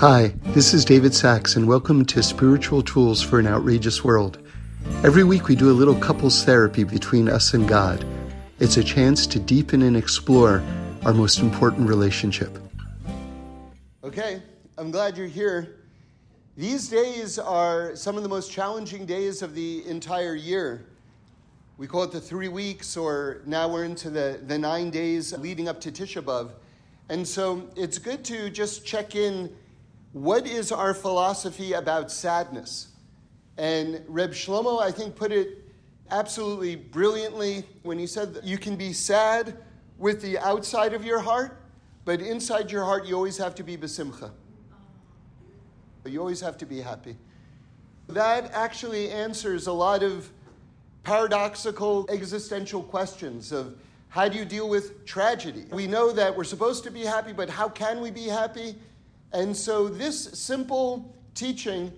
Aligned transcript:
Hi, 0.00 0.28
this 0.54 0.72
is 0.72 0.86
David 0.86 1.12
Sacks, 1.12 1.56
and 1.56 1.68
welcome 1.68 2.06
to 2.06 2.22
Spiritual 2.22 2.82
Tools 2.82 3.20
for 3.20 3.38
an 3.38 3.46
Outrageous 3.46 4.02
World. 4.02 4.38
Every 5.04 5.24
week 5.24 5.48
we 5.48 5.54
do 5.54 5.70
a 5.70 5.76
little 5.76 5.94
couples 5.94 6.42
therapy 6.42 6.84
between 6.84 7.28
us 7.28 7.52
and 7.52 7.68
God. 7.68 8.02
It's 8.60 8.78
a 8.78 8.82
chance 8.82 9.26
to 9.26 9.38
deepen 9.38 9.82
and 9.82 9.98
explore 9.98 10.62
our 11.04 11.12
most 11.12 11.40
important 11.40 11.86
relationship. 11.86 12.58
Okay, 14.02 14.40
I'm 14.78 14.90
glad 14.90 15.18
you're 15.18 15.26
here. 15.26 15.80
These 16.56 16.88
days 16.88 17.38
are 17.38 17.94
some 17.94 18.16
of 18.16 18.22
the 18.22 18.28
most 18.30 18.50
challenging 18.50 19.04
days 19.04 19.42
of 19.42 19.54
the 19.54 19.86
entire 19.86 20.34
year. 20.34 20.86
We 21.76 21.86
call 21.86 22.04
it 22.04 22.10
the 22.10 22.22
three 22.22 22.48
weeks, 22.48 22.96
or 22.96 23.42
now 23.44 23.68
we're 23.68 23.84
into 23.84 24.08
the, 24.08 24.40
the 24.46 24.56
nine 24.56 24.88
days 24.88 25.36
leading 25.36 25.68
up 25.68 25.78
to 25.82 25.92
Tisha 25.92 26.22
B'Av. 26.22 26.52
And 27.10 27.28
so 27.28 27.68
it's 27.76 27.98
good 27.98 28.24
to 28.24 28.48
just 28.48 28.86
check 28.86 29.14
in 29.14 29.54
what 30.12 30.46
is 30.46 30.72
our 30.72 30.94
philosophy 30.94 31.72
about 31.72 32.10
sadness? 32.10 32.88
And 33.56 34.02
Reb 34.08 34.32
Shlomo, 34.32 34.82
I 34.82 34.90
think, 34.90 35.14
put 35.16 35.32
it 35.32 35.64
absolutely 36.10 36.76
brilliantly 36.76 37.64
when 37.82 37.98
he 37.98 38.06
said 38.06 38.34
that 38.34 38.44
you 38.44 38.58
can 38.58 38.76
be 38.76 38.92
sad 38.92 39.56
with 39.98 40.22
the 40.22 40.38
outside 40.38 40.94
of 40.94 41.04
your 41.04 41.20
heart, 41.20 41.62
but 42.04 42.20
inside 42.20 42.70
your 42.70 42.84
heart, 42.84 43.06
you 43.06 43.14
always 43.14 43.36
have 43.36 43.54
to 43.56 43.62
be 43.62 43.76
besimcha. 43.76 44.30
You 46.06 46.18
always 46.18 46.40
have 46.40 46.56
to 46.58 46.66
be 46.66 46.80
happy. 46.80 47.16
That 48.08 48.50
actually 48.52 49.10
answers 49.10 49.66
a 49.66 49.72
lot 49.72 50.02
of 50.02 50.30
paradoxical 51.04 52.06
existential 52.10 52.82
questions 52.82 53.52
of 53.52 53.76
how 54.08 54.28
do 54.28 54.38
you 54.38 54.44
deal 54.44 54.68
with 54.68 55.04
tragedy? 55.06 55.66
We 55.70 55.86
know 55.86 56.10
that 56.12 56.36
we're 56.36 56.44
supposed 56.44 56.82
to 56.84 56.90
be 56.90 57.02
happy, 57.04 57.32
but 57.32 57.48
how 57.48 57.68
can 57.68 58.00
we 58.00 58.10
be 58.10 58.24
happy? 58.24 58.74
And 59.32 59.56
so 59.56 59.88
this 59.88 60.24
simple 60.38 61.14
teaching 61.34 61.92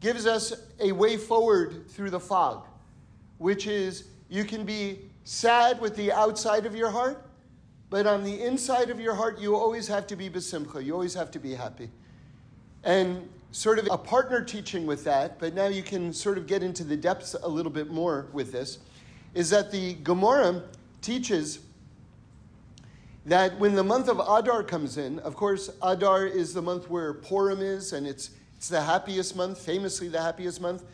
gives 0.00 0.26
us 0.26 0.52
a 0.78 0.92
way 0.92 1.16
forward 1.16 1.88
through 1.88 2.10
the 2.10 2.20
fog, 2.20 2.66
which 3.38 3.66
is 3.66 4.04
you 4.28 4.44
can 4.44 4.64
be 4.64 5.00
sad 5.24 5.80
with 5.80 5.96
the 5.96 6.12
outside 6.12 6.66
of 6.66 6.74
your 6.76 6.90
heart, 6.90 7.26
but 7.88 8.06
on 8.06 8.24
the 8.24 8.42
inside 8.42 8.90
of 8.90 9.00
your 9.00 9.14
heart, 9.14 9.38
you 9.38 9.56
always 9.56 9.88
have 9.88 10.06
to 10.08 10.16
be 10.16 10.28
besimcha. 10.28 10.84
You 10.84 10.92
always 10.92 11.14
have 11.14 11.30
to 11.32 11.38
be 11.38 11.54
happy. 11.54 11.90
And 12.84 13.28
sort 13.52 13.78
of 13.78 13.88
a 13.90 13.96
partner 13.96 14.42
teaching 14.42 14.86
with 14.86 15.04
that, 15.04 15.38
but 15.38 15.54
now 15.54 15.66
you 15.66 15.82
can 15.82 16.12
sort 16.12 16.36
of 16.36 16.46
get 16.46 16.62
into 16.62 16.84
the 16.84 16.96
depths 16.96 17.34
a 17.42 17.48
little 17.48 17.72
bit 17.72 17.90
more 17.90 18.26
with 18.32 18.52
this, 18.52 18.78
is 19.34 19.50
that 19.50 19.70
the 19.70 19.94
Gemara 19.94 20.62
teaches 21.00 21.60
that 23.26 23.58
when 23.58 23.74
the 23.74 23.82
month 23.82 24.08
of 24.08 24.20
Adar 24.20 24.62
comes 24.62 24.98
in, 24.98 25.18
of 25.18 25.34
course, 25.34 25.68
Adar 25.82 26.26
is 26.26 26.54
the 26.54 26.62
month 26.62 26.88
where 26.88 27.12
Purim 27.12 27.60
is, 27.60 27.92
and 27.92 28.06
it's, 28.06 28.30
it's 28.56 28.68
the 28.68 28.80
happiest 28.80 29.34
month, 29.34 29.58
famously 29.58 30.08
the 30.08 30.22
happiest 30.22 30.60
month. 30.60 30.84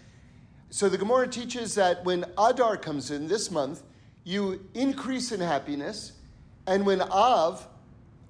So 0.70 0.88
the 0.88 0.96
Gemara 0.96 1.28
teaches 1.28 1.74
that 1.74 2.02
when 2.06 2.24
Adar 2.38 2.78
comes 2.78 3.10
in 3.10 3.28
this 3.28 3.50
month, 3.50 3.82
you 4.24 4.66
increase 4.72 5.30
in 5.30 5.40
happiness, 5.40 6.12
and 6.66 6.86
when 6.86 7.02
Av, 7.02 7.68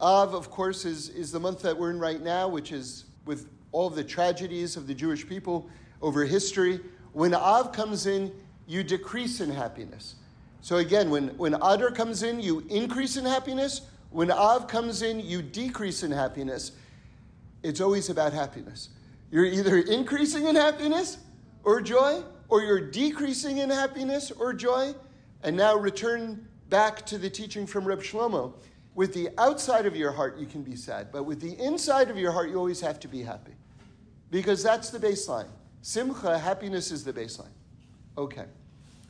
Av, 0.00 0.34
of 0.34 0.50
course, 0.50 0.84
is, 0.84 1.08
is 1.10 1.30
the 1.30 1.38
month 1.38 1.62
that 1.62 1.78
we're 1.78 1.90
in 1.90 2.00
right 2.00 2.20
now, 2.20 2.48
which 2.48 2.72
is 2.72 3.04
with 3.24 3.48
all 3.70 3.88
the 3.88 4.02
tragedies 4.02 4.76
of 4.76 4.88
the 4.88 4.94
Jewish 4.94 5.28
people 5.28 5.68
over 6.00 6.24
history. 6.24 6.80
When 7.12 7.34
Av 7.34 7.70
comes 7.70 8.06
in, 8.06 8.32
you 8.66 8.82
decrease 8.82 9.40
in 9.40 9.50
happiness. 9.50 10.16
So 10.60 10.78
again, 10.78 11.08
when, 11.08 11.28
when 11.38 11.54
Adar 11.54 11.92
comes 11.92 12.24
in, 12.24 12.40
you 12.40 12.64
increase 12.68 13.16
in 13.16 13.24
happiness. 13.24 13.82
When 14.12 14.30
Av 14.30 14.68
comes 14.68 15.02
in, 15.02 15.20
you 15.20 15.42
decrease 15.42 16.02
in 16.02 16.10
happiness. 16.10 16.72
It's 17.62 17.80
always 17.80 18.10
about 18.10 18.32
happiness. 18.32 18.90
You're 19.30 19.46
either 19.46 19.78
increasing 19.78 20.46
in 20.46 20.54
happiness 20.54 21.18
or 21.64 21.80
joy, 21.80 22.22
or 22.48 22.60
you're 22.62 22.90
decreasing 22.90 23.58
in 23.58 23.70
happiness 23.70 24.30
or 24.30 24.52
joy. 24.52 24.94
And 25.42 25.56
now 25.56 25.76
return 25.76 26.46
back 26.68 27.06
to 27.06 27.18
the 27.18 27.30
teaching 27.30 27.66
from 27.66 27.84
Reb 27.84 28.02
Shlomo. 28.02 28.54
With 28.94 29.14
the 29.14 29.30
outside 29.38 29.86
of 29.86 29.96
your 29.96 30.12
heart, 30.12 30.38
you 30.38 30.44
can 30.44 30.62
be 30.62 30.76
sad, 30.76 31.10
but 31.10 31.22
with 31.24 31.40
the 31.40 31.58
inside 31.58 32.10
of 32.10 32.18
your 32.18 32.30
heart, 32.30 32.50
you 32.50 32.56
always 32.56 32.80
have 32.82 33.00
to 33.00 33.08
be 33.08 33.22
happy. 33.22 33.52
Because 34.30 34.62
that's 34.62 34.90
the 34.90 34.98
baseline. 34.98 35.48
Simcha, 35.80 36.38
happiness 36.38 36.90
is 36.90 37.02
the 37.02 37.12
baseline. 37.12 37.52
Okay. 38.18 38.44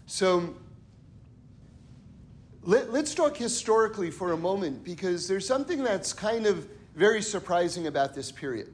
So 0.06 0.54
let, 2.64 2.88
us 2.88 3.14
talk 3.14 3.36
historically 3.36 4.10
for 4.10 4.32
a 4.32 4.36
moment 4.36 4.84
because 4.84 5.26
there's 5.26 5.46
something 5.46 5.82
that's 5.82 6.12
kind 6.12 6.46
of 6.46 6.68
very 6.94 7.22
surprising 7.22 7.86
about 7.86 8.14
this 8.14 8.30
period. 8.30 8.72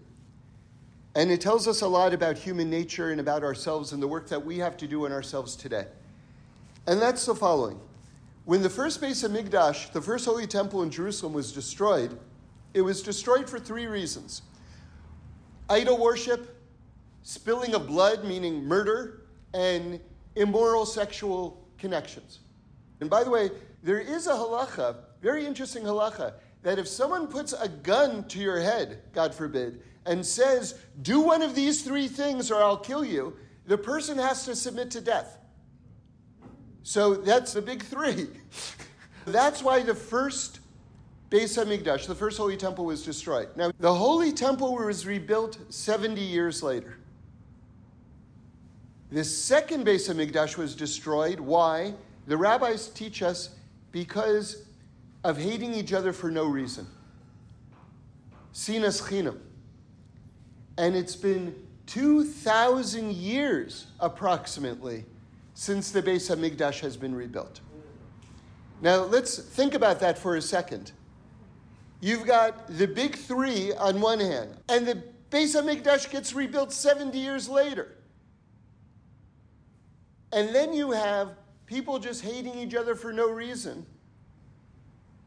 And 1.15 1.31
it 1.31 1.41
tells 1.41 1.67
us 1.67 1.81
a 1.81 1.89
lot 1.89 2.13
about 2.13 2.37
human 2.37 2.69
nature 2.69 3.11
and 3.11 3.21
about 3.21 3.43
ourselves 3.43 3.93
and 3.93 4.03
the 4.03 4.07
work 4.07 4.29
that 4.29 4.45
we 4.45 4.59
have 4.59 4.77
to 4.79 4.87
do 4.87 5.07
in 5.07 5.13
ourselves 5.13 5.57
today. 5.57 5.87
And 6.87 7.01
that's 7.01 7.25
the 7.25 7.35
following. 7.35 7.81
When 8.45 8.63
the 8.63 8.71
first 8.71 9.01
base 9.01 9.23
of 9.25 9.33
HaMikdash, 9.33 9.93
the 9.93 10.01
first 10.01 10.25
holy 10.25 10.47
temple 10.47 10.83
in 10.83 10.91
Jerusalem, 10.91 11.33
was 11.33 11.53
destroyed, 11.53 12.19
it 12.75 12.83
was 12.83 13.03
destroyed 13.03 13.49
for 13.49 13.59
three 13.59 13.87
reasons 13.87 14.43
idol 15.71 15.99
worship, 15.99 16.57
spilling 17.23 17.75
of 17.75 17.87
blood, 17.87 18.25
meaning 18.25 18.65
murder, 18.65 19.23
and 19.53 20.01
immoral 20.37 20.87
sexual 20.87 21.63
connections. 21.79 22.41
And 23.01 23.11
by 23.11 23.23
the 23.23 23.31
way, 23.31 23.51
there 23.83 24.01
is 24.01 24.27
a 24.27 24.33
halacha, 24.33 24.97
very 25.23 25.47
interesting 25.47 25.85
halacha, 25.85 26.35
that 26.63 26.79
if 26.79 26.89
someone 26.89 27.29
puts 27.29 27.53
a 27.53 27.69
gun 27.69 28.27
to 28.29 28.39
your 28.39 28.61
head, 28.61 29.03
God 29.13 29.35
forbid, 29.35 29.83
and 30.07 30.25
says, 30.25 30.79
do 31.03 31.21
one 31.21 31.43
of 31.43 31.55
these 31.55 31.83
three 31.83 32.09
things 32.09 32.51
or 32.51 32.63
I'll 32.63 32.79
kill 32.79 33.05
you, 33.05 33.37
the 33.67 33.79
person 33.79 34.19
has 34.19 34.45
to 34.47 34.57
submit 34.57 34.91
to 34.93 35.01
death. 35.01 35.39
So 36.83 37.15
that's 37.15 37.53
the 37.53 37.63
big 37.63 37.83
three. 37.83 38.29
that's 39.27 39.63
why 39.63 39.83
the 39.83 39.95
first 39.95 40.61
Beis 41.31 41.63
HaMikdash, 41.63 42.07
the 42.07 42.15
first 42.15 42.39
holy 42.39 42.57
temple, 42.57 42.87
was 42.87 43.05
destroyed. 43.05 43.49
Now, 43.55 43.71
the 43.79 43.95
holy 43.95 44.33
temple 44.33 44.75
was 44.75 45.07
rebuilt 45.07 45.59
70 45.69 46.21
years 46.21 46.63
later. 46.63 46.97
The 49.11 49.25
second 49.25 49.85
Beis 49.85 50.09
HaMikdash 50.09 50.57
was 50.57 50.75
destroyed. 50.75 51.39
Why? 51.39 51.93
The 52.27 52.37
rabbis 52.37 52.89
teach 52.89 53.23
us 53.23 53.51
because 53.93 54.65
of 55.25 55.39
hating 55.39 55.75
each 55.75 55.93
other 55.93 56.13
for 56.13 56.31
no 56.31 56.47
reason. 56.47 56.87
Sinas 58.53 59.03
chinam. 59.03 59.39
And 60.77 60.95
it's 60.95 61.17
been 61.17 61.55
2,000 61.87 63.15
years 63.15 63.87
approximately 63.99 65.05
since 65.55 65.91
the 65.91 66.03
Beis 66.03 66.35
HaMikdash 66.35 66.81
has 66.81 66.97
been 66.97 67.15
rebuilt. 67.15 67.61
Now 68.81 69.03
let's 69.03 69.39
think 69.39 69.75
about 69.75 69.99
that 70.01 70.17
for 70.19 70.37
a 70.37 70.43
second. 70.43 70.93
You've 72.01 72.27
got 72.27 72.69
the 72.69 72.87
big 72.87 73.17
three 73.17 73.73
on 73.73 74.01
one 74.01 74.21
hand, 74.21 74.57
and 74.69 74.87
the 74.87 75.03
Beis 75.31 75.61
HaMikdash 75.61 76.11
gets 76.11 76.33
rebuilt 76.33 76.73
70 76.73 77.19
years 77.19 77.49
later. 77.49 77.97
And 80.33 80.55
then 80.55 80.73
you 80.73 80.93
have 80.93 81.33
people 81.69 81.99
just 81.99 82.25
hating 82.25 82.59
each 82.59 82.75
other 82.75 82.95
for 82.95 83.13
no 83.13 83.31
reason. 83.31 83.85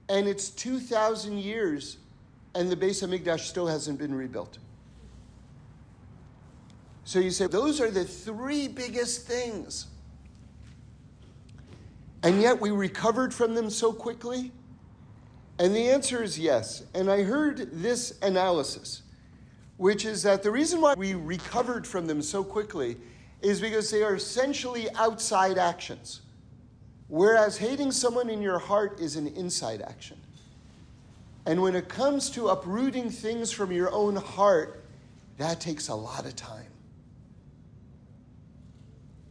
And 0.10 0.28
it's 0.28 0.50
2,000 0.50 1.38
years, 1.38 1.98
and 2.56 2.70
the 2.70 2.76
Beis 2.76 3.08
HaMikdash 3.08 3.42
still 3.42 3.68
hasn't 3.68 4.00
been 4.00 4.14
rebuilt. 4.14 4.58
So 7.06 7.20
you 7.20 7.30
say, 7.30 7.48
those 7.48 7.80
are 7.80 7.92
the 7.92 8.04
three 8.04 8.68
biggest 8.68 9.28
things. 9.28 9.88
And 12.24 12.42
yet 12.42 12.60
we 12.60 12.72
recovered 12.72 13.34
from 13.34 13.54
them 13.56 13.70
so 13.70 13.94
quickly? 13.94 14.52
And 15.60 15.76
the 15.76 15.90
answer 15.90 16.24
is 16.24 16.40
yes. 16.40 16.84
And 16.96 17.10
I 17.10 17.24
heard 17.24 17.70
this 17.72 18.18
analysis, 18.22 19.04
which 19.78 20.06
is 20.06 20.24
that 20.24 20.42
the 20.42 20.52
reason 20.52 20.82
why 20.82 20.96
we 20.96 21.14
recovered 21.14 21.86
from 21.86 22.08
them 22.08 22.22
so 22.22 22.44
quickly 22.44 22.98
is 23.42 23.62
because 23.62 23.92
they 23.92 24.04
are 24.04 24.16
essentially 24.16 24.88
outside 24.96 25.58
actions. 25.58 26.22
Whereas 27.12 27.58
hating 27.58 27.92
someone 27.92 28.30
in 28.30 28.42
your 28.42 28.58
heart 28.58 29.02
is 29.02 29.18
an 29.18 29.28
inside 29.28 29.82
action. 29.82 30.16
And 31.46 31.62
when 31.62 31.76
it 31.76 31.90
comes 31.90 32.30
to 32.30 32.48
uprooting 32.48 33.10
things 33.10 33.52
from 33.52 33.74
your 33.74 33.92
own 33.92 34.16
heart, 34.16 34.86
that 35.38 35.60
takes 35.60 35.90
a 35.90 35.94
lot 35.94 36.26
of 36.26 36.38
time. 36.38 36.72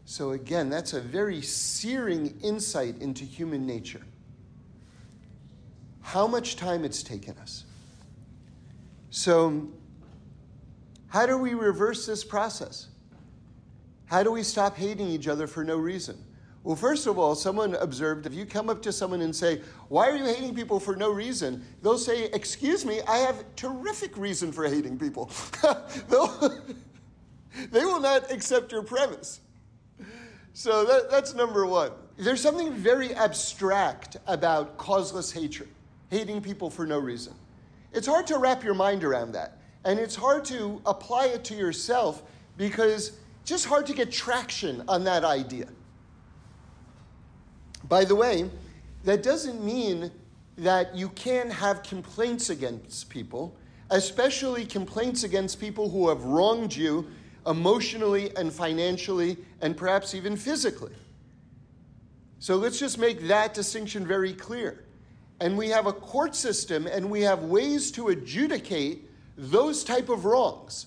So, 0.04 0.32
again, 0.32 0.68
that's 0.68 0.92
a 0.92 1.00
very 1.00 1.40
searing 1.40 2.38
insight 2.42 3.00
into 3.00 3.24
human 3.24 3.66
nature. 3.66 4.02
How 6.02 6.26
much 6.26 6.56
time 6.56 6.84
it's 6.84 7.02
taken 7.02 7.38
us. 7.38 7.64
So, 9.08 9.70
how 11.08 11.24
do 11.24 11.38
we 11.38 11.54
reverse 11.54 12.04
this 12.04 12.24
process? 12.24 12.88
How 14.04 14.22
do 14.22 14.30
we 14.30 14.42
stop 14.42 14.76
hating 14.76 15.08
each 15.08 15.28
other 15.28 15.46
for 15.46 15.64
no 15.64 15.78
reason? 15.78 16.22
Well, 16.62 16.76
first 16.76 17.06
of 17.06 17.18
all, 17.18 17.34
someone 17.34 17.74
observed 17.76 18.26
if 18.26 18.34
you 18.34 18.44
come 18.44 18.68
up 18.68 18.82
to 18.82 18.92
someone 18.92 19.22
and 19.22 19.34
say, 19.34 19.62
Why 19.88 20.08
are 20.10 20.16
you 20.16 20.26
hating 20.26 20.54
people 20.54 20.78
for 20.78 20.94
no 20.94 21.10
reason? 21.10 21.64
They'll 21.82 21.96
say, 21.96 22.24
Excuse 22.26 22.84
me, 22.84 23.00
I 23.08 23.18
have 23.18 23.44
terrific 23.56 24.16
reason 24.16 24.52
for 24.52 24.64
hating 24.68 24.98
people. 24.98 25.30
they 27.70 27.84
will 27.84 28.00
not 28.00 28.30
accept 28.30 28.72
your 28.72 28.82
premise. 28.82 29.40
So 30.52 30.84
that, 30.84 31.10
that's 31.10 31.34
number 31.34 31.64
one. 31.64 31.92
There's 32.18 32.42
something 32.42 32.72
very 32.74 33.14
abstract 33.14 34.18
about 34.26 34.76
causeless 34.76 35.32
hatred, 35.32 35.70
hating 36.10 36.42
people 36.42 36.68
for 36.68 36.86
no 36.86 36.98
reason. 36.98 37.32
It's 37.92 38.06
hard 38.06 38.26
to 38.26 38.36
wrap 38.36 38.62
your 38.62 38.74
mind 38.74 39.02
around 39.02 39.32
that. 39.32 39.56
And 39.84 39.98
it's 39.98 40.14
hard 40.14 40.44
to 40.46 40.82
apply 40.84 41.26
it 41.26 41.44
to 41.44 41.54
yourself 41.54 42.22
because 42.58 43.08
it's 43.40 43.50
just 43.50 43.64
hard 43.64 43.86
to 43.86 43.94
get 43.94 44.12
traction 44.12 44.84
on 44.86 45.04
that 45.04 45.24
idea. 45.24 45.66
By 47.90 48.04
the 48.04 48.14
way, 48.14 48.48
that 49.02 49.24
doesn't 49.24 49.64
mean 49.64 50.12
that 50.56 50.94
you 50.94 51.08
can't 51.10 51.52
have 51.52 51.82
complaints 51.82 52.48
against 52.48 53.10
people, 53.10 53.56
especially 53.90 54.64
complaints 54.64 55.24
against 55.24 55.60
people 55.60 55.90
who 55.90 56.08
have 56.08 56.22
wronged 56.22 56.74
you 56.74 57.10
emotionally 57.48 58.34
and 58.36 58.52
financially 58.52 59.38
and 59.60 59.76
perhaps 59.76 60.14
even 60.14 60.36
physically. 60.36 60.92
So 62.38 62.54
let's 62.54 62.78
just 62.78 62.96
make 62.96 63.26
that 63.26 63.54
distinction 63.54 64.06
very 64.06 64.34
clear. 64.34 64.84
And 65.40 65.58
we 65.58 65.68
have 65.70 65.86
a 65.86 65.92
court 65.92 66.36
system 66.36 66.86
and 66.86 67.10
we 67.10 67.22
have 67.22 67.42
ways 67.42 67.90
to 67.92 68.10
adjudicate 68.10 69.10
those 69.36 69.82
type 69.82 70.10
of 70.10 70.26
wrongs. 70.26 70.86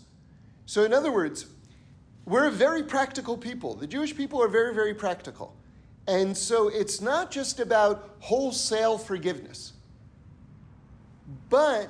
So 0.67 0.85
in 0.85 0.94
other 0.94 1.11
words, 1.11 1.47
we're 2.23 2.45
a 2.45 2.51
very 2.51 2.81
practical 2.81 3.38
people. 3.38 3.75
The 3.75 3.88
Jewish 3.88 4.15
people 4.15 4.41
are 4.41 4.47
very 4.47 4.73
very 4.73 4.94
practical. 4.94 5.53
And 6.07 6.35
so 6.35 6.67
it's 6.67 7.00
not 7.00 7.31
just 7.31 7.59
about 7.59 8.15
wholesale 8.19 8.97
forgiveness. 8.97 9.73
But 11.50 11.89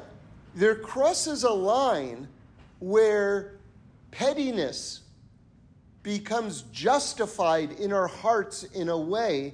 there 0.56 0.76
crosses 0.76 1.44
a 1.44 1.52
line 1.52 2.28
where 2.80 3.56
pettiness 4.12 5.02
becomes 6.04 6.64
justified 6.74 7.72
in 7.74 7.92
our 7.94 8.08
hearts 8.08 8.64
in 8.64 8.90
a 8.90 8.98
way 8.98 9.54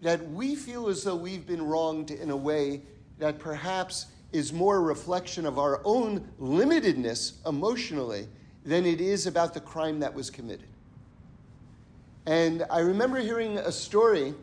that 0.00 0.30
we 0.30 0.54
feel 0.54 0.88
as 0.88 1.02
though 1.02 1.16
we've 1.16 1.46
been 1.46 1.62
wronged 1.62 2.10
in 2.10 2.30
a 2.30 2.36
way 2.36 2.80
that 3.18 3.38
perhaps 3.38 4.06
is 4.32 4.52
more 4.52 4.76
a 4.76 4.80
reflection 4.80 5.44
of 5.44 5.58
our 5.58 5.80
own 5.84 6.20
limitedness 6.40 7.44
emotionally 7.46 8.28
than 8.64 8.86
it 8.86 9.00
is 9.00 9.26
about 9.26 9.54
the 9.54 9.60
crime 9.60 9.98
that 9.98 10.14
was 10.14 10.30
committed. 10.30 10.68
And 12.28 12.66
I 12.68 12.80
remember 12.80 13.20
hearing 13.20 13.56
a 13.56 13.72
story 13.72 14.34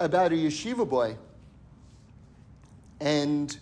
about 0.00 0.32
a 0.32 0.34
yeshiva 0.34 0.88
boy, 0.88 1.14
and 3.02 3.54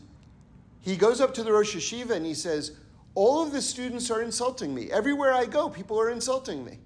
he 0.82 0.94
goes 0.94 1.20
up 1.20 1.34
to 1.34 1.42
the 1.42 1.52
Rosh 1.52 1.74
Yeshiva 1.74 2.12
and 2.12 2.24
he 2.24 2.32
says, 2.32 2.76
All 3.16 3.42
of 3.42 3.50
the 3.50 3.60
students 3.60 4.08
are 4.08 4.22
insulting 4.22 4.72
me. 4.72 4.92
Everywhere 4.92 5.34
I 5.34 5.46
go, 5.46 5.68
people 5.68 6.00
are 6.00 6.10
insulting 6.10 6.64
me. 6.64 6.78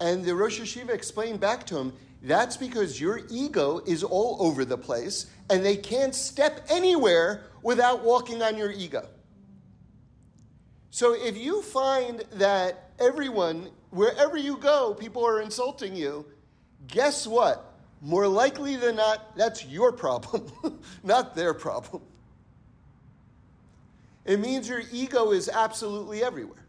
And 0.00 0.22
the 0.22 0.34
Rosh 0.34 0.60
Yeshiva 0.60 0.90
explained 0.90 1.40
back 1.40 1.64
to 1.68 1.78
him, 1.78 1.94
that's 2.22 2.58
because 2.58 3.00
your 3.00 3.22
ego 3.30 3.80
is 3.86 4.04
all 4.04 4.36
over 4.38 4.66
the 4.66 4.76
place 4.76 5.30
and 5.48 5.64
they 5.64 5.76
can't 5.78 6.14
step 6.14 6.60
anywhere 6.68 7.44
without 7.62 8.04
walking 8.04 8.42
on 8.42 8.58
your 8.58 8.70
ego. 8.70 9.08
So 10.90 11.14
if 11.14 11.38
you 11.38 11.62
find 11.62 12.22
that 12.32 12.90
everyone, 12.98 13.70
wherever 13.90 14.36
you 14.36 14.56
go, 14.56 14.94
people 14.94 15.26
are 15.26 15.40
insulting 15.40 15.94
you, 15.94 16.26
guess 16.88 17.26
what? 17.26 17.74
More 18.00 18.26
likely 18.26 18.76
than 18.76 18.96
not, 18.96 19.36
that's 19.36 19.64
your 19.66 19.92
problem, 19.92 20.50
not 21.02 21.34
their 21.34 21.52
problem. 21.52 22.02
It 24.24 24.38
means 24.38 24.68
your 24.68 24.82
ego 24.92 25.32
is 25.32 25.48
absolutely 25.48 26.22
everywhere. 26.22 26.64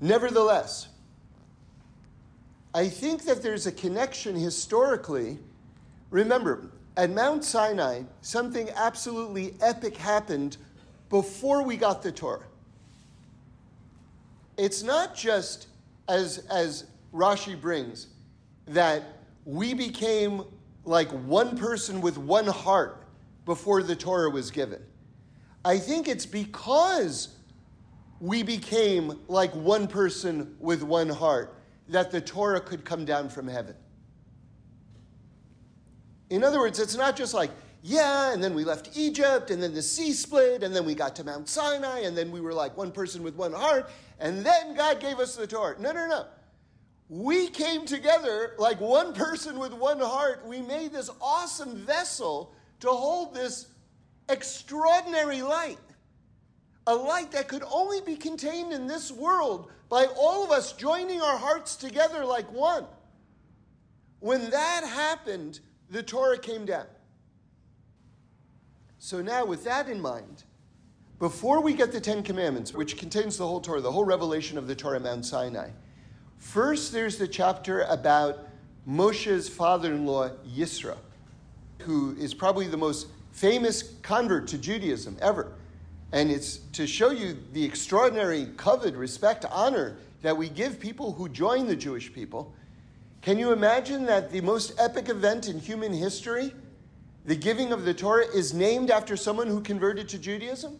Nevertheless, 0.00 0.88
I 2.74 2.88
think 2.88 3.24
that 3.24 3.42
there's 3.42 3.66
a 3.66 3.72
connection 3.72 4.36
historically. 4.36 5.38
Remember, 6.10 6.70
at 6.96 7.10
Mount 7.10 7.44
Sinai, 7.44 8.02
something 8.20 8.70
absolutely 8.70 9.54
epic 9.60 9.96
happened 9.96 10.58
before 11.10 11.62
we 11.62 11.76
got 11.76 12.02
the 12.02 12.12
Torah. 12.12 12.47
It's 14.58 14.82
not 14.82 15.14
just, 15.14 15.68
as, 16.08 16.38
as 16.50 16.86
Rashi 17.14 17.58
brings, 17.58 18.08
that 18.66 19.04
we 19.44 19.72
became 19.72 20.42
like 20.84 21.08
one 21.10 21.56
person 21.56 22.00
with 22.00 22.18
one 22.18 22.46
heart 22.46 23.06
before 23.44 23.82
the 23.82 23.96
Torah 23.96 24.28
was 24.28 24.50
given. 24.50 24.82
I 25.64 25.78
think 25.78 26.08
it's 26.08 26.26
because 26.26 27.36
we 28.20 28.42
became 28.42 29.20
like 29.28 29.54
one 29.54 29.86
person 29.86 30.56
with 30.58 30.82
one 30.82 31.08
heart 31.08 31.54
that 31.88 32.10
the 32.10 32.20
Torah 32.20 32.60
could 32.60 32.84
come 32.84 33.04
down 33.04 33.28
from 33.28 33.46
heaven. 33.46 33.74
In 36.30 36.42
other 36.44 36.58
words, 36.58 36.78
it's 36.78 36.96
not 36.96 37.16
just 37.16 37.32
like, 37.32 37.50
yeah, 37.82 38.32
and 38.32 38.42
then 38.42 38.54
we 38.54 38.64
left 38.64 38.96
Egypt, 38.96 39.50
and 39.50 39.62
then 39.62 39.72
the 39.72 39.82
sea 39.82 40.12
split, 40.12 40.62
and 40.62 40.74
then 40.74 40.84
we 40.84 40.94
got 40.94 41.14
to 41.16 41.24
Mount 41.24 41.48
Sinai, 41.48 42.00
and 42.00 42.16
then 42.16 42.30
we 42.30 42.40
were 42.40 42.52
like 42.52 42.76
one 42.76 42.90
person 42.90 43.22
with 43.22 43.34
one 43.34 43.52
heart, 43.52 43.90
and 44.18 44.44
then 44.44 44.74
God 44.74 45.00
gave 45.00 45.18
us 45.18 45.36
the 45.36 45.46
Torah. 45.46 45.80
No, 45.80 45.92
no, 45.92 46.08
no. 46.08 46.26
We 47.08 47.48
came 47.48 47.86
together 47.86 48.54
like 48.58 48.80
one 48.80 49.14
person 49.14 49.58
with 49.58 49.72
one 49.72 50.00
heart. 50.00 50.44
We 50.46 50.60
made 50.60 50.92
this 50.92 51.08
awesome 51.20 51.76
vessel 51.86 52.52
to 52.80 52.88
hold 52.88 53.34
this 53.34 53.68
extraordinary 54.28 55.40
light. 55.40 55.78
A 56.86 56.94
light 56.94 57.32
that 57.32 57.48
could 57.48 57.64
only 57.70 58.00
be 58.00 58.16
contained 58.16 58.72
in 58.72 58.86
this 58.86 59.12
world 59.12 59.70
by 59.88 60.06
all 60.16 60.44
of 60.44 60.50
us 60.50 60.72
joining 60.72 61.22
our 61.22 61.38
hearts 61.38 61.76
together 61.76 62.24
like 62.24 62.50
one. 62.52 62.84
When 64.20 64.50
that 64.50 64.84
happened, 64.84 65.60
the 65.90 66.02
Torah 66.02 66.38
came 66.38 66.66
down. 66.66 66.86
So 68.98 69.22
now, 69.22 69.44
with 69.44 69.64
that 69.64 69.88
in 69.88 70.00
mind, 70.00 70.44
before 71.18 71.60
we 71.60 71.72
get 71.72 71.92
the 71.92 72.00
Ten 72.00 72.22
Commandments, 72.22 72.72
which 72.74 72.96
contains 72.96 73.36
the 73.36 73.46
whole 73.46 73.60
Torah, 73.60 73.80
the 73.80 73.92
whole 73.92 74.04
revelation 74.04 74.58
of 74.58 74.66
the 74.66 74.74
Torah, 74.74 75.00
Mount 75.00 75.24
Sinai, 75.24 75.70
first 76.38 76.92
there's 76.92 77.16
the 77.16 77.28
chapter 77.28 77.82
about 77.82 78.48
Moshe's 78.86 79.48
father 79.48 79.92
in 79.92 80.06
law, 80.06 80.30
Yisro, 80.46 80.96
who 81.80 82.16
is 82.18 82.34
probably 82.34 82.66
the 82.66 82.76
most 82.76 83.08
famous 83.32 83.94
convert 84.02 84.48
to 84.48 84.58
Judaism 84.58 85.16
ever. 85.20 85.52
And 86.12 86.30
it's 86.30 86.58
to 86.72 86.86
show 86.86 87.10
you 87.10 87.36
the 87.52 87.64
extraordinary 87.64 88.46
kavod, 88.56 88.96
respect, 88.96 89.44
honor 89.50 89.96
that 90.22 90.36
we 90.36 90.48
give 90.48 90.80
people 90.80 91.12
who 91.12 91.28
join 91.28 91.66
the 91.66 91.76
Jewish 91.76 92.12
people. 92.12 92.54
Can 93.20 93.38
you 93.38 93.52
imagine 93.52 94.06
that 94.06 94.30
the 94.32 94.40
most 94.40 94.72
epic 94.78 95.08
event 95.08 95.48
in 95.48 95.60
human 95.60 95.92
history, 95.92 96.52
the 97.24 97.36
giving 97.36 97.72
of 97.72 97.84
the 97.84 97.94
Torah, 97.94 98.26
is 98.26 98.54
named 98.54 98.90
after 98.90 99.16
someone 99.16 99.46
who 99.46 99.60
converted 99.60 100.08
to 100.10 100.18
Judaism? 100.18 100.78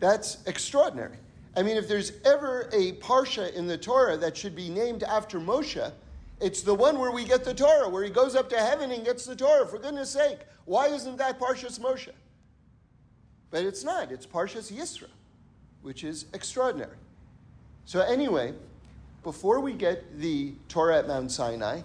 That's 0.00 0.38
extraordinary. 0.46 1.16
I 1.56 1.62
mean, 1.62 1.76
if 1.76 1.86
there's 1.86 2.12
ever 2.24 2.68
a 2.72 2.92
parsha 2.94 3.52
in 3.54 3.66
the 3.66 3.76
Torah 3.78 4.16
that 4.16 4.36
should 4.36 4.56
be 4.56 4.68
named 4.68 5.02
after 5.02 5.38
Moshe, 5.38 5.92
it's 6.40 6.62
the 6.62 6.74
one 6.74 6.98
where 6.98 7.12
we 7.12 7.24
get 7.24 7.44
the 7.44 7.54
Torah, 7.54 7.88
where 7.88 8.02
he 8.02 8.10
goes 8.10 8.34
up 8.34 8.48
to 8.50 8.56
heaven 8.56 8.90
and 8.90 9.04
gets 9.04 9.26
the 9.26 9.36
Torah. 9.36 9.66
For 9.66 9.78
goodness 9.78 10.10
sake, 10.10 10.40
why 10.64 10.88
isn't 10.88 11.18
that 11.18 11.38
Parshas 11.38 11.78
Moshe? 11.78 12.10
But 13.50 13.64
it's 13.64 13.84
not. 13.84 14.10
It's 14.10 14.26
Parshas 14.26 14.72
Yisro, 14.72 15.08
which 15.82 16.02
is 16.02 16.26
extraordinary. 16.32 16.96
So 17.84 18.00
anyway, 18.00 18.54
before 19.22 19.60
we 19.60 19.72
get 19.72 20.18
the 20.18 20.54
Torah 20.68 20.98
at 20.98 21.06
Mount 21.06 21.30
Sinai, 21.30 21.82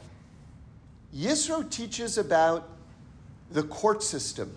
Yisro 1.15 1.69
teaches 1.69 2.17
about 2.17 2.67
the 3.51 3.63
court 3.63 4.04
system. 4.04 4.56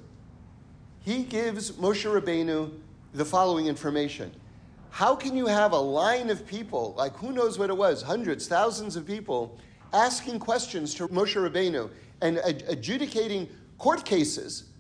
He 1.01 1.23
gives 1.23 1.73
Moshe 1.73 2.05
Rabbeinu 2.05 2.73
the 3.15 3.25
following 3.25 3.67
information. 3.67 4.33
How 4.91 5.15
can 5.15 5.37
you 5.37 5.47
have 5.47 5.73
a 5.73 5.79
line 5.79 6.31
of 6.31 6.47
people, 6.47 6.95
like 6.97 7.17
who 7.17 7.33
knows 7.33 7.59
what 7.59 7.71
it 7.71 7.77
was, 7.77 8.03
hundreds, 8.03 8.49
thousands 8.49 8.97
of 8.97 9.07
people, 9.07 9.59
asking 9.93 10.41
questions 10.41 10.95
to 10.95 11.09
Moshe 11.09 11.37
Rabbeinu 11.37 11.91
and 12.21 12.39
adjudicating 12.39 13.49
court 13.79 14.05
cases 14.05 14.71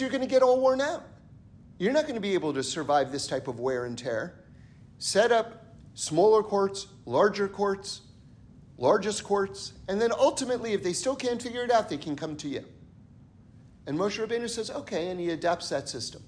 you're 0.00 0.10
going 0.10 0.22
to 0.22 0.26
get 0.26 0.42
all 0.42 0.60
worn 0.60 0.80
out. 0.80 1.04
You're 1.78 1.92
not 1.92 2.02
going 2.02 2.14
to 2.14 2.20
be 2.20 2.34
able 2.34 2.52
to 2.54 2.62
survive 2.62 3.12
this 3.12 3.26
type 3.26 3.48
of 3.48 3.60
wear 3.60 3.84
and 3.84 3.96
tear. 3.96 4.34
Set 4.98 5.32
up 5.32 5.66
smaller 5.94 6.42
courts, 6.42 6.86
larger 7.06 7.48
courts, 7.48 8.02
largest 8.80 9.22
courts, 9.22 9.74
and 9.86 10.00
then 10.00 10.10
ultimately, 10.10 10.72
if 10.72 10.82
they 10.82 10.92
still 10.92 11.14
can't 11.14 11.40
figure 11.40 11.62
it 11.62 11.70
out, 11.70 11.88
they 11.88 11.98
can 11.98 12.16
come 12.16 12.34
to 12.38 12.48
you. 12.48 12.64
And 13.86 13.96
Moshe 13.96 14.18
Rabbeinu 14.18 14.50
says, 14.50 14.70
okay, 14.72 15.10
and 15.10 15.20
he 15.20 15.30
adapts 15.30 15.68
that 15.68 15.88
system. 15.88 16.22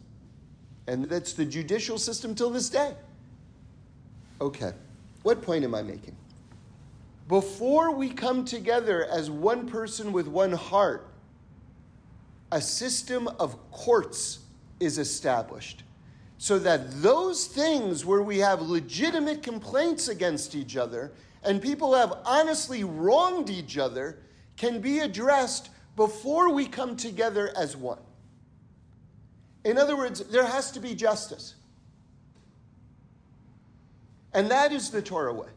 And 0.87 1.07
that's 1.07 1.33
the 1.33 1.45
judicial 1.45 1.99
system 1.99 2.35
till 2.37 2.51
this 2.51 2.71
day. 2.71 2.95
Okay, 4.41 4.73
what 5.25 5.43
point 5.43 5.65
am 5.65 5.75
I 5.75 5.83
making? 5.83 6.17
before 7.33 7.91
we 7.93 8.11
come 8.11 8.45
together 8.45 9.07
as 9.07 9.31
one 9.31 9.67
person 9.67 10.13
with 10.13 10.29
one 10.29 10.53
heart, 10.53 11.09
a 12.51 12.61
system 12.61 13.27
of 13.41 13.57
courts 13.71 14.41
is 14.81 14.99
established 14.99 15.83
so 16.37 16.59
that 16.59 17.01
those 17.01 17.47
things 17.47 18.05
where 18.05 18.23
we 18.23 18.39
have 18.39 18.61
legitimate 18.61 19.43
complaints 19.43 20.09
against 20.09 20.55
each 20.55 20.77
other 20.77 21.13
and 21.45 21.61
people 21.61 21.95
have 21.95 22.19
honestly 22.25 22.85
wronged 22.85 23.51
each 23.51 23.79
other 23.79 24.19
can 24.57 24.81
be 24.81 25.01
addressed 25.01 25.71
before 25.97 26.53
we 26.53 26.67
come 26.67 26.97
together 26.97 27.53
as 27.57 27.77
one. 27.77 27.99
In 29.65 29.79
other 29.79 29.97
words, 29.97 30.21
there 30.21 30.47
has 30.47 30.71
to 30.73 30.81
be 30.81 30.95
justice. 30.95 31.55
And 34.35 34.51
that 34.51 34.73
is 34.73 34.91
the 34.91 35.03
Torah 35.03 35.33
way. 35.33 35.49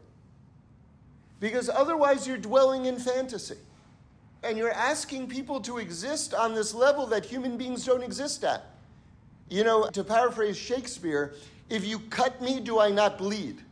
Because 1.40 1.68
otherwise, 1.68 2.26
you're 2.26 2.36
dwelling 2.36 2.86
in 2.86 2.98
fantasy. 2.98 3.56
And 4.42 4.56
you're 4.58 4.72
asking 4.72 5.28
people 5.28 5.60
to 5.62 5.78
exist 5.78 6.34
on 6.34 6.54
this 6.54 6.74
level 6.74 7.06
that 7.06 7.24
human 7.24 7.56
beings 7.56 7.84
don't 7.84 8.02
exist 8.02 8.44
at. 8.44 8.64
You 9.48 9.64
know, 9.64 9.88
to 9.88 10.04
paraphrase 10.04 10.56
Shakespeare, 10.56 11.34
if 11.68 11.84
you 11.84 11.98
cut 11.98 12.40
me, 12.40 12.60
do 12.60 12.78
I 12.78 12.90
not 12.90 13.18
bleed? 13.18 13.62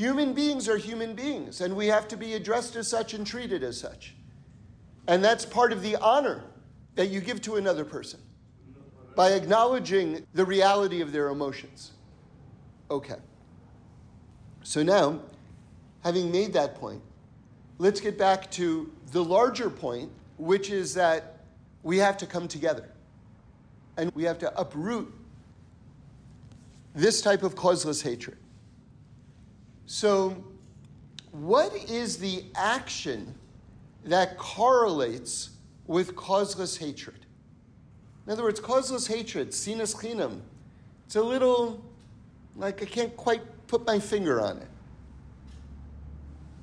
Human 0.00 0.32
beings 0.32 0.66
are 0.66 0.78
human 0.78 1.14
beings, 1.14 1.60
and 1.60 1.76
we 1.76 1.88
have 1.88 2.08
to 2.08 2.16
be 2.16 2.32
addressed 2.32 2.74
as 2.74 2.88
such 2.88 3.12
and 3.12 3.26
treated 3.26 3.62
as 3.62 3.78
such. 3.78 4.14
And 5.06 5.22
that's 5.22 5.44
part 5.44 5.72
of 5.72 5.82
the 5.82 5.96
honor 5.96 6.42
that 6.94 7.08
you 7.08 7.20
give 7.20 7.42
to 7.42 7.56
another 7.56 7.84
person 7.84 8.18
by 9.14 9.32
acknowledging 9.32 10.26
the 10.32 10.42
reality 10.42 11.02
of 11.02 11.12
their 11.12 11.28
emotions. 11.28 11.90
Okay. 12.90 13.16
So 14.62 14.82
now, 14.82 15.20
having 16.02 16.32
made 16.32 16.54
that 16.54 16.76
point, 16.76 17.02
let's 17.76 18.00
get 18.00 18.16
back 18.16 18.50
to 18.52 18.90
the 19.12 19.22
larger 19.22 19.68
point, 19.68 20.10
which 20.38 20.70
is 20.70 20.94
that 20.94 21.40
we 21.82 21.98
have 21.98 22.16
to 22.16 22.26
come 22.26 22.48
together 22.48 22.88
and 23.98 24.10
we 24.14 24.22
have 24.22 24.38
to 24.38 24.58
uproot 24.58 25.12
this 26.94 27.20
type 27.20 27.42
of 27.42 27.54
causeless 27.54 28.00
hatred. 28.00 28.38
So, 29.92 30.44
what 31.32 31.74
is 31.74 32.18
the 32.18 32.44
action 32.54 33.34
that 34.04 34.38
correlates 34.38 35.50
with 35.88 36.14
causeless 36.14 36.76
hatred? 36.76 37.26
In 38.24 38.32
other 38.32 38.44
words, 38.44 38.60
causeless 38.60 39.08
hatred, 39.08 39.50
sinas 39.50 39.92
chinam, 39.92 40.42
it's 41.06 41.16
a 41.16 41.20
little 41.20 41.84
like 42.54 42.80
I 42.80 42.84
can't 42.84 43.16
quite 43.16 43.42
put 43.66 43.84
my 43.84 43.98
finger 43.98 44.40
on 44.40 44.58
it. 44.58 44.68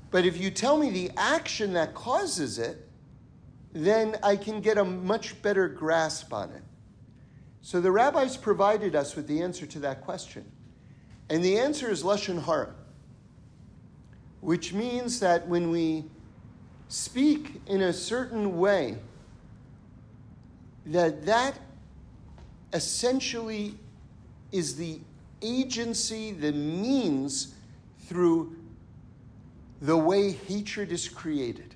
But 0.09 0.25
if 0.25 0.37
you 0.37 0.49
tell 0.49 0.77
me 0.77 0.89
the 0.89 1.11
action 1.17 1.73
that 1.73 1.93
causes 1.93 2.57
it, 2.57 2.87
then 3.73 4.15
I 4.23 4.37
can 4.37 4.61
get 4.61 4.77
a 4.77 4.85
much 4.85 5.41
better 5.41 5.67
grasp 5.67 6.31
on 6.31 6.49
it. 6.51 6.63
So 7.61 7.81
the 7.81 7.91
rabbis 7.91 8.37
provided 8.37 8.95
us 8.95 9.17
with 9.17 9.27
the 9.27 9.41
answer 9.41 9.65
to 9.65 9.79
that 9.79 9.99
question. 9.99 10.49
And 11.29 11.43
the 11.43 11.59
answer 11.59 11.91
is 11.91 12.03
Lashon 12.03 12.41
Hara, 12.45 12.76
which 14.41 14.73
means 14.73 15.19
that 15.19 15.47
when 15.47 15.71
we 15.71 16.05
speak 16.87 17.61
in 17.67 17.81
a 17.81 17.93
certain 17.93 18.57
way, 18.57 18.97
that 20.85 21.25
that 21.25 21.59
essentially 22.73 23.75
is 24.51 24.75
the 24.75 24.99
agency, 25.41 26.31
the 26.31 26.51
means 26.51 27.55
through 28.05 28.55
the 29.81 29.97
way 29.97 30.31
hatred 30.31 30.91
is 30.91 31.07
created. 31.07 31.75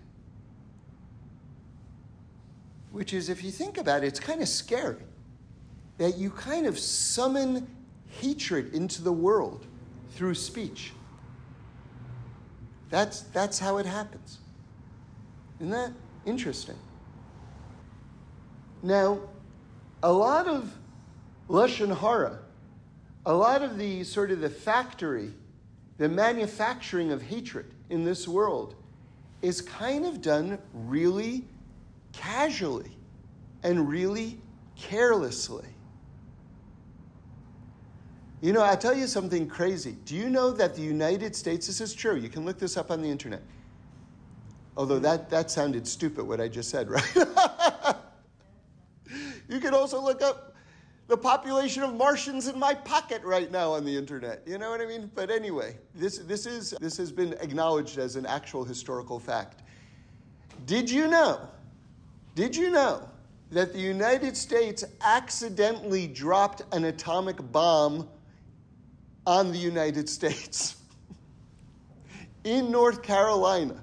Which 2.92 3.14
is, 3.14 3.30
if 3.30 3.44
you 3.44 3.52
think 3.52 3.78
about 3.78 4.04
it, 4.04 4.08
it's 4.08 4.20
kind 4.20 4.42
of 4.42 4.48
scary 4.48 5.04
that 5.98 6.18
you 6.18 6.32
kind 6.32 6.66
of 6.66 6.80
summon 6.80 7.68
hatred 8.20 8.74
into 8.74 9.04
the 9.04 9.12
world 9.12 9.66
through 10.16 10.34
speech. 10.34 10.94
That's, 12.92 13.22
that's 13.22 13.58
how 13.58 13.78
it 13.78 13.88
happens. 13.88 14.38
Isn't 15.60 15.72
that 15.72 15.94
interesting? 16.26 16.76
Now, 18.84 19.20
a 20.04 20.12
lot 20.12 20.48
of 20.48 20.76
Lashon 21.50 21.98
Hara, 21.98 22.40
a 23.26 23.34
lot 23.34 23.62
of 23.62 23.78
the 23.78 24.04
sort 24.04 24.30
of 24.32 24.42
the 24.42 24.50
factory, 24.50 25.32
the 25.98 26.10
manufacturing 26.10 27.12
of 27.12 27.22
hatred 27.22 27.74
in 27.90 28.04
this 28.04 28.28
world 28.28 28.76
is 29.42 29.62
kind 29.62 30.06
of 30.06 30.22
done 30.22 30.60
really 30.74 31.46
casually 32.12 32.92
and 33.64 33.88
really 33.88 34.40
carelessly. 34.76 35.68
You 38.42 38.54
know, 38.54 38.62
I'll 38.62 38.78
tell 38.78 38.96
you 38.96 39.06
something 39.06 39.48
crazy. 39.48 39.98
Do 40.04 40.16
you 40.16 40.28
know 40.28 40.52
that 40.52 40.76
the 40.76 40.82
United 40.82 41.36
States, 41.36 41.68
this 41.68 41.80
is 41.80 41.94
true, 41.94 42.16
you 42.16 42.28
can 42.28 42.44
look 42.44 42.58
this 42.58 42.76
up 42.76 42.90
on 42.90 43.02
the 43.02 43.08
internet. 43.08 43.44
Although 44.76 45.00
that, 45.00 45.30
that 45.30 45.52
sounded 45.52 45.88
stupid, 45.88 46.26
what 46.26 46.42
I 46.42 46.48
just 46.48 46.70
said, 46.70 46.90
right? 46.90 47.16
you 49.48 49.60
can 49.60 49.76
also 49.76 50.02
look 50.02 50.24
up 50.24 50.56
the 51.08 51.18
population 51.18 51.84
of 51.84 51.94
Martians 51.94 52.48
in 52.48 52.58
my 52.58 52.74
pocket 52.74 53.22
right 53.24 53.52
now 53.52 53.74
on 53.74 53.86
the 53.86 53.96
internet. 53.96 54.42
You 54.48 54.58
know 54.58 54.72
what 54.72 54.82
I 54.82 54.86
mean? 54.88 55.12
But 55.14 55.30
anyway, 55.30 55.78
this, 55.94 56.18
this, 56.20 56.48
is, 56.48 56.74
this 56.82 56.98
has 56.98 57.12
been 57.12 57.34
acknowledged 57.42 58.00
as 58.00 58.16
an 58.16 58.26
actual 58.26 58.64
historical 58.64 59.20
fact. 59.20 59.62
Did 60.66 60.90
you 60.90 61.08
know? 61.08 61.48
Did 62.34 62.56
you 62.56 62.72
know 62.72 63.08
that 63.52 63.74
the 63.74 63.80
United 63.80 64.36
States 64.36 64.84
accidentally 65.02 66.08
dropped 66.08 66.64
an 66.74 66.86
atomic 66.86 67.36
bomb 67.52 68.08
on 69.26 69.52
the 69.52 69.58
United 69.58 70.10
States. 70.18 70.76
In 72.44 72.72
North 72.72 73.04
Carolina, 73.04 73.76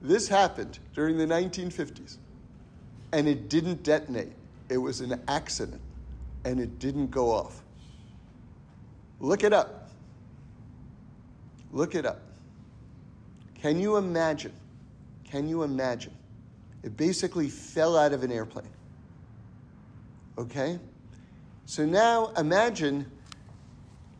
this 0.00 0.28
happened 0.28 0.78
during 0.94 1.18
the 1.18 1.26
1950s, 1.26 2.18
and 3.12 3.28
it 3.28 3.48
didn't 3.48 3.82
detonate. 3.82 4.32
It 4.68 4.78
was 4.78 5.00
an 5.00 5.20
accident, 5.28 5.80
and 6.44 6.58
it 6.60 6.78
didn't 6.78 7.10
go 7.10 7.30
off. 7.30 7.62
Look 9.20 9.44
it 9.44 9.52
up. 9.52 9.90
Look 11.72 11.94
it 11.94 12.06
up. 12.06 12.20
Can 13.54 13.80
you 13.80 13.96
imagine? 13.96 14.52
Can 15.24 15.48
you 15.48 15.62
imagine? 15.62 16.12
It 16.82 16.96
basically 16.96 17.48
fell 17.48 17.96
out 17.96 18.12
of 18.12 18.22
an 18.22 18.30
airplane. 18.30 18.68
Okay? 20.36 20.78
So 21.66 21.86
now 21.86 22.32
imagine 22.36 23.10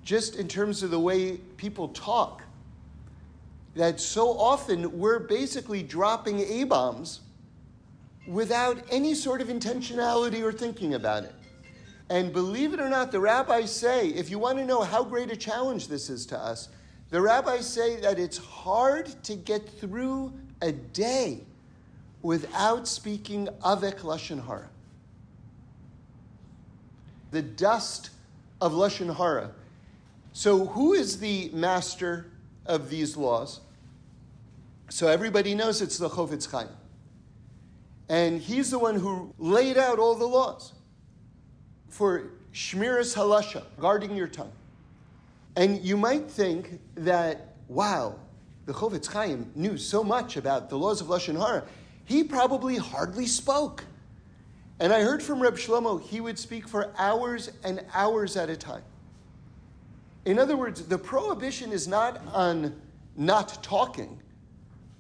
just 0.04 0.37
in 0.37 0.46
terms 0.46 0.82
of 0.82 0.90
the 0.90 1.00
way 1.00 1.38
people 1.56 1.88
talk. 1.88 2.42
That 3.75 4.00
so 4.00 4.38
often 4.38 4.99
we're 4.99 5.18
basically 5.18 5.82
dropping 5.82 6.40
A 6.40 6.64
bombs 6.64 7.20
without 8.26 8.78
any 8.90 9.14
sort 9.14 9.40
of 9.40 9.49
intentionality 9.49 10.42
or 10.42 10.52
thinking 10.52 10.94
about 10.94 11.25
it. 11.25 11.34
And 12.11 12.32
believe 12.32 12.75
it 12.75 12.80
or 12.80 12.88
not, 12.88 13.11
the 13.11 13.20
rabbis 13.20 13.73
say, 13.73 14.08
if 14.08 14.30
you 14.30 14.38
want 14.38 14.58
to 14.58 14.64
know 14.64 14.82
how 14.82 15.02
great 15.02 15.30
a 15.30 15.37
challenge 15.37 15.88
this 15.88 16.11
is 16.11 16.26
to 16.26 16.38
us, 16.38 16.68
the 17.11 17.20
rabbis 17.20 17.66
say 17.66 17.96
that 18.00 18.18
it's 18.18 18.38
hard 18.38 19.06
to 19.25 19.34
get 19.34 19.68
through 19.80 20.32
a 20.61 20.73
day 20.73 21.40
without 22.23 22.87
speaking 22.87 23.49
avek 23.62 24.00
lashon 24.00 24.44
hara. 24.46 24.68
The 27.30 27.42
dust 27.42 28.11
of 28.61 28.73
lashon 28.73 29.14
hara 29.14 29.50
so, 30.37 30.67
who 30.67 30.95
is 30.95 31.21
the 31.21 31.49
master 31.55 32.26
of 32.67 32.91
these 32.91 33.17
laws? 33.17 33.61
So, 34.91 35.07
everybody 35.07 35.55
knows 35.55 35.81
it's 35.81 35.97
the 35.97 36.09
Chofetz 36.09 36.50
Chaim. 36.50 36.69
And 38.09 38.41
he's 38.41 38.73
the 38.73 38.81
one 38.81 38.97
who 38.97 39.33
laid 39.38 39.79
out 39.79 40.00
all 40.00 40.17
the 40.17 40.26
laws 40.26 40.73
for 41.88 42.33
Shmiras 42.53 43.14
HaLashon, 43.14 43.62
guarding 43.79 44.17
your 44.17 44.26
tongue. 44.26 44.50
And 45.55 45.81
you 45.85 45.97
might 45.97 46.29
think 46.29 46.81
that, 46.97 47.55
wow, 47.69 48.17
the 48.67 48.73
Chofetz 48.73 49.07
Chaim 49.07 49.53
knew 49.55 49.79
so 49.79 50.03
much 50.03 50.37
about 50.37 50.69
the 50.69 50.76
laws 50.76 51.00
of 51.00 51.07
Lashon 51.07 51.38
Hara, 51.38 51.62
he 52.07 52.25
probably 52.25 52.76
hardly 52.76 53.26
spoke. 53.26 53.85
And 54.81 54.93
I 54.93 55.03
heard 55.03 55.23
from 55.23 55.41
Reb 55.41 55.55
Shlomo, 55.55 56.03
he 56.03 56.21
would 56.21 56.41
speak 56.41 56.67
for 56.67 56.93
hours 56.99 57.53
and 57.62 57.85
hours 57.95 58.37
at 58.37 58.50
a 58.50 58.57
time. 58.57 58.83
In 60.25 60.38
other 60.38 60.57
words, 60.57 60.83
the 60.83 60.99
prohibition 60.99 61.73
is 61.73 61.87
not 61.87 62.21
on 62.33 62.75
not 63.16 63.62
talking. 63.62 64.21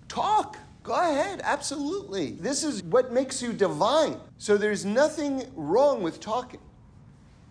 Talk. 0.08 0.58
Go 0.82 0.92
ahead, 0.92 1.40
absolutely. 1.42 2.32
This 2.32 2.62
is 2.62 2.82
what 2.82 3.10
makes 3.10 3.40
you 3.40 3.54
divine. 3.54 4.20
So 4.36 4.58
there's 4.58 4.84
nothing 4.84 5.44
wrong 5.54 6.02
with 6.02 6.20
talking. 6.20 6.60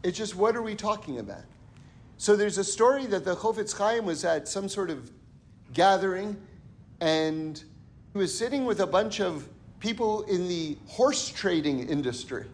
It's 0.03 0.18
just 0.18 0.36
what 0.36 0.56
are 0.56 0.62
we 0.62 0.75
talking 0.75 1.18
about? 1.18 1.44
So 2.18 2.36
there's 2.36 2.60
a 2.60 2.63
story 2.63 3.08
that 3.08 3.25
the 3.25 3.36
Chofetz 3.36 3.75
Chaim 3.75 4.06
was 4.06 4.24
at 4.24 4.48
some 4.48 4.70
sort 4.70 4.92
of 4.92 5.12
gathering, 5.74 6.38
and 7.01 7.62
he 8.13 8.20
was 8.20 8.38
sitting 8.38 8.65
with 8.65 8.82
a 8.82 8.88
bunch 8.88 9.20
of 9.20 9.50
people 9.80 10.22
in 10.24 10.48
the 10.48 10.77
horse 10.88 11.27
trading 11.27 11.89
industry. 11.89 12.46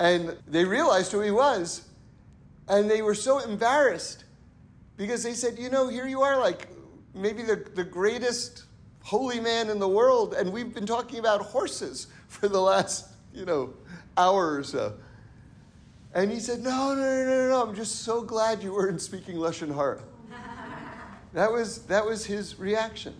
And 0.00 0.36
they 0.48 0.64
realized 0.64 1.12
who 1.12 1.20
he 1.20 1.30
was, 1.30 1.88
and 2.68 2.90
they 2.90 3.02
were 3.02 3.14
so 3.14 3.38
embarrassed 3.38 4.24
because 4.96 5.22
they 5.22 5.34
said, 5.34 5.58
You 5.58 5.70
know, 5.70 5.88
here 5.88 6.06
you 6.06 6.22
are, 6.22 6.38
like 6.40 6.68
maybe 7.14 7.42
the, 7.42 7.56
the 7.74 7.84
greatest 7.84 8.64
holy 9.02 9.40
man 9.40 9.68
in 9.68 9.78
the 9.78 9.88
world, 9.88 10.34
and 10.34 10.52
we've 10.52 10.72
been 10.72 10.86
talking 10.86 11.18
about 11.18 11.40
horses 11.40 12.06
for 12.28 12.48
the 12.48 12.60
last, 12.60 13.08
you 13.34 13.44
know, 13.44 13.74
hour 14.16 14.54
or 14.54 14.64
so. 14.64 14.94
And 16.14 16.30
he 16.30 16.40
said, 16.40 16.60
No, 16.60 16.94
no, 16.94 17.02
no, 17.02 17.24
no, 17.24 17.48
no, 17.48 17.62
I'm 17.62 17.74
just 17.74 18.02
so 18.02 18.22
glad 18.22 18.62
you 18.62 18.72
weren't 18.74 19.00
speaking 19.00 19.36
Lashon 19.36 19.74
Hara. 19.74 20.02
that, 21.32 21.50
was, 21.50 21.82
that 21.86 22.04
was 22.04 22.26
his 22.26 22.58
reaction. 22.58 23.14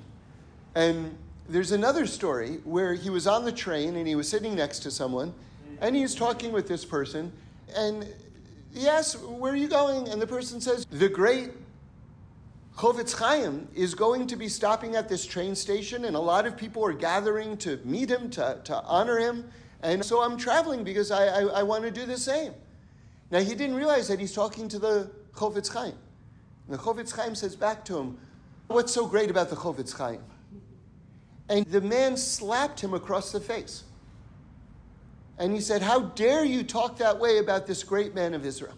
And 0.75 1.17
there's 1.49 1.73
another 1.73 2.07
story 2.07 2.61
where 2.65 2.95
he 2.95 3.11
was 3.11 3.27
on 3.27 3.45
the 3.45 3.53
train 3.53 3.97
and 3.97 4.07
he 4.07 4.15
was 4.15 4.29
sitting 4.29 4.55
next 4.55 4.81
to 4.81 4.91
someone 4.91 5.35
and 5.81 5.97
he 5.97 6.03
was 6.03 6.15
talking 6.15 6.53
with 6.53 6.69
this 6.69 6.85
person 6.85 7.33
and 7.77 8.07
asks, 8.81 9.21
Where 9.21 9.53
are 9.53 9.57
you 9.57 9.69
going? 9.69 10.09
And 10.09 10.21
the 10.21 10.27
person 10.27 10.61
says, 10.61 10.87
The 10.87 11.09
great 11.09 11.51
Chofetz 12.77 13.15
Chaim 13.17 13.69
is 13.75 13.95
going 13.95 14.27
to 14.29 14.37
be 14.37 14.49
stopping 14.49 14.97
at 14.97 15.09
this 15.09 15.27
train 15.27 15.55
station, 15.55 16.07
and 16.07 16.17
a 16.17 16.21
lot 16.21 16.47
of 16.47 16.57
people 16.57 16.85
are 16.85 16.93
gathering 16.93 17.57
to 17.59 17.79
meet 17.85 18.11
him, 18.11 18.31
to, 18.31 18.61
to 18.65 18.83
honor 18.83 19.19
him. 19.19 19.51
And 19.83 20.05
so 20.05 20.23
I'm 20.23 20.37
traveling 20.37 20.85
because 20.85 21.11
I, 21.11 21.27
I, 21.27 21.41
I 21.43 21.63
want 21.63 21.85
to 21.85 21.91
do 21.91 22.07
the 22.07 22.17
same. 22.17 22.53
Now, 23.31 23.41
he 23.41 23.55
didn't 23.55 23.77
realize 23.77 24.09
that 24.09 24.21
he's 24.21 24.33
talking 24.33 24.69
to 24.69 24.79
the 24.79 25.11
Chofetz 25.35 25.73
Chaim. 25.73 25.95
And 26.69 26.79
the 26.79 26.83
Chofetz 26.83 27.13
Chaim 27.13 27.35
says 27.35 27.57
back 27.57 27.85
to 27.87 27.99
him, 27.99 28.19
What's 28.69 28.93
so 28.93 29.07
great 29.07 29.31
about 29.31 29.51
the 29.51 29.57
Chofetz 29.57 29.93
Chaim? 29.93 30.21
And 31.49 31.67
the 31.67 31.81
man 31.81 32.17
slapped 32.17 32.81
him 32.81 32.95
across 32.95 33.33
the 33.33 33.41
face. 33.41 33.85
And 35.39 35.53
he 35.53 35.61
said, 35.61 35.83
How 35.83 36.01
dare 36.01 36.45
you 36.45 36.63
talk 36.63 36.99
that 36.99 37.19
way 37.19 37.39
about 37.39 37.67
this 37.67 37.83
great 37.83 38.15
man 38.15 38.35
of 38.35 38.45
Israel? 38.45 38.77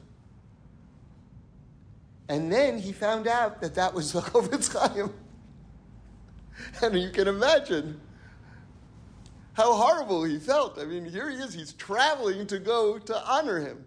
And 2.28 2.50
then 2.50 2.78
he 2.78 2.92
found 2.92 3.26
out 3.26 3.61
that 3.61 3.75
that 3.75 3.92
was 3.92 4.12
the 4.12 4.20
Chofetz 4.20 4.73
Chaim. 4.73 5.12
And 6.80 6.99
you 6.99 7.11
can 7.11 7.28
imagine 7.28 8.00
how 9.54 9.73
horrible 9.75 10.25
he 10.25 10.38
felt. 10.38 10.78
I 10.78 10.84
mean, 10.84 11.04
here 11.04 11.30
he 11.30 11.37
is, 11.37 11.52
he's 11.52 11.73
traveling 11.75 12.46
to 12.46 12.58
go 12.58 12.99
to 12.99 13.28
honor 13.28 13.61
him. 13.61 13.84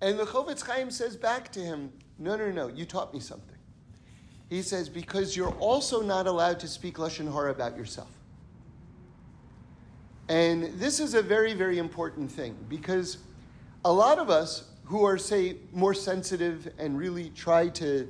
And 0.00 0.18
the 0.18 0.24
Chofetz 0.24 0.64
Chaim 0.64 0.90
says 0.90 1.16
back 1.16 1.52
to 1.52 1.60
him, 1.60 1.92
No, 2.18 2.36
no, 2.36 2.50
no, 2.50 2.68
you 2.68 2.84
taught 2.84 3.12
me 3.12 3.20
something. 3.20 3.56
He 4.48 4.62
says, 4.62 4.88
Because 4.88 5.36
you're 5.36 5.54
also 5.54 6.02
not 6.02 6.26
allowed 6.26 6.58
to 6.60 6.68
speak 6.68 6.96
Lashon 6.96 7.32
Hara 7.32 7.50
about 7.50 7.76
yourself. 7.76 8.10
And 10.30 10.78
this 10.78 11.00
is 11.00 11.14
a 11.14 11.22
very, 11.22 11.54
very 11.54 11.78
important 11.78 12.30
thing 12.30 12.54
because 12.68 13.18
a 13.84 13.92
lot 13.92 14.20
of 14.20 14.30
us 14.30 14.70
who 14.84 15.04
are, 15.04 15.18
say, 15.18 15.56
more 15.72 15.92
sensitive 15.92 16.72
and 16.78 16.96
really 16.96 17.30
try 17.30 17.68
to, 17.70 18.08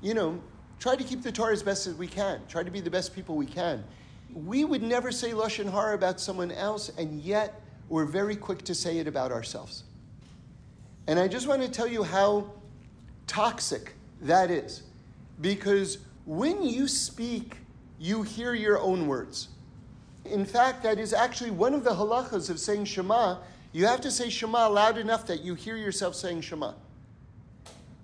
you 0.00 0.14
know, 0.14 0.40
try 0.78 0.94
to 0.94 1.02
keep 1.02 1.24
the 1.24 1.32
Torah 1.32 1.52
as 1.52 1.64
best 1.64 1.88
as 1.88 1.94
we 1.94 2.06
can, 2.06 2.40
try 2.46 2.62
to 2.62 2.70
be 2.70 2.80
the 2.80 2.90
best 2.90 3.16
people 3.16 3.34
we 3.34 3.46
can. 3.46 3.82
We 4.32 4.64
would 4.64 4.80
never 4.80 5.10
say 5.10 5.32
Lashon 5.32 5.68
Hara 5.68 5.96
about 5.96 6.20
someone 6.20 6.52
else, 6.52 6.88
and 6.98 7.20
yet 7.20 7.60
we're 7.88 8.04
very 8.04 8.36
quick 8.36 8.62
to 8.62 8.74
say 8.74 8.98
it 8.98 9.08
about 9.08 9.32
ourselves. 9.32 9.82
And 11.08 11.18
I 11.18 11.26
just 11.26 11.48
want 11.48 11.62
to 11.62 11.68
tell 11.68 11.88
you 11.88 12.04
how 12.04 12.48
toxic 13.26 13.94
that 14.20 14.52
is. 14.52 14.84
Because 15.40 15.98
when 16.26 16.62
you 16.62 16.86
speak, 16.86 17.56
you 17.98 18.22
hear 18.22 18.54
your 18.54 18.78
own 18.78 19.08
words. 19.08 19.48
In 20.30 20.44
fact, 20.44 20.82
that 20.82 20.98
is 20.98 21.12
actually 21.12 21.50
one 21.50 21.74
of 21.74 21.84
the 21.84 21.90
halachas 21.90 22.50
of 22.50 22.58
saying 22.58 22.84
Shema 22.84 23.38
you 23.76 23.84
have 23.84 24.00
to 24.00 24.10
say 24.10 24.30
Shema 24.30 24.68
loud 24.68 24.96
enough 24.96 25.26
that 25.26 25.42
you 25.42 25.54
hear 25.54 25.76
yourself 25.76 26.14
saying 26.14 26.40
Shema. 26.40 26.72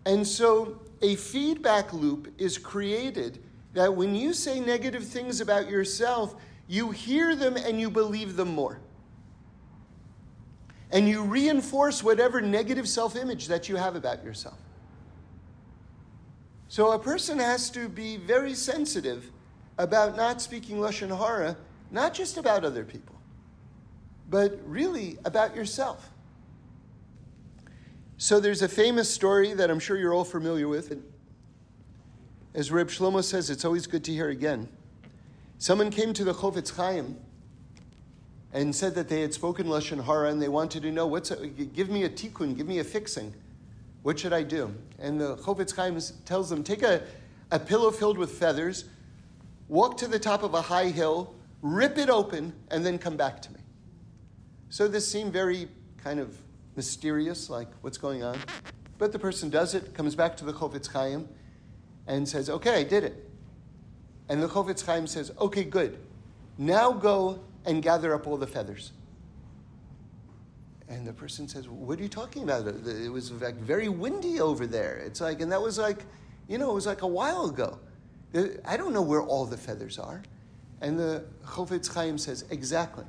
And 0.04 0.26
so 0.26 0.82
a 1.00 1.16
feedback 1.16 1.94
loop 1.94 2.30
is 2.36 2.58
created 2.58 3.42
that 3.72 3.96
when 3.96 4.14
you 4.14 4.34
say 4.34 4.60
negative 4.60 5.02
things 5.02 5.40
about 5.40 5.70
yourself, 5.70 6.34
you 6.68 6.90
hear 6.90 7.34
them 7.34 7.56
and 7.56 7.80
you 7.80 7.88
believe 7.88 8.36
them 8.36 8.48
more. 8.48 8.80
And 10.90 11.08
you 11.08 11.22
reinforce 11.22 12.02
whatever 12.02 12.42
negative 12.42 12.86
self 12.86 13.16
image 13.16 13.46
that 13.48 13.66
you 13.70 13.76
have 13.76 13.96
about 13.96 14.22
yourself. 14.22 14.58
So 16.68 16.92
a 16.92 16.98
person 16.98 17.38
has 17.38 17.70
to 17.70 17.88
be 17.88 18.18
very 18.18 18.52
sensitive 18.52 19.30
about 19.78 20.16
not 20.18 20.42
speaking 20.42 20.76
Lashon 20.76 21.16
Hara, 21.16 21.56
not 21.92 22.14
just 22.14 22.36
about 22.36 22.64
other 22.64 22.84
people 22.84 23.14
but 24.32 24.58
really 24.64 25.18
about 25.26 25.54
yourself. 25.54 26.10
So 28.16 28.40
there's 28.40 28.62
a 28.62 28.68
famous 28.68 29.12
story 29.12 29.52
that 29.52 29.70
I'm 29.70 29.78
sure 29.78 29.98
you're 29.98 30.14
all 30.14 30.24
familiar 30.24 30.68
with. 30.68 30.98
As 32.54 32.72
Reb 32.72 32.88
Shlomo 32.88 33.22
says, 33.22 33.50
it's 33.50 33.66
always 33.66 33.86
good 33.86 34.02
to 34.04 34.12
hear 34.12 34.30
again. 34.30 34.68
Someone 35.58 35.90
came 35.90 36.14
to 36.14 36.24
the 36.24 36.32
Chofetz 36.32 36.74
Chaim 36.74 37.18
and 38.54 38.74
said 38.74 38.94
that 38.94 39.10
they 39.10 39.20
had 39.20 39.34
spoken 39.34 39.66
Lashon 39.66 40.02
Hara 40.02 40.30
and 40.30 40.40
they 40.40 40.48
wanted 40.48 40.82
to 40.84 40.90
know, 40.90 41.06
what's 41.06 41.30
a, 41.30 41.46
give 41.46 41.90
me 41.90 42.04
a 42.04 42.08
tikkun, 42.08 42.56
give 42.56 42.66
me 42.66 42.78
a 42.78 42.84
fixing. 42.84 43.34
What 44.02 44.18
should 44.18 44.32
I 44.32 44.44
do? 44.44 44.74
And 44.98 45.20
the 45.20 45.36
Chofetz 45.36 45.76
Chaim 45.76 45.98
tells 46.24 46.48
them, 46.48 46.64
take 46.64 46.82
a, 46.82 47.02
a 47.50 47.58
pillow 47.58 47.90
filled 47.90 48.16
with 48.16 48.30
feathers, 48.32 48.86
walk 49.68 49.98
to 49.98 50.08
the 50.08 50.18
top 50.18 50.42
of 50.42 50.54
a 50.54 50.62
high 50.62 50.88
hill, 50.88 51.34
rip 51.62 51.96
it 51.96 52.10
open, 52.10 52.52
and 52.70 52.84
then 52.84 52.98
come 52.98 53.16
back 53.16 53.40
to 53.42 53.52
me. 53.52 53.60
So 54.68 54.88
this 54.88 55.10
seemed 55.10 55.32
very 55.32 55.68
kind 56.02 56.18
of 56.18 56.36
mysterious, 56.76 57.48
like 57.48 57.68
what's 57.80 57.98
going 57.98 58.22
on. 58.22 58.38
But 58.98 59.12
the 59.12 59.18
person 59.18 59.48
does 59.48 59.74
it, 59.74 59.94
comes 59.94 60.14
back 60.14 60.36
to 60.38 60.44
the 60.44 60.52
Chofetz 60.52 60.88
Chaim, 60.88 61.28
and 62.06 62.28
says, 62.28 62.50
Okay, 62.50 62.80
I 62.80 62.82
did 62.82 63.04
it. 63.04 63.30
And 64.28 64.42
the 64.42 64.48
Chofetz 64.48 64.84
Chaim 64.84 65.06
says, 65.06 65.32
Okay, 65.40 65.64
good. 65.64 65.98
Now 66.58 66.92
go 66.92 67.40
and 67.64 67.82
gather 67.82 68.14
up 68.14 68.26
all 68.26 68.36
the 68.36 68.46
feathers. 68.46 68.92
And 70.88 71.06
the 71.06 71.12
person 71.12 71.48
says, 71.48 71.68
What 71.68 71.98
are 71.98 72.02
you 72.02 72.08
talking 72.08 72.42
about? 72.42 72.66
It 72.66 73.10
was 73.10 73.30
like 73.32 73.56
very 73.56 73.88
windy 73.88 74.40
over 74.40 74.66
there. 74.66 74.96
It's 74.96 75.20
like, 75.20 75.40
and 75.40 75.50
that 75.52 75.62
was 75.62 75.78
like, 75.78 76.04
you 76.48 76.58
know, 76.58 76.70
it 76.70 76.74
was 76.74 76.86
like 76.86 77.02
a 77.02 77.06
while 77.06 77.46
ago. 77.46 77.78
I 78.64 78.76
don't 78.76 78.92
know 78.92 79.02
where 79.02 79.22
all 79.22 79.44
the 79.44 79.56
feathers 79.56 79.98
are. 79.98 80.22
And 80.82 80.98
the 80.98 81.24
Chofetz 81.46 81.94
Chaim 81.94 82.18
says, 82.18 82.44
Exactly. 82.50 83.04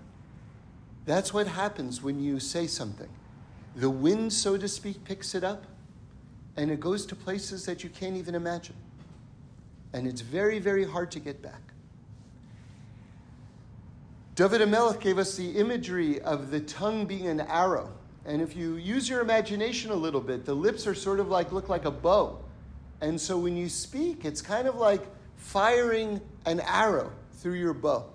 That's 1.05 1.33
what 1.33 1.47
happens 1.47 2.01
when 2.01 2.21
you 2.23 2.39
say 2.39 2.67
something. 2.67 3.09
The 3.75 3.89
wind, 3.89 4.31
so 4.31 4.55
to 4.55 4.67
speak, 4.69 5.03
picks 5.03 5.35
it 5.35 5.43
up 5.43 5.65
and 6.55 6.71
it 6.71 6.79
goes 6.79 7.05
to 7.07 7.15
places 7.15 7.65
that 7.65 7.83
you 7.83 7.89
can't 7.89 8.15
even 8.15 8.35
imagine. 8.35 8.75
And 9.91 10.07
it's 10.07 10.21
very, 10.21 10.59
very 10.59 10.85
hard 10.85 11.11
to 11.11 11.19
get 11.19 11.41
back. 11.41 11.61
David 14.35 14.61
HaMelech 14.61 15.01
gave 15.01 15.17
us 15.17 15.35
the 15.35 15.49
imagery 15.51 16.21
of 16.21 16.51
the 16.51 16.59
tongue 16.61 17.05
being 17.05 17.27
an 17.27 17.41
arrow. 17.41 17.91
And 18.25 18.41
if 18.41 18.55
you 18.55 18.75
use 18.75 19.09
your 19.09 19.21
imagination 19.21 19.91
a 19.91 19.95
little 19.95 20.21
bit, 20.21 20.45
the 20.45 20.53
lips 20.53 20.87
are 20.87 20.95
sort 20.95 21.19
of 21.19 21.27
like, 21.27 21.51
look 21.51 21.69
like 21.69 21.85
a 21.85 21.91
bow. 21.91 22.39
And 23.01 23.19
so 23.19 23.37
when 23.37 23.57
you 23.57 23.67
speak, 23.67 24.25
it's 24.25 24.41
kind 24.41 24.67
of 24.67 24.75
like 24.75 25.01
firing 25.35 26.21
an 26.45 26.61
arrow 26.61 27.11
through 27.43 27.55
your 27.55 27.73
bow 27.73 28.05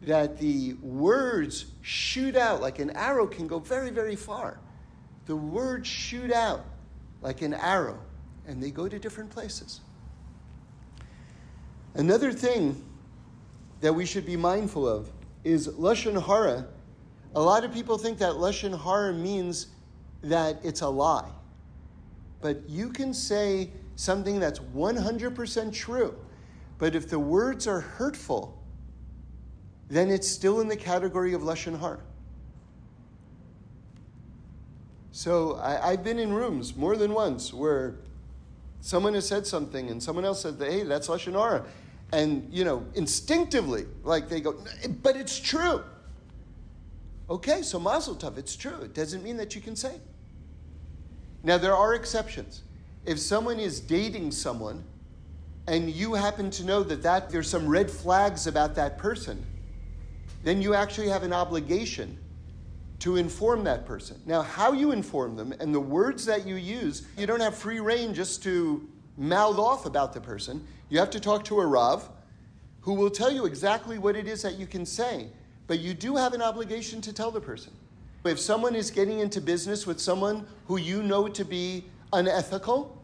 that 0.00 0.38
the 0.38 0.72
words 0.82 1.66
shoot 1.82 2.34
out 2.34 2.60
like 2.60 2.78
an 2.78 2.90
arrow 2.90 3.26
can 3.26 3.46
go 3.46 3.58
very, 3.58 3.90
very 3.90 4.16
far. 4.16 4.58
The 5.26 5.36
words 5.36 5.86
shoot 5.86 6.32
out 6.32 6.64
like 7.20 7.42
an 7.42 7.54
arrow, 7.54 8.00
and 8.48 8.60
they 8.60 8.70
go 8.70 8.88
to 8.88 8.98
different 8.98 9.30
places. 9.30 9.80
Another 11.94 12.32
thing 12.32 12.82
that 13.82 13.92
we 13.92 14.06
should 14.06 14.24
be 14.24 14.36
mindful 14.36 14.88
of 14.88 15.10
is 15.44 15.68
Lashon 15.68 16.20
Hara. 16.20 16.66
A 17.34 17.40
lot 17.40 17.62
of 17.62 17.72
people 17.72 17.98
think 17.98 18.18
that 18.18 18.32
Lashon 18.32 18.82
Hara 18.82 19.12
means 19.12 19.66
that 20.22 20.58
it's 20.64 20.80
a 20.80 20.88
lie. 20.88 21.30
But 22.40 22.68
you 22.68 22.88
can 22.88 23.12
say 23.14 23.70
something 23.94 24.40
that's 24.40 24.58
100% 24.58 25.72
true. 25.72 26.16
But 26.82 26.96
if 26.96 27.08
the 27.08 27.20
words 27.20 27.68
are 27.68 27.78
hurtful, 27.78 28.60
then 29.88 30.10
it's 30.10 30.26
still 30.26 30.60
in 30.60 30.66
the 30.66 30.74
category 30.74 31.32
of 31.32 31.42
Lashon 31.42 31.78
Hara. 31.78 32.00
So 35.12 35.60
I, 35.62 35.92
have 35.92 36.02
been 36.02 36.18
in 36.18 36.32
rooms 36.32 36.74
more 36.74 36.96
than 36.96 37.14
once 37.14 37.54
where 37.54 37.98
someone 38.80 39.14
has 39.14 39.28
said 39.28 39.46
something 39.46 39.90
and 39.90 40.02
someone 40.02 40.24
else 40.24 40.42
said, 40.42 40.56
hey, 40.58 40.82
that's 40.82 41.06
Lashon 41.06 41.34
Hara. 41.34 41.64
And, 42.10 42.52
you 42.52 42.64
know, 42.64 42.84
instinctively, 42.96 43.86
like 44.02 44.28
they 44.28 44.40
go, 44.40 44.56
but 45.04 45.14
it's 45.14 45.38
true. 45.38 45.84
Okay, 47.30 47.62
so 47.62 47.78
Mazel 47.78 48.16
Tov, 48.16 48.38
it's 48.38 48.56
true. 48.56 48.80
It 48.80 48.92
doesn't 48.92 49.22
mean 49.22 49.36
that 49.36 49.54
you 49.54 49.60
can 49.60 49.76
say. 49.76 50.00
Now, 51.44 51.58
there 51.58 51.76
are 51.76 51.94
exceptions. 51.94 52.62
If 53.06 53.20
someone 53.20 53.60
is 53.60 53.78
dating 53.78 54.32
someone 54.32 54.82
and 55.66 55.90
you 55.90 56.14
happen 56.14 56.50
to 56.50 56.64
know 56.64 56.82
that, 56.82 57.02
that 57.02 57.30
there's 57.30 57.48
some 57.48 57.68
red 57.68 57.90
flags 57.90 58.46
about 58.46 58.74
that 58.74 58.98
person, 58.98 59.44
then 60.42 60.60
you 60.60 60.74
actually 60.74 61.08
have 61.08 61.22
an 61.22 61.32
obligation 61.32 62.18
to 62.98 63.16
inform 63.16 63.64
that 63.64 63.86
person. 63.86 64.20
Now, 64.26 64.42
how 64.42 64.72
you 64.72 64.92
inform 64.92 65.36
them 65.36 65.52
and 65.60 65.74
the 65.74 65.80
words 65.80 66.24
that 66.26 66.46
you 66.46 66.56
use, 66.56 67.06
you 67.16 67.26
don't 67.26 67.40
have 67.40 67.56
free 67.56 67.80
reign 67.80 68.14
just 68.14 68.42
to 68.44 68.88
mouth 69.16 69.58
off 69.58 69.86
about 69.86 70.12
the 70.12 70.20
person. 70.20 70.66
You 70.88 70.98
have 70.98 71.10
to 71.10 71.20
talk 71.20 71.44
to 71.46 71.60
a 71.60 71.66
Rav 71.66 72.08
who 72.80 72.94
will 72.94 73.10
tell 73.10 73.32
you 73.32 73.46
exactly 73.46 73.98
what 73.98 74.16
it 74.16 74.26
is 74.26 74.42
that 74.42 74.58
you 74.58 74.66
can 74.66 74.84
say. 74.84 75.28
But 75.66 75.78
you 75.78 75.94
do 75.94 76.16
have 76.16 76.32
an 76.32 76.42
obligation 76.42 77.00
to 77.02 77.12
tell 77.12 77.30
the 77.30 77.40
person. 77.40 77.72
If 78.24 78.38
someone 78.38 78.74
is 78.74 78.90
getting 78.90 79.20
into 79.20 79.40
business 79.40 79.86
with 79.86 80.00
someone 80.00 80.46
who 80.66 80.76
you 80.76 81.02
know 81.02 81.28
to 81.28 81.44
be 81.44 81.84
unethical, 82.12 83.02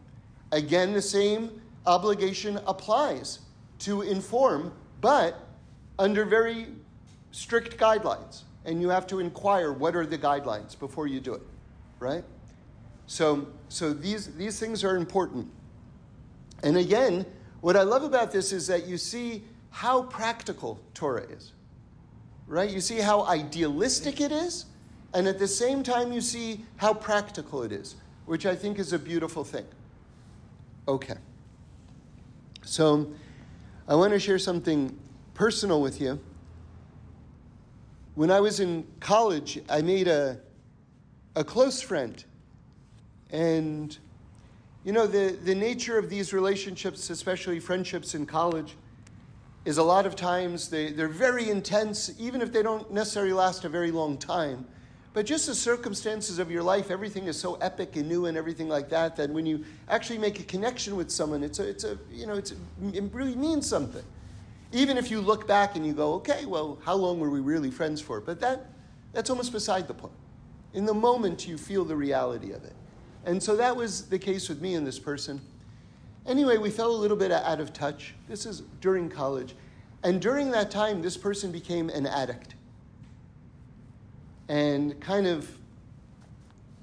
again, 0.53 0.93
the 0.93 1.03
same 1.03 1.61
obligation 1.89 2.61
applies 2.67 3.41
to 3.81 4.03
inform, 4.03 4.73
but 5.01 5.49
under 5.99 6.25
very 6.25 6.67
strict 7.33 7.79
guidelines. 7.79 8.43
And 8.65 8.81
you 8.81 8.91
have 8.91 9.07
to 9.09 9.19
inquire 9.21 9.73
what 9.73 9.97
are 9.97 10.05
the 10.05 10.19
guidelines 10.19 10.79
before 10.79 11.07
you 11.07 11.21
do 11.21 11.35
it, 11.35 11.43
right? 11.99 12.23
So, 13.07 13.49
so 13.69 13.95
these, 13.95 14.35
these 14.35 14.61
things 14.61 14.85
are 14.85 14.97
important. 14.97 15.49
And 16.63 16.77
again, 16.77 17.25
what 17.61 17.77
I 17.77 17.83
love 17.83 18.03
about 18.03 18.31
this 18.31 18.53
is 18.53 18.67
that 18.67 18.87
you 18.87 18.99
see 18.99 19.45
how 19.71 20.03
practical 20.03 20.79
Torah 20.93 21.23
is, 21.23 21.53
right? 22.47 22.69
You 22.69 22.81
see 22.81 22.99
how 22.99 23.25
idealistic 23.25 24.21
it 24.21 24.33
is, 24.33 24.67
and 25.15 25.27
at 25.27 25.39
the 25.39 25.49
same 25.49 25.83
time, 25.83 26.13
you 26.13 26.21
see 26.21 26.65
how 26.77 26.93
practical 26.93 27.63
it 27.63 27.73
is, 27.73 27.97
which 28.27 28.45
I 28.45 28.55
think 28.55 28.79
is 28.79 28.93
a 28.93 28.99
beautiful 28.99 29.45
thing. 29.45 29.65
Okay. 30.87 31.17
So, 32.71 33.11
I 33.89 33.95
want 33.95 34.13
to 34.13 34.21
share 34.21 34.39
something 34.39 34.95
personal 35.33 35.81
with 35.81 36.03
you. 36.03 36.21
When 38.15 38.31
I 38.31 38.41
was 38.41 38.61
in 38.61 38.87
college, 39.01 39.59
I 39.71 39.81
made 39.81 40.07
a, 40.07 40.39
a 41.35 41.43
close 41.43 41.81
friend. 41.81 42.23
And, 43.31 43.97
you 44.85 44.93
know, 44.93 45.07
the, 45.07 45.39
the 45.43 45.55
nature 45.55 45.97
of 45.97 46.11
these 46.11 46.35
relationships, 46.35 47.09
especially 47.09 47.59
friendships 47.59 48.15
in 48.15 48.27
college, 48.27 48.77
is 49.65 49.79
a 49.79 49.83
lot 49.83 50.05
of 50.05 50.15
times 50.15 50.69
they, 50.69 50.93
they're 50.93 51.09
very 51.09 51.49
intense, 51.49 52.11
even 52.19 52.43
if 52.43 52.53
they 52.53 52.63
don't 52.63 52.93
necessarily 52.93 53.33
last 53.33 53.65
a 53.65 53.71
very 53.71 53.91
long 53.91 54.19
time. 54.19 54.67
But 55.15 55.27
just 55.27 55.47
the 55.47 55.55
circumstances 55.55 56.39
of 56.39 56.51
your 56.51 56.63
life, 56.63 56.91
everything 56.91 57.25
is 57.25 57.39
so 57.39 57.55
epic 57.57 57.97
and 57.97 58.09
new 58.09 58.27
and 58.27 58.37
everything 58.37 58.69
like 58.69 58.89
that, 58.91 59.17
that 59.17 59.31
when 59.31 59.47
you 59.47 59.65
actually 59.89 60.19
make 60.19 60.39
a 60.39 60.43
connection 60.43 60.97
with 60.97 61.11
someone, 61.11 61.43
it's 61.43 61.59
a, 61.59 61.69
it's 61.69 61.85
a 61.85 61.99
you 62.11 62.27
know, 62.27 62.35
it's 62.35 62.53
a, 62.53 62.57
it 62.93 63.05
really 63.13 63.35
means 63.35 63.67
something. 63.67 64.05
Even 64.73 64.99
if 64.99 65.11
you 65.11 65.21
look 65.21 65.49
back 65.49 65.77
and 65.77 65.87
you 65.87 65.95
go, 65.95 66.13
okay, 66.15 66.45
well, 66.45 66.79
how 66.85 66.95
long 66.95 67.19
were 67.19 67.31
we 67.31 67.41
really 67.41 67.71
friends 67.71 68.03
for? 68.03 68.21
But 68.21 68.39
that, 68.41 68.67
that's 69.13 69.31
almost 69.31 69.51
beside 69.51 69.89
the 69.89 69.95
point. 69.95 70.13
In 70.75 70.85
the 70.85 70.95
moment, 70.95 71.49
you 71.49 71.57
feel 71.57 71.85
the 71.87 71.97
reality 71.97 72.53
of 72.53 72.63
it. 72.65 72.75
And 73.25 73.43
so 73.43 73.57
that 73.57 73.75
was 73.75 74.09
the 74.09 74.19
case 74.19 74.49
with 74.49 74.61
me 74.61 74.75
and 74.75 74.87
this 74.87 74.99
person. 74.99 75.41
Anyway, 76.27 76.59
we 76.59 76.69
fell 76.69 76.91
a 76.91 76.97
little 76.97 77.17
bit 77.17 77.33
out 77.33 77.61
of 77.61 77.73
touch. 77.73 78.15
This 78.29 78.45
is 78.45 78.61
during 78.83 79.09
college. 79.09 79.55
And 80.05 80.21
during 80.21 80.51
that 80.51 80.71
time, 80.71 81.01
this 81.01 81.17
person 81.17 81.51
became 81.51 81.89
an 81.89 82.07
addict 82.07 82.55
and 84.49 84.99
kind 85.01 85.27
of, 85.27 85.51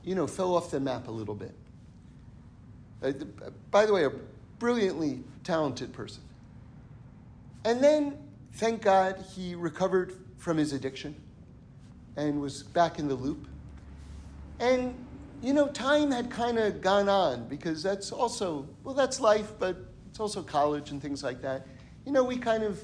you 0.03 0.15
know, 0.15 0.27
fell 0.27 0.55
off 0.55 0.71
the 0.71 0.79
map 0.79 1.07
a 1.07 1.11
little 1.11 1.35
bit. 1.35 1.53
Uh, 3.03 3.11
by 3.71 3.85
the 3.85 3.93
way, 3.93 4.05
a 4.05 4.11
brilliantly 4.59 5.23
talented 5.43 5.91
person. 5.93 6.21
And 7.63 7.83
then, 7.83 8.17
thank 8.53 8.81
God, 8.81 9.23
he 9.35 9.55
recovered 9.55 10.13
from 10.37 10.57
his 10.57 10.73
addiction 10.73 11.15
and 12.15 12.39
was 12.39 12.63
back 12.63 12.99
in 12.99 13.07
the 13.07 13.15
loop. 13.15 13.47
And, 14.59 14.95
you 15.41 15.53
know, 15.53 15.67
time 15.67 16.11
had 16.11 16.29
kind 16.29 16.57
of 16.57 16.81
gone 16.81 17.09
on 17.09 17.47
because 17.47 17.83
that's 17.83 18.11
also, 18.11 18.67
well, 18.83 18.93
that's 18.93 19.19
life, 19.19 19.53
but 19.59 19.77
it's 20.09 20.19
also 20.19 20.41
college 20.43 20.91
and 20.91 21.01
things 21.01 21.23
like 21.23 21.41
that. 21.41 21.67
You 22.05 22.11
know, 22.11 22.23
we 22.23 22.37
kind 22.37 22.63
of 22.63 22.83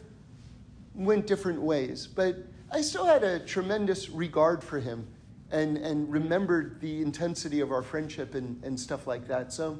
went 0.95 1.27
different 1.27 1.61
ways. 1.61 2.07
But 2.07 2.37
I 2.73 2.79
still 2.79 3.05
had 3.05 3.23
a 3.23 3.39
tremendous 3.39 4.09
regard 4.09 4.63
for 4.63 4.79
him 4.79 5.05
and, 5.51 5.77
and 5.77 6.09
remembered 6.09 6.79
the 6.79 7.01
intensity 7.01 7.59
of 7.59 7.69
our 7.69 7.81
friendship 7.81 8.33
and, 8.33 8.63
and 8.63 8.79
stuff 8.79 9.07
like 9.07 9.27
that. 9.27 9.51
So, 9.51 9.77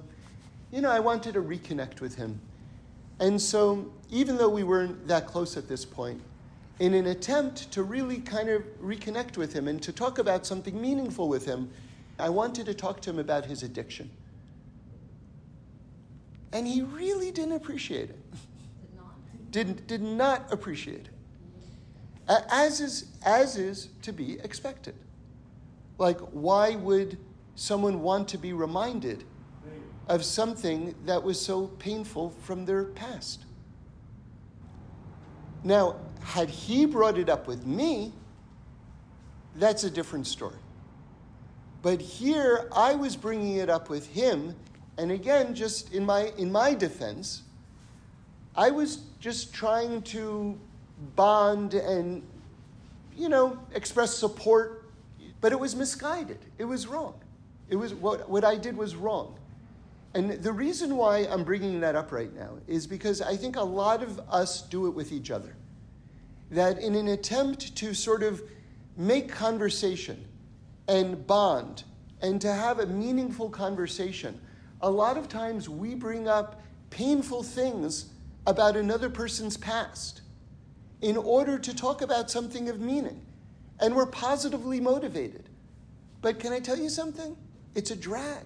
you 0.72 0.82
know, 0.82 0.92
I 0.92 1.00
wanted 1.00 1.36
to 1.36 1.42
reconnect 1.42 2.02
with 2.02 2.16
him. 2.16 2.42
And 3.22 3.42
so, 3.42 3.94
even 4.10 4.36
though 4.36 4.50
we 4.50 4.64
weren't 4.64 5.08
that 5.08 5.26
close 5.26 5.56
at 5.56 5.70
this 5.70 5.86
point, 5.86 6.22
in 6.80 6.94
an 6.94 7.08
attempt 7.08 7.72
to 7.72 7.84
really 7.84 8.18
kind 8.18 8.50
of 8.50 8.64
reconnect 8.82 9.38
with 9.38 9.54
him 9.54 9.70
and 9.70 9.82
to 9.84 9.94
talk 9.94 10.18
about 10.18 10.46
something 10.46 10.82
meaningful 10.82 11.30
with 11.30 11.46
him, 11.46 11.70
I 12.20 12.28
wanted 12.28 12.66
to 12.66 12.74
talk 12.74 13.00
to 13.02 13.10
him 13.10 13.20
about 13.20 13.46
his 13.46 13.64
addiction. 13.64 14.10
And 16.52 16.68
he 16.68 16.82
really 16.82 17.32
didn't 17.32 17.54
appreciate 17.54 18.10
it. 18.10 18.20
Did 18.32 18.98
not. 18.98 19.52
Did, 19.52 19.88
did 19.88 20.02
not 20.02 20.52
appreciate 20.52 21.06
it 21.06 21.11
as 22.28 22.80
is, 22.80 23.06
as 23.24 23.58
is 23.58 23.90
to 24.04 24.14
be 24.14 24.40
expected. 24.40 24.96
Like, 25.98 26.20
why 26.20 26.76
would 26.76 27.18
someone 27.56 28.02
want 28.02 28.28
to 28.30 28.38
be 28.38 28.54
reminded 28.54 29.24
of 30.08 30.26
something 30.26 30.96
that 31.06 31.22
was 31.22 31.40
so 31.40 31.68
painful 31.68 32.32
from 32.42 32.66
their 32.66 32.86
past? 32.86 33.46
Now, 35.64 35.98
had 36.24 36.50
he 36.50 36.86
brought 36.86 37.18
it 37.18 37.30
up 37.30 37.48
with 37.48 37.66
me, 37.66 38.14
that's 39.56 39.84
a 39.84 39.90
different 39.90 40.28
story. 40.28 40.56
But 41.82 42.02
here, 42.02 42.70
I 42.76 42.96
was 42.96 43.16
bringing 43.16 43.58
it 43.58 43.70
up 43.70 43.90
with 43.90 44.08
him, 44.08 44.56
and 44.98 45.12
again, 45.12 45.56
just 45.56 45.94
in 45.94 46.06
my, 46.06 46.32
in 46.38 46.52
my 46.52 46.74
defense, 46.74 47.44
I 48.56 48.70
was 48.70 48.98
just 49.20 49.54
trying 49.54 50.02
to 50.04 50.60
bond 51.16 51.74
and, 51.74 52.24
you 53.16 53.30
know, 53.30 53.58
express 53.74 54.16
support, 54.16 54.90
but 55.42 55.52
it 55.52 55.60
was 55.60 55.76
misguided. 55.76 56.40
It 56.58 56.66
was 56.66 56.88
wrong. 56.88 57.16
It 57.70 57.76
was 57.76 57.94
what, 57.94 58.30
what 58.30 58.44
I 58.44 58.58
did 58.58 58.78
was 58.78 58.96
wrong. 58.96 59.38
And 60.14 60.32
the 60.32 60.52
reason 60.52 60.98
why 60.98 61.20
I'm 61.20 61.44
bringing 61.44 61.80
that 61.82 61.96
up 61.96 62.12
right 62.12 62.34
now 62.36 62.58
is 62.68 62.86
because 62.86 63.22
I 63.22 63.36
think 63.38 63.56
a 63.56 63.64
lot 63.64 64.04
of 64.04 64.20
us 64.30 64.62
do 64.62 64.88
it 64.88 64.92
with 64.92 65.12
each 65.12 65.32
other. 65.32 65.56
That 66.52 66.80
in 66.80 66.96
an 66.96 67.08
attempt 67.08 67.76
to 67.78 67.94
sort 67.94 68.24
of 68.24 68.42
make 68.98 69.30
conversation 69.30 70.26
and 70.90 71.26
bond 71.26 71.86
and 72.22 72.42
to 72.42 72.52
have 72.52 72.80
a 72.80 72.86
meaningful 72.86 73.50
conversation, 73.50 74.40
a 74.82 74.90
lot 74.90 75.18
of 75.18 75.30
times 75.30 75.70
we 75.70 75.96
bring 75.96 76.28
up 76.28 76.62
painful 76.90 77.42
things 77.42 78.08
about 78.46 78.76
another 78.76 79.10
person's 79.10 79.56
past 79.56 80.22
in 81.02 81.18
order 81.18 81.58
to 81.58 81.76
talk 81.76 82.02
about 82.02 82.30
something 82.30 82.70
of 82.70 82.80
meaning. 82.80 83.22
And 83.80 83.96
we're 83.96 84.06
positively 84.06 84.80
motivated. 84.80 85.50
But 86.22 86.40
can 86.40 86.54
I 86.54 86.60
tell 86.60 86.78
you 86.78 86.90
something? 86.90 87.36
It's 87.74 87.92
a 87.92 87.96
drag. 87.96 88.46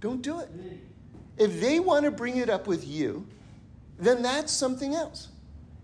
Don't 0.00 0.20
do 0.20 0.40
it. 0.40 0.50
If 1.38 1.60
they 1.60 1.80
want 1.80 2.04
to 2.04 2.10
bring 2.10 2.36
it 2.36 2.50
up 2.50 2.66
with 2.66 2.86
you, 2.86 3.26
then 3.98 4.22
that's 4.22 4.52
something 4.52 4.94
else. 4.94 5.28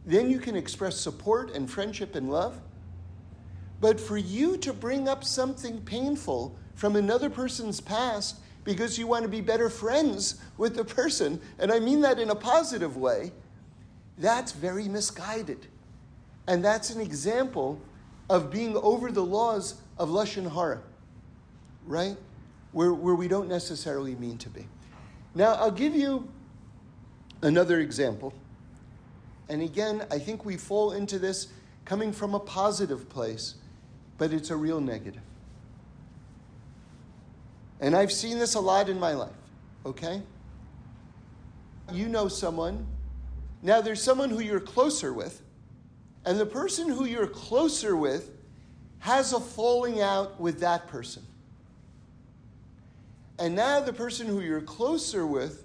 Then 0.05 0.31
you 0.31 0.39
can 0.39 0.57
express 0.57 0.97
support 0.97 1.55
and 1.55 1.71
friendship 1.71 2.15
and 2.15 2.31
love. 2.31 2.61
But 3.81 3.99
for 3.99 4.17
you 4.17 4.57
to 4.59 4.73
bring 4.73 5.09
up 5.09 5.25
something 5.25 5.81
painful 5.83 6.57
from 6.75 6.97
another 6.97 7.31
person's 7.31 7.81
past 7.81 8.37
because 8.65 8.99
you 8.99 9.07
want 9.07 9.23
to 9.23 9.29
be 9.29 9.41
better 9.41 9.69
friends 9.69 10.41
with 10.57 10.77
the 10.77 10.85
person, 10.85 11.41
and 11.59 11.73
I 11.73 11.81
mean 11.81 12.01
that 12.03 12.19
in 12.19 12.31
a 12.31 12.35
positive 12.35 12.97
way, 12.97 13.33
that's 14.19 14.53
very 14.53 14.89
misguided. 14.89 15.67
And 16.47 16.65
that's 16.65 16.91
an 16.91 17.01
example 17.01 17.81
of 18.29 18.51
being 18.51 18.77
over 18.77 19.13
the 19.13 19.25
laws 19.25 19.81
of 19.99 20.09
Lashon 20.09 20.53
Hara, 20.53 20.81
right? 21.87 22.17
Where, 22.73 22.93
where 22.93 23.15
we 23.15 23.29
don't 23.29 23.49
necessarily 23.49 24.15
mean 24.15 24.39
to 24.39 24.49
be. 24.49 24.67
Now, 25.35 25.55
I'll 25.55 25.71
give 25.71 25.95
you 25.95 26.29
another 27.43 27.81
example. 27.81 28.33
And 29.49 29.63
again, 29.63 30.05
I 30.11 30.19
think 30.19 30.45
we 30.45 30.57
fall 30.57 30.93
into 30.93 31.19
this 31.19 31.49
coming 31.85 32.13
from 32.13 32.35
a 32.35 32.41
positive 32.41 33.09
place, 33.09 33.57
but 34.19 34.33
it's 34.33 34.51
a 34.51 34.57
real 34.57 34.81
negative. 34.81 35.23
And 37.81 37.97
I've 37.97 38.13
seen 38.13 38.39
this 38.39 38.55
a 38.55 38.61
lot 38.61 38.89
in 38.89 38.99
my 38.99 39.13
life, 39.13 39.31
okay? 39.85 40.23
You 41.93 42.09
know 42.09 42.29
someone. 42.29 42.87
Now, 43.61 43.81
there's 43.81 44.01
someone 44.01 44.31
who 44.31 44.41
you're 44.41 44.61
closer 44.61 45.13
with, 45.13 45.42
and 46.25 46.39
the 46.39 46.47
person 46.47 46.89
who 46.89 47.05
you're 47.05 47.27
closer 47.27 47.97
with 47.97 48.31
has 49.01 49.33
a 49.33 49.41
falling 49.41 50.01
out 50.01 50.41
with 50.41 50.61
that 50.61 50.87
person. 50.87 51.23
And 53.39 53.57
now 53.57 53.81
the 53.81 53.93
person 53.93 54.27
who 54.27 54.41
you're 54.41 54.61
closer 54.61 55.27
with 55.27 55.65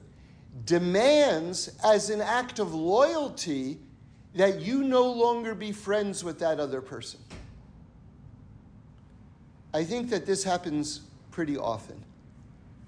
demands 0.66 1.70
as 1.84 2.10
an 2.10 2.22
act 2.22 2.58
of 2.58 2.74
loyalty 2.74 3.78
that 4.34 4.62
you 4.62 4.84
no 4.84 5.12
longer 5.12 5.54
be 5.54 5.72
friends 5.72 6.24
with 6.24 6.40
that 6.40 6.60
other 6.60 6.82
person. 6.82 7.20
I 9.74 9.84
think 9.84 10.10
that 10.10 10.26
this 10.26 10.44
happens 10.44 11.02
pretty 11.30 11.58
often. 11.58 12.04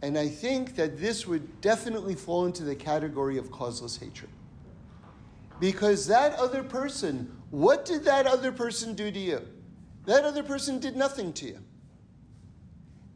And 0.01 0.17
I 0.17 0.27
think 0.27 0.75
that 0.75 0.97
this 0.97 1.27
would 1.27 1.61
definitely 1.61 2.15
fall 2.15 2.45
into 2.45 2.63
the 2.63 2.75
category 2.75 3.37
of 3.37 3.51
causeless 3.51 3.97
hatred. 3.97 4.31
Because 5.59 6.07
that 6.07 6.33
other 6.39 6.63
person, 6.63 7.38
what 7.51 7.85
did 7.85 8.03
that 8.05 8.27
other 8.27 8.51
person 8.51 8.93
do 8.93 9.11
to 9.11 9.19
you? 9.19 9.41
That 10.05 10.23
other 10.23 10.43
person 10.43 10.79
did 10.79 10.95
nothing 10.95 11.33
to 11.33 11.45
you. 11.45 11.59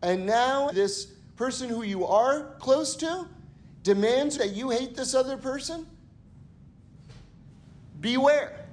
And 0.02 0.26
now 0.26 0.70
this 0.70 1.06
person 1.36 1.70
who 1.70 1.84
you 1.84 2.06
are 2.06 2.56
close 2.60 2.96
to 2.98 3.28
demands 3.84 4.38
that 4.38 4.54
you 4.54 4.70
hate 4.70 4.96
this 4.96 5.14
other 5.14 5.38
person? 5.38 5.86
Beware. 8.00 8.66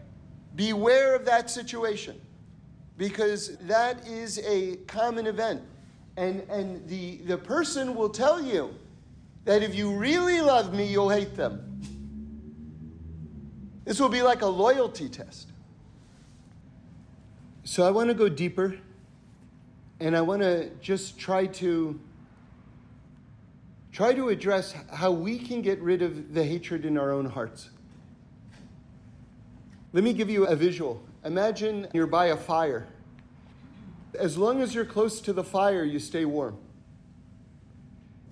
Beware 0.56 1.14
of 1.14 1.24
that 1.26 1.50
situation. 1.50 2.20
Because 2.96 3.56
that 3.58 4.06
is 4.06 4.38
a 4.40 4.76
common 4.86 5.26
event. 5.26 5.62
And, 6.16 6.40
and 6.50 6.86
the, 6.88 7.18
the 7.18 7.38
person 7.38 7.94
will 7.94 8.10
tell 8.10 8.42
you 8.42 8.74
that 9.44 9.62
if 9.62 9.74
you 9.74 9.94
really 9.94 10.40
love 10.40 10.74
me, 10.74 10.86
you'll 10.86 11.10
hate 11.10 11.34
them. 11.34 11.80
This 13.84 13.98
will 13.98 14.08
be 14.08 14.22
like 14.22 14.42
a 14.42 14.46
loyalty 14.46 15.08
test. 15.08 15.49
So 17.70 17.84
I 17.84 17.90
want 17.92 18.08
to 18.08 18.14
go 18.14 18.28
deeper 18.28 18.76
and 20.00 20.16
I 20.16 20.22
want 20.22 20.42
to 20.42 20.70
just 20.80 21.20
try 21.20 21.46
to 21.46 22.00
try 23.92 24.12
to 24.12 24.28
address 24.28 24.74
how 24.92 25.12
we 25.12 25.38
can 25.38 25.62
get 25.62 25.80
rid 25.80 26.02
of 26.02 26.34
the 26.34 26.42
hatred 26.42 26.84
in 26.84 26.98
our 26.98 27.12
own 27.12 27.26
hearts. 27.26 27.70
Let 29.92 30.02
me 30.02 30.12
give 30.12 30.28
you 30.28 30.48
a 30.48 30.56
visual. 30.56 31.00
Imagine 31.24 31.86
you're 31.94 32.08
by 32.08 32.26
a 32.26 32.36
fire. 32.36 32.88
As 34.18 34.36
long 34.36 34.62
as 34.62 34.74
you're 34.74 34.84
close 34.84 35.20
to 35.20 35.32
the 35.32 35.44
fire, 35.44 35.84
you 35.84 36.00
stay 36.00 36.24
warm. 36.24 36.58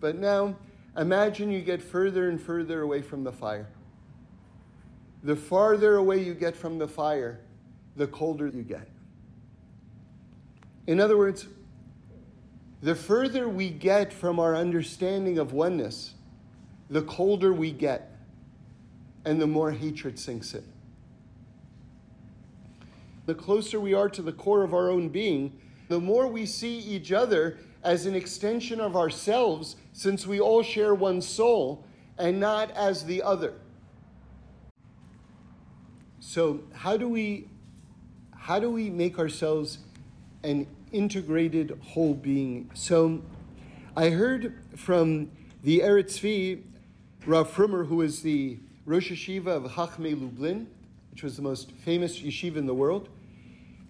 But 0.01 0.17
now, 0.17 0.57
imagine 0.97 1.53
you 1.53 1.61
get 1.61 1.81
further 1.81 2.29
and 2.29 2.43
further 2.43 2.83
away 2.83 3.03
from 3.03 3.23
the 3.23 3.33
fire. 3.33 3.69
The 5.23 5.37
farther 5.37 5.95
away 5.95 6.25
you 6.25 6.35
get 6.35 6.57
from 6.57 6.79
the 6.79 6.89
fire, 6.89 7.39
the 7.95 8.09
colder 8.09 8.49
you 8.49 8.65
get. 8.65 8.89
In 10.89 11.01
other 11.01 11.19
words, 11.19 11.47
the 12.81 12.95
further 12.95 13.47
we 13.47 13.69
get 13.69 14.11
from 14.11 14.41
our 14.41 14.57
understanding 14.57 15.39
of 15.39 15.53
oneness, 15.53 16.15
the 16.89 17.03
colder 17.03 17.53
we 17.53 17.73
get 17.73 18.17
and 19.27 19.39
the 19.39 19.47
more 19.47 19.71
hatred 19.71 20.19
sinks 20.19 20.55
in. 20.55 20.65
The 23.27 23.35
closer 23.35 23.79
we 23.79 23.93
are 23.93 24.09
to 24.09 24.23
the 24.23 24.33
core 24.33 24.65
of 24.65 24.73
our 24.73 24.89
own 24.89 25.11
being, 25.11 25.61
the 25.89 26.01
more 26.01 26.27
we 26.27 26.47
see 26.47 26.79
each 26.79 27.13
other 27.13 27.59
as 27.85 28.07
an 28.07 28.15
extension 28.15 28.81
of 28.81 28.97
ourselves, 28.97 29.77
since 29.93 30.27
we 30.27 30.41
all 30.41 30.63
share 30.63 30.95
one 30.95 31.21
soul, 31.21 31.85
and 32.17 32.41
not 32.41 32.71
as 32.71 33.05
the 33.05 33.23
other. 33.23 33.53
So, 36.21 36.63
how 36.73 36.97
do 36.97 37.11
we, 37.11 37.49
how 38.35 38.59
do 38.59 38.71
we 38.71 38.89
make 38.89 39.19
ourselves 39.19 39.81
an 40.43 40.67
integrated 40.93 41.79
whole 41.83 42.15
being. 42.15 42.71
So 42.75 43.23
I 43.97 44.11
heard 44.11 44.55
from 44.77 45.31
the 45.63 45.81
Eretz 45.81 46.21
Tzvi, 46.21 46.63
Rav 47.27 47.53
Frumer, 47.53 47.87
who 47.87 48.03
is 48.03 48.23
the 48.23 48.59
Rosh 48.87 49.11
Yeshiva 49.11 49.49
of 49.49 49.65
Chachmei 49.73 50.19
Lublin, 50.19 50.67
which 51.11 51.23
was 51.23 51.37
the 51.37 51.43
most 51.43 51.73
famous 51.73 52.21
yeshiva 52.21 52.57
in 52.57 52.67
the 52.67 52.75
world. 52.75 53.09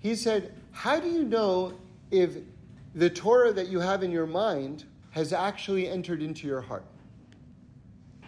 He 0.00 0.14
said, 0.14 0.54
How 0.72 0.98
do 0.98 1.08
you 1.08 1.24
know 1.24 1.74
if 2.10 2.36
the 2.94 3.10
Torah 3.10 3.52
that 3.52 3.68
you 3.68 3.80
have 3.80 4.02
in 4.02 4.10
your 4.10 4.26
mind 4.26 4.84
has 5.10 5.32
actually 5.32 5.88
entered 5.88 6.22
into 6.22 6.46
your 6.46 6.60
heart? 6.60 6.84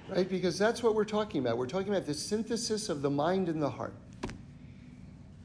Right? 0.09 0.28
Because 0.28 0.59
that's 0.59 0.83
what 0.83 0.94
we're 0.94 1.04
talking 1.04 1.40
about. 1.40 1.56
We're 1.56 1.66
talking 1.66 1.88
about 1.88 2.06
the 2.06 2.14
synthesis 2.14 2.88
of 2.88 3.02
the 3.02 3.11
mind 3.11 3.48
and 3.48 3.62
the 3.62 3.70
heart. 3.70 3.94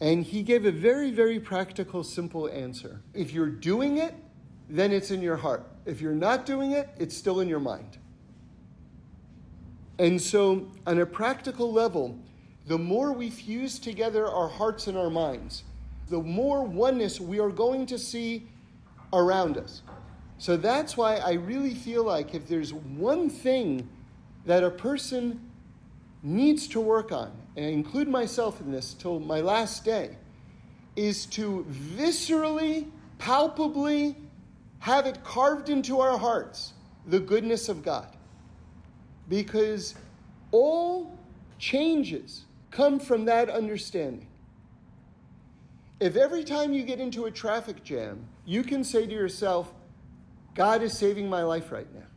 And 0.02 0.24
he 0.24 0.44
gave 0.44 0.66
a 0.66 0.72
very, 0.72 1.12
very 1.12 1.40
practical, 1.40 2.04
simple 2.04 2.50
answer. 2.50 3.02
If 3.14 3.32
you're 3.32 3.50
doing 3.50 3.98
it, 3.98 4.14
then 4.70 4.92
it's 4.92 5.12
in 5.12 5.22
your 5.22 5.38
heart. 5.38 5.66
If 5.86 6.02
you're 6.02 6.14
not 6.14 6.46
doing 6.46 6.72
it, 6.72 6.90
it's 6.98 7.16
still 7.16 7.40
in 7.40 7.48
your 7.48 7.60
mind. 7.60 7.98
And 9.98 10.22
so, 10.22 10.68
on 10.86 11.00
a 11.00 11.06
practical 11.06 11.72
level, 11.72 12.20
the 12.68 12.78
more 12.78 13.14
we 13.14 13.30
fuse 13.30 13.80
together 13.80 14.28
our 14.28 14.50
hearts 14.50 14.88
and 14.88 14.98
our 14.98 15.10
minds, 15.10 15.64
the 16.10 16.22
more 16.22 16.64
oneness 16.64 17.22
we 17.22 17.40
are 17.40 17.50
going 17.50 17.86
to 17.86 17.98
see 17.98 18.48
around 19.14 19.58
us. 19.58 19.82
So 20.38 20.58
that's 20.58 20.98
why 20.98 21.16
I 21.18 21.34
really 21.34 21.74
feel 21.74 22.04
like 22.04 22.36
if 22.36 22.48
there's 22.48 22.74
one 22.74 23.30
thing 23.30 23.88
that 24.46 24.64
a 24.64 24.70
person 24.70 25.40
needs 26.26 26.68
to 26.70 26.82
work 26.82 27.12
on, 27.12 27.32
and 27.56 27.66
I 27.66 27.70
include 27.70 28.08
myself 28.08 28.60
in 28.60 28.72
this 28.72 28.94
till 28.96 29.20
my 29.20 29.42
last 29.42 29.86
day, 29.86 30.18
is 30.96 31.26
to 31.28 31.66
viscerally, 31.70 32.90
palpably 33.20 34.16
have 34.80 35.06
it 35.06 35.24
carved 35.24 35.70
into 35.70 36.00
our 36.00 36.18
hearts 36.18 36.74
the 37.06 37.20
goodness 37.20 37.70
of 37.70 37.84
God. 37.84 38.08
Because 39.30 39.96
all 40.52 41.18
changes 41.60 42.46
come 42.72 43.00
from 43.00 43.26
that 43.26 43.50
understanding. 43.50 44.28
If 46.00 46.16
every 46.16 46.44
time 46.44 46.74
you 46.74 46.84
get 46.84 47.00
into 47.00 47.26
a 47.26 47.32
traffic 47.32 47.84
jam, 47.84 48.28
you 48.46 48.64
can 48.64 48.84
say 48.84 49.06
to 49.06 49.14
yourself, 49.14 49.72
God 50.56 50.82
is 50.82 50.98
saving 50.98 51.30
my 51.30 51.44
life 51.44 51.72
right 51.72 51.92
now. 51.94 52.08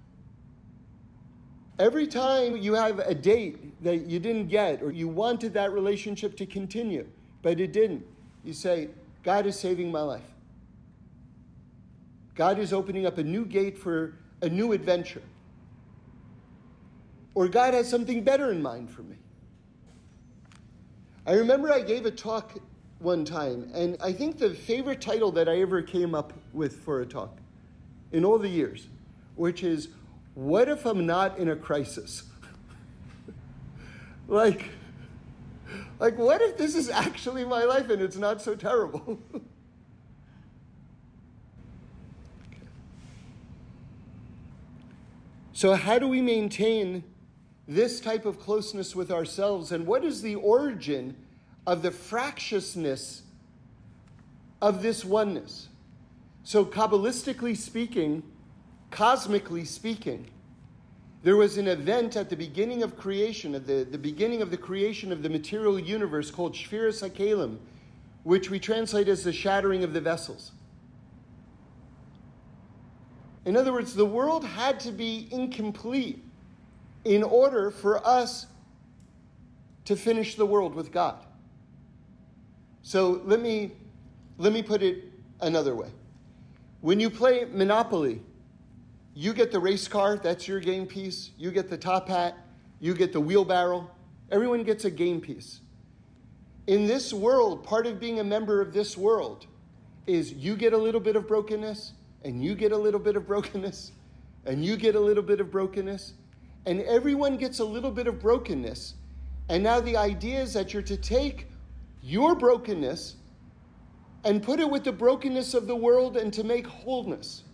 Every 1.78 2.06
time 2.08 2.56
you 2.56 2.74
have 2.74 2.98
a 2.98 3.14
date 3.14 3.82
that 3.84 4.06
you 4.06 4.18
didn't 4.18 4.48
get 4.48 4.82
or 4.82 4.90
you 4.90 5.06
wanted 5.06 5.54
that 5.54 5.72
relationship 5.72 6.36
to 6.38 6.46
continue, 6.46 7.06
but 7.42 7.60
it 7.60 7.72
didn't, 7.72 8.04
you 8.44 8.52
say, 8.52 8.88
God 9.22 9.46
is 9.46 9.58
saving 9.58 9.92
my 9.92 10.00
life. 10.00 10.22
God 12.34 12.58
is 12.58 12.72
opening 12.72 13.06
up 13.06 13.18
a 13.18 13.22
new 13.22 13.44
gate 13.44 13.78
for 13.78 14.14
a 14.42 14.48
new 14.48 14.72
adventure. 14.72 15.22
Or 17.34 17.46
God 17.46 17.74
has 17.74 17.88
something 17.88 18.24
better 18.24 18.50
in 18.50 18.60
mind 18.60 18.90
for 18.90 19.02
me. 19.02 19.16
I 21.26 21.34
remember 21.34 21.72
I 21.72 21.80
gave 21.80 22.06
a 22.06 22.10
talk 22.10 22.54
one 23.00 23.24
time, 23.24 23.70
and 23.74 23.96
I 24.00 24.12
think 24.12 24.38
the 24.38 24.54
favorite 24.54 25.00
title 25.00 25.30
that 25.32 25.48
I 25.48 25.60
ever 25.60 25.82
came 25.82 26.14
up 26.14 26.32
with 26.52 26.80
for 26.80 27.02
a 27.02 27.06
talk 27.06 27.38
in 28.10 28.24
all 28.24 28.38
the 28.38 28.48
years, 28.48 28.88
which 29.36 29.62
is 29.62 29.88
what 30.38 30.68
if 30.68 30.86
I'm 30.86 31.04
not 31.04 31.36
in 31.38 31.48
a 31.48 31.56
crisis? 31.56 32.22
like, 34.28 34.66
like, 35.98 36.16
what 36.16 36.40
if 36.40 36.56
this 36.56 36.76
is 36.76 36.88
actually 36.88 37.44
my 37.44 37.64
life 37.64 37.90
and 37.90 38.00
it's 38.00 38.16
not 38.16 38.40
so 38.40 38.54
terrible? 38.54 39.18
So, 45.52 45.74
how 45.74 45.98
do 45.98 46.06
we 46.06 46.22
maintain 46.22 47.02
this 47.66 47.98
type 47.98 48.24
of 48.24 48.38
closeness 48.38 48.94
with 48.94 49.10
ourselves? 49.10 49.72
And 49.72 49.88
what 49.88 50.04
is 50.04 50.22
the 50.22 50.36
origin 50.36 51.16
of 51.66 51.82
the 51.82 51.90
fractiousness 51.90 53.22
of 54.62 54.82
this 54.82 55.04
oneness? 55.04 55.66
So, 56.44 56.64
Kabbalistically 56.64 57.56
speaking, 57.56 58.22
cosmically 58.90 59.64
speaking, 59.64 60.26
there 61.22 61.36
was 61.36 61.58
an 61.58 61.66
event 61.66 62.16
at 62.16 62.30
the 62.30 62.36
beginning 62.36 62.82
of 62.82 62.96
creation, 62.96 63.54
at 63.54 63.66
the, 63.66 63.86
the 63.90 63.98
beginning 63.98 64.40
of 64.40 64.50
the 64.50 64.56
creation 64.56 65.10
of 65.12 65.22
the 65.22 65.28
material 65.28 65.78
universe 65.78 66.30
called 66.30 66.54
Shviras 66.54 67.08
HaKelim, 67.08 67.58
which 68.22 68.50
we 68.50 68.58
translate 68.58 69.08
as 69.08 69.24
the 69.24 69.32
shattering 69.32 69.82
of 69.82 69.92
the 69.92 70.00
vessels. 70.00 70.52
In 73.44 73.56
other 73.56 73.72
words, 73.72 73.94
the 73.94 74.04
world 74.04 74.44
had 74.44 74.78
to 74.80 74.92
be 74.92 75.28
incomplete 75.30 76.22
in 77.04 77.22
order 77.22 77.70
for 77.70 78.06
us 78.06 78.46
to 79.86 79.96
finish 79.96 80.34
the 80.34 80.44
world 80.44 80.74
with 80.74 80.92
God. 80.92 81.16
So 82.82 83.22
let 83.24 83.40
me, 83.40 83.72
let 84.36 84.52
me 84.52 84.62
put 84.62 84.82
it 84.82 85.04
another 85.40 85.74
way. 85.74 85.88
When 86.80 87.00
you 87.00 87.10
play 87.10 87.46
Monopoly, 87.50 88.20
you 89.20 89.32
get 89.32 89.50
the 89.50 89.58
race 89.58 89.88
car, 89.88 90.16
that's 90.16 90.46
your 90.46 90.60
game 90.60 90.86
piece. 90.86 91.30
You 91.36 91.50
get 91.50 91.68
the 91.68 91.76
top 91.76 92.06
hat, 92.06 92.38
you 92.78 92.94
get 92.94 93.12
the 93.12 93.18
wheelbarrow. 93.18 93.90
Everyone 94.30 94.62
gets 94.62 94.84
a 94.84 94.92
game 94.92 95.20
piece. 95.20 95.60
In 96.68 96.86
this 96.86 97.12
world, 97.12 97.64
part 97.64 97.88
of 97.88 97.98
being 97.98 98.20
a 98.20 98.24
member 98.24 98.60
of 98.60 98.72
this 98.72 98.96
world 98.96 99.46
is 100.06 100.32
you 100.34 100.54
get 100.54 100.72
a 100.72 100.78
little 100.78 101.00
bit 101.00 101.16
of 101.16 101.26
brokenness, 101.26 101.94
and 102.22 102.44
you 102.44 102.54
get 102.54 102.70
a 102.70 102.76
little 102.76 103.00
bit 103.00 103.16
of 103.16 103.26
brokenness, 103.26 103.90
and 104.46 104.64
you 104.64 104.76
get 104.76 104.94
a 104.94 105.00
little 105.00 105.24
bit 105.24 105.40
of 105.40 105.50
brokenness. 105.50 106.12
and 106.68 106.82
everyone 106.82 107.38
gets 107.38 107.60
a 107.60 107.64
little 107.64 107.90
bit 107.90 108.06
of 108.06 108.20
brokenness. 108.20 108.94
And 109.48 109.62
now 109.62 109.80
the 109.80 109.96
idea 109.96 110.42
is 110.42 110.52
that 110.52 110.74
you're 110.74 110.82
to 110.82 110.98
take 110.98 111.46
your 112.02 112.34
brokenness 112.34 113.16
and 114.24 114.42
put 114.42 114.60
it 114.60 114.68
with 114.68 114.84
the 114.84 114.92
brokenness 114.92 115.54
of 115.54 115.66
the 115.66 115.74
world 115.74 116.18
and 116.18 116.30
to 116.34 116.44
make 116.44 116.66
wholeness. 116.66 117.44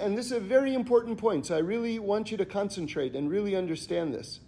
And 0.00 0.16
this 0.16 0.26
is 0.26 0.32
a 0.32 0.40
very 0.40 0.74
important 0.74 1.18
point, 1.18 1.46
so 1.46 1.56
I 1.56 1.60
really 1.60 1.98
want 1.98 2.30
you 2.30 2.36
to 2.36 2.44
concentrate 2.44 3.14
and 3.14 3.30
really 3.30 3.56
understand 3.56 4.14
this. 4.14 4.40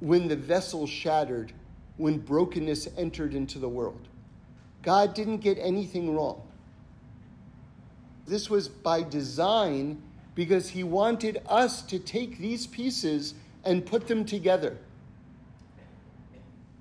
When 0.00 0.28
the 0.28 0.36
vessel 0.36 0.86
shattered, 0.86 1.52
when 1.96 2.18
brokenness 2.18 2.88
entered 2.96 3.34
into 3.34 3.58
the 3.58 3.68
world, 3.68 4.08
God 4.82 5.14
didn't 5.14 5.38
get 5.38 5.58
anything 5.58 6.14
wrong. 6.14 6.42
This 8.26 8.50
was 8.50 8.68
by 8.68 9.02
design 9.02 10.02
because 10.34 10.68
He 10.68 10.84
wanted 10.84 11.42
us 11.48 11.82
to 11.82 11.98
take 11.98 12.38
these 12.38 12.66
pieces 12.66 13.34
and 13.64 13.84
put 13.84 14.06
them 14.06 14.24
together 14.24 14.76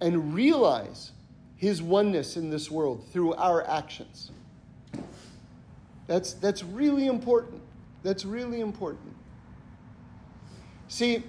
and 0.02 0.34
realize 0.34 1.12
His 1.56 1.82
oneness 1.82 2.36
in 2.36 2.50
this 2.50 2.70
world 2.70 3.04
through 3.12 3.34
our 3.36 3.68
actions. 3.68 4.32
That's, 6.08 6.34
that's 6.34 6.64
really 6.64 7.08
important. 7.08 7.62
That's 8.04 8.26
really 8.26 8.62
important. 8.62 9.14
See, 10.88 11.24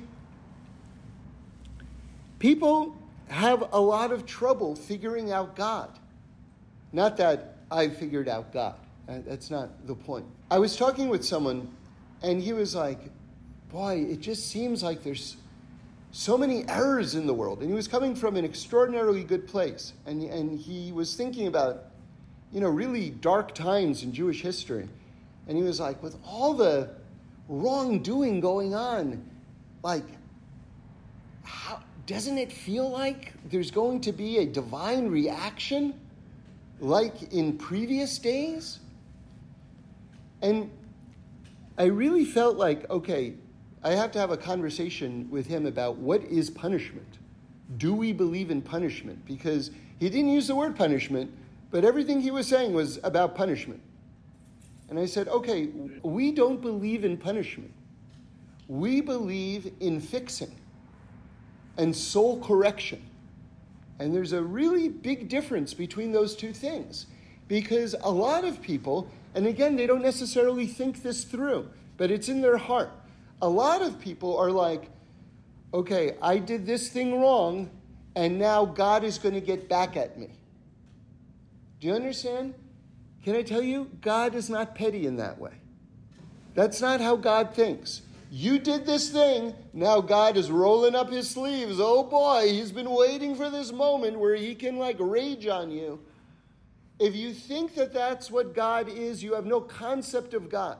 people 2.38 2.96
have 3.28 3.68
a 3.72 3.80
lot 3.80 4.12
of 4.12 4.26
trouble 4.26 4.76
figuring 4.76 5.32
out 5.32 5.56
God. 5.56 5.98
Not 6.92 7.16
that 7.16 7.56
I 7.70 7.88
figured 7.88 8.28
out 8.28 8.52
God. 8.52 8.76
Uh, 9.08 9.18
that's 9.26 9.50
not 9.50 9.86
the 9.86 9.94
point. 9.94 10.26
I 10.50 10.58
was 10.58 10.76
talking 10.76 11.08
with 11.08 11.24
someone, 11.24 11.68
and 12.22 12.42
he 12.42 12.52
was 12.52 12.74
like, 12.74 13.00
Boy, 13.70 14.06
it 14.08 14.20
just 14.20 14.48
seems 14.48 14.82
like 14.82 15.02
there's 15.02 15.36
so 16.12 16.38
many 16.38 16.66
errors 16.68 17.14
in 17.14 17.26
the 17.26 17.34
world. 17.34 17.60
And 17.60 17.68
he 17.68 17.74
was 17.74 17.88
coming 17.88 18.14
from 18.14 18.36
an 18.36 18.44
extraordinarily 18.44 19.24
good 19.24 19.46
place. 19.46 19.92
And, 20.06 20.22
and 20.22 20.58
he 20.58 20.92
was 20.92 21.14
thinking 21.14 21.46
about 21.46 21.85
you 22.56 22.62
know, 22.62 22.70
really 22.70 23.10
dark 23.10 23.54
times 23.54 24.02
in 24.02 24.14
Jewish 24.14 24.40
history. 24.40 24.88
And 25.46 25.58
he 25.58 25.62
was 25.62 25.78
like, 25.78 26.02
with 26.02 26.16
all 26.24 26.54
the 26.54 26.88
wrongdoing 27.50 28.40
going 28.40 28.74
on, 28.74 29.22
like, 29.82 30.06
how, 31.42 31.80
doesn't 32.06 32.38
it 32.38 32.50
feel 32.50 32.88
like 32.88 33.34
there's 33.50 33.70
going 33.70 34.00
to 34.00 34.10
be 34.10 34.38
a 34.38 34.46
divine 34.46 35.08
reaction 35.08 36.00
like 36.80 37.30
in 37.30 37.58
previous 37.58 38.18
days? 38.18 38.80
And 40.40 40.70
I 41.76 41.84
really 41.84 42.24
felt 42.24 42.56
like, 42.56 42.88
okay, 42.88 43.34
I 43.84 43.90
have 43.90 44.12
to 44.12 44.18
have 44.18 44.30
a 44.30 44.36
conversation 44.38 45.28
with 45.30 45.46
him 45.46 45.66
about 45.66 45.98
what 45.98 46.22
is 46.22 46.48
punishment. 46.48 47.18
Do 47.76 47.92
we 47.92 48.14
believe 48.14 48.50
in 48.50 48.62
punishment? 48.62 49.26
Because 49.26 49.72
he 50.00 50.08
didn't 50.08 50.30
use 50.30 50.46
the 50.46 50.54
word 50.54 50.74
punishment, 50.74 51.30
but 51.70 51.84
everything 51.84 52.20
he 52.20 52.30
was 52.30 52.46
saying 52.46 52.72
was 52.72 52.98
about 53.02 53.34
punishment. 53.34 53.80
And 54.88 54.98
I 54.98 55.06
said, 55.06 55.28
okay, 55.28 55.68
we 56.02 56.30
don't 56.30 56.60
believe 56.60 57.04
in 57.04 57.16
punishment. 57.16 57.72
We 58.68 59.00
believe 59.00 59.72
in 59.80 60.00
fixing 60.00 60.54
and 61.76 61.94
soul 61.94 62.40
correction. 62.40 63.02
And 63.98 64.14
there's 64.14 64.32
a 64.32 64.42
really 64.42 64.88
big 64.88 65.28
difference 65.28 65.74
between 65.74 66.12
those 66.12 66.36
two 66.36 66.52
things. 66.52 67.06
Because 67.48 67.94
a 68.02 68.10
lot 68.10 68.44
of 68.44 68.60
people, 68.60 69.10
and 69.34 69.46
again, 69.46 69.76
they 69.76 69.86
don't 69.86 70.02
necessarily 70.02 70.66
think 70.66 71.02
this 71.02 71.24
through, 71.24 71.68
but 71.96 72.10
it's 72.10 72.28
in 72.28 72.40
their 72.40 72.56
heart. 72.56 72.90
A 73.42 73.48
lot 73.48 73.82
of 73.82 74.00
people 74.00 74.36
are 74.36 74.50
like, 74.50 74.90
okay, 75.72 76.16
I 76.22 76.38
did 76.38 76.66
this 76.66 76.88
thing 76.88 77.20
wrong, 77.20 77.70
and 78.14 78.38
now 78.38 78.64
God 78.64 79.04
is 79.04 79.18
going 79.18 79.34
to 79.34 79.40
get 79.40 79.68
back 79.68 79.96
at 79.96 80.18
me. 80.18 80.30
Do 81.80 81.88
you 81.88 81.94
understand? 81.94 82.54
Can 83.24 83.34
I 83.34 83.42
tell 83.42 83.62
you, 83.62 83.90
God 84.00 84.34
is 84.34 84.48
not 84.48 84.74
petty 84.74 85.06
in 85.06 85.16
that 85.16 85.38
way. 85.38 85.52
That's 86.54 86.80
not 86.80 87.00
how 87.00 87.16
God 87.16 87.54
thinks. 87.54 88.02
You 88.30 88.58
did 88.58 88.86
this 88.86 89.10
thing, 89.10 89.54
now 89.72 90.00
God 90.00 90.36
is 90.36 90.50
rolling 90.50 90.94
up 90.94 91.10
his 91.10 91.30
sleeves. 91.30 91.78
Oh 91.78 92.02
boy, 92.02 92.48
he's 92.48 92.72
been 92.72 92.90
waiting 92.90 93.34
for 93.34 93.50
this 93.50 93.72
moment 93.72 94.18
where 94.18 94.34
he 94.34 94.54
can 94.54 94.78
like 94.78 94.96
rage 94.98 95.46
on 95.46 95.70
you. 95.70 96.00
If 96.98 97.14
you 97.14 97.32
think 97.32 97.74
that 97.74 97.92
that's 97.92 98.30
what 98.30 98.54
God 98.54 98.88
is, 98.88 99.22
you 99.22 99.34
have 99.34 99.44
no 99.44 99.60
concept 99.60 100.34
of 100.34 100.48
God. 100.48 100.78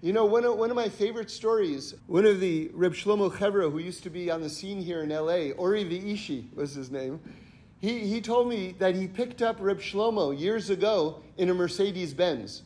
You 0.00 0.12
know, 0.12 0.26
one 0.26 0.44
of, 0.44 0.56
one 0.56 0.70
of 0.70 0.76
my 0.76 0.88
favorite 0.88 1.30
stories, 1.30 1.94
one 2.06 2.26
of 2.26 2.40
the 2.40 2.70
Reb 2.72 2.92
Shlomo 2.92 3.30
Chevra, 3.32 3.70
who 3.70 3.78
used 3.78 4.02
to 4.04 4.10
be 4.10 4.30
on 4.30 4.42
the 4.42 4.48
scene 4.48 4.80
here 4.80 5.02
in 5.02 5.10
LA, 5.10 5.52
Ori 5.56 5.84
Veishi 5.84 6.54
was 6.54 6.74
his 6.74 6.90
name 6.90 7.20
he, 7.80 8.00
he 8.00 8.20
told 8.20 8.48
me 8.48 8.74
that 8.78 8.94
he 8.94 9.06
picked 9.06 9.40
up 9.40 9.56
Reb 9.60 9.80
Shlomo 9.80 10.38
years 10.38 10.68
ago 10.70 11.22
in 11.36 11.48
a 11.48 11.54
Mercedes 11.54 12.12
Benz. 12.12 12.62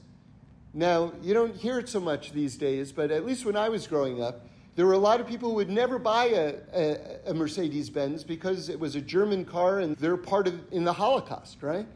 Now, 0.75 1.13
you 1.23 1.35
don't 1.35 1.55
hear 1.55 1.79
it 1.79 1.89
so 1.89 2.01
much 2.01 2.33
these 2.33 2.57
days, 2.57 2.93
but 2.93 3.11
at 3.11 3.27
least 3.27 3.45
when 3.45 3.57
I 3.57 3.69
was 3.69 3.87
growing 3.87 4.23
up, 4.23 4.47
there 4.75 4.87
were 4.87 4.95
a 4.95 4.99
lot 4.99 5.21
of 5.21 5.27
people 5.27 5.51
who 5.51 5.57
would 5.57 5.69
never 5.69 5.99
buy 5.99 6.27
a, 6.27 6.55
a, 6.73 7.31
a 7.31 7.35
Mercedes 7.35 7.91
Benz 7.91 8.25
because 8.25 8.71
it 8.71 8.81
was 8.81 8.97
a 8.97 9.03
German 9.03 9.45
car 9.45 9.81
and 9.81 9.97
they're 9.97 10.17
part 10.17 10.49
of 10.49 10.59
in 10.73 10.85
the 10.85 10.95
Holocaust, 10.95 11.63
right? 11.63 11.87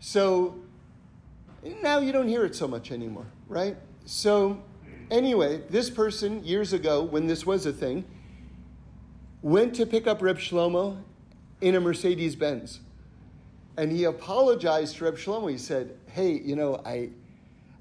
So 0.00 0.56
now 1.82 2.00
you 2.00 2.10
don't 2.10 2.26
hear 2.26 2.44
it 2.44 2.56
so 2.56 2.66
much 2.66 2.90
anymore, 2.90 3.26
right? 3.46 3.76
So 4.06 4.60
anyway, 5.08 5.62
this 5.70 5.88
person 5.88 6.44
years 6.44 6.72
ago, 6.72 7.04
when 7.04 7.28
this 7.28 7.46
was 7.46 7.64
a 7.64 7.72
thing, 7.72 8.04
went 9.40 9.76
to 9.76 9.86
pick 9.86 10.08
up 10.08 10.20
Reb 10.20 10.38
Shlomo 10.38 10.98
in 11.60 11.74
a 11.74 11.80
Mercedes 11.80 12.36
Benz. 12.36 12.80
And 13.76 13.92
he 13.92 14.04
apologized 14.04 14.96
to 14.96 15.04
Reb 15.04 15.16
Shlomo. 15.16 15.50
He 15.50 15.58
said, 15.58 15.96
Hey, 16.06 16.32
you 16.32 16.56
know, 16.56 16.80
I, 16.84 17.10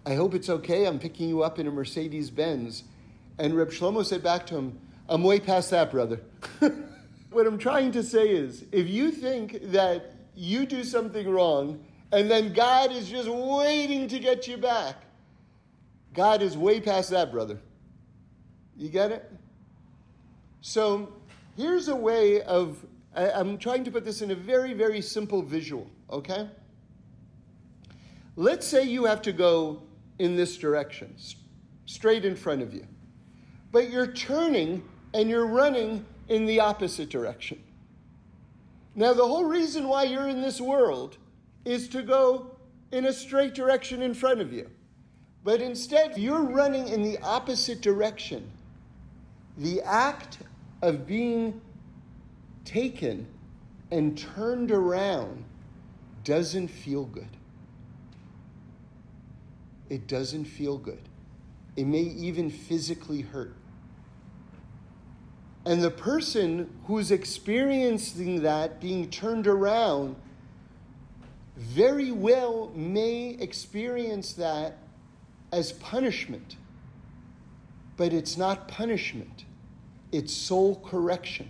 I 0.05 0.15
hope 0.15 0.33
it's 0.33 0.49
okay. 0.49 0.85
I'm 0.85 0.99
picking 0.99 1.29
you 1.29 1.43
up 1.43 1.59
in 1.59 1.67
a 1.67 1.71
Mercedes 1.71 2.29
Benz. 2.29 2.83
And 3.38 3.55
Reb 3.55 3.69
Shlomo 3.69 4.05
said 4.05 4.23
back 4.23 4.45
to 4.47 4.55
him, 4.55 4.79
I'm 5.07 5.23
way 5.23 5.39
past 5.39 5.69
that, 5.71 5.91
brother. 5.91 6.21
what 7.29 7.45
I'm 7.45 7.57
trying 7.57 7.91
to 7.93 8.03
say 8.03 8.29
is 8.29 8.65
if 8.71 8.88
you 8.88 9.11
think 9.11 9.71
that 9.71 10.13
you 10.35 10.65
do 10.65 10.83
something 10.83 11.29
wrong 11.29 11.83
and 12.11 12.29
then 12.29 12.53
God 12.53 12.91
is 12.91 13.09
just 13.09 13.29
waiting 13.29 14.07
to 14.07 14.19
get 14.19 14.47
you 14.47 14.57
back, 14.57 14.95
God 16.13 16.41
is 16.41 16.57
way 16.57 16.79
past 16.79 17.09
that, 17.11 17.31
brother. 17.31 17.59
You 18.77 18.89
get 18.89 19.11
it? 19.11 19.31
So 20.61 21.13
here's 21.55 21.88
a 21.88 21.95
way 21.95 22.41
of 22.41 22.77
I, 23.15 23.32
I'm 23.32 23.58
trying 23.58 23.84
to 23.86 23.91
put 23.91 24.04
this 24.04 24.21
in 24.21 24.32
a 24.32 24.36
very, 24.36 24.73
very 24.73 25.01
simple 25.01 25.41
visual, 25.41 25.89
okay? 26.12 26.49
Let's 28.36 28.67
say 28.67 28.84
you 28.84 29.06
have 29.06 29.21
to 29.23 29.32
go 29.32 29.82
in 30.19 30.36
this 30.36 30.58
direction, 30.58 31.15
straight 31.86 32.25
in 32.25 32.36
front 32.36 32.62
of 32.62 32.73
you, 32.73 32.86
but 33.71 33.89
you're 33.89 34.12
turning 34.12 34.84
and 35.13 35.30
you're 35.30 35.47
running 35.47 36.06
in 36.28 36.45
the 36.45 36.60
opposite 36.60 37.10
direction. 37.10 37.62
Now, 38.95 39.13
the 39.13 39.25
whole 39.25 39.45
reason 39.45 39.88
why 39.88 40.04
you're 40.04 40.28
in 40.28 40.41
this 40.41 40.60
world 40.60 41.17
is 41.65 41.88
to 41.89 42.01
go 42.01 42.58
in 42.91 43.06
a 43.06 43.13
straight 43.13 43.54
direction 43.54 44.01
in 44.01 44.13
front 44.13 44.39
of 44.39 44.54
you. 44.54 44.69
But 45.43 45.62
instead, 45.62 46.17
you're 46.17 46.43
running 46.43 46.88
in 46.88 47.04
the 47.04 47.17
opposite 47.19 47.82
direction. 47.82 48.49
The 49.58 49.82
act 49.82 50.39
of 50.82 51.06
being 51.06 51.62
taken 52.65 53.28
and 53.91 54.17
turned 54.17 54.71
around 54.71 55.45
doesn't 56.23 56.67
feel 56.67 57.06
good. 57.06 57.38
It 59.89 60.08
doesn't 60.08 60.45
feel 60.45 60.78
good. 60.78 61.08
It 61.75 61.86
may 61.86 62.01
even 62.01 62.50
physically 62.50 63.21
hurt. 63.21 63.56
And 65.65 65.81
the 65.83 65.92
person 65.92 66.69
who's 66.85 67.12
experiencing 67.12 68.44
that 68.44 68.81
being 68.81 69.10
turned 69.10 69.48
around 69.48 70.15
very 71.58 72.12
well 72.12 72.71
may 72.75 73.29
experience 73.39 74.33
that 74.33 74.77
as 75.52 75.71
punishment. 75.71 76.56
But 77.98 78.13
it's 78.13 78.37
not 78.37 78.67
punishment, 78.67 79.46
it's 80.12 80.33
soul 80.33 80.81
correction. 80.85 81.50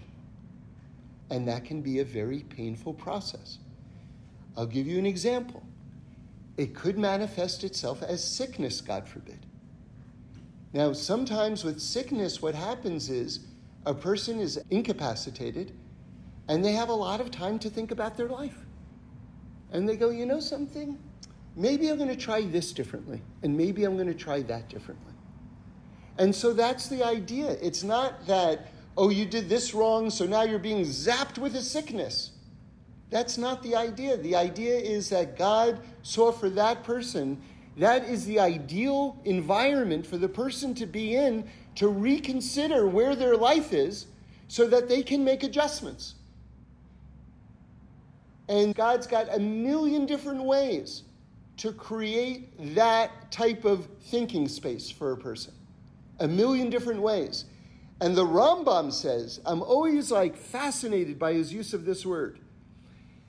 And 1.29 1.47
that 1.47 1.65
can 1.65 1.81
be 1.81 1.99
a 1.99 2.05
very 2.05 2.39
painful 2.41 2.93
process. 2.93 3.57
I'll 4.55 4.65
give 4.65 4.87
you 4.87 4.99
an 4.99 5.05
example. 5.05 5.63
It 6.57 6.75
could 6.75 6.97
manifest 6.97 7.63
itself 7.63 8.01
as 8.03 8.23
sickness, 8.23 8.79
God 8.79 9.07
forbid. 9.07 9.45
Now, 10.71 10.93
sometimes 10.93 11.63
with 11.63 11.79
sickness, 11.79 12.41
what 12.41 12.55
happens 12.55 13.09
is 13.09 13.41
a 13.85 13.93
person 13.93 14.39
is 14.39 14.59
incapacitated 14.69 15.73
and 16.47 16.63
they 16.63 16.73
have 16.73 16.89
a 16.89 16.93
lot 16.93 17.21
of 17.21 17.31
time 17.31 17.59
to 17.59 17.69
think 17.69 17.91
about 17.91 18.17
their 18.17 18.29
life. 18.29 18.57
And 19.71 19.89
they 19.89 19.97
go, 19.97 20.09
you 20.09 20.25
know 20.25 20.39
something? 20.39 20.97
Maybe 21.55 21.89
I'm 21.89 21.97
going 21.97 22.09
to 22.09 22.15
try 22.15 22.41
this 22.41 22.73
differently, 22.73 23.21
and 23.41 23.57
maybe 23.57 23.85
I'm 23.85 23.95
going 23.95 24.07
to 24.07 24.13
try 24.13 24.41
that 24.43 24.69
differently. 24.69 25.13
And 26.17 26.33
so 26.35 26.53
that's 26.53 26.87
the 26.87 27.03
idea. 27.03 27.51
It's 27.61 27.83
not 27.83 28.25
that, 28.27 28.67
oh, 28.97 29.09
you 29.09 29.25
did 29.25 29.49
this 29.49 29.73
wrong, 29.73 30.09
so 30.09 30.25
now 30.25 30.43
you're 30.43 30.59
being 30.59 30.85
zapped 30.85 31.37
with 31.37 31.55
a 31.55 31.61
sickness. 31.61 32.31
That's 33.09 33.37
not 33.37 33.61
the 33.61 33.75
idea. 33.75 34.17
The 34.17 34.35
idea 34.35 34.75
is 34.75 35.09
that 35.09 35.37
God 35.37 35.79
saw 36.01 36.31
for 36.31 36.49
that 36.51 36.83
person, 36.83 37.41
that 37.77 38.05
is 38.05 38.25
the 38.25 38.39
ideal 38.39 39.19
environment 39.25 40.05
for 40.05 40.17
the 40.17 40.29
person 40.29 40.73
to 40.75 40.85
be 40.85 41.15
in 41.15 41.47
to 41.75 41.89
reconsider 41.89 42.87
where 42.87 43.15
their 43.15 43.35
life 43.35 43.73
is 43.73 44.07
so 44.47 44.67
that 44.67 44.87
they 44.87 45.03
can 45.03 45.23
make 45.23 45.43
adjustments. 45.43 46.15
And 48.47 48.75
God's 48.75 49.07
got 49.07 49.33
a 49.35 49.39
million 49.39 50.05
different 50.05 50.43
ways 50.43 51.03
to 51.57 51.71
create 51.71 52.75
that 52.75 53.31
type 53.31 53.65
of 53.65 53.87
thinking 54.03 54.47
space 54.47 54.89
for 54.89 55.11
a 55.11 55.17
person. 55.17 55.53
A 56.19 56.27
million 56.27 56.69
different 56.69 57.01
ways. 57.01 57.45
And 58.01 58.15
the 58.15 58.25
Rambam 58.25 58.91
says, 58.91 59.39
I'm 59.45 59.61
always 59.61 60.11
like 60.11 60.35
fascinated 60.35 61.17
by 61.17 61.33
his 61.33 61.53
use 61.53 61.73
of 61.73 61.85
this 61.85 62.05
word. 62.05 62.39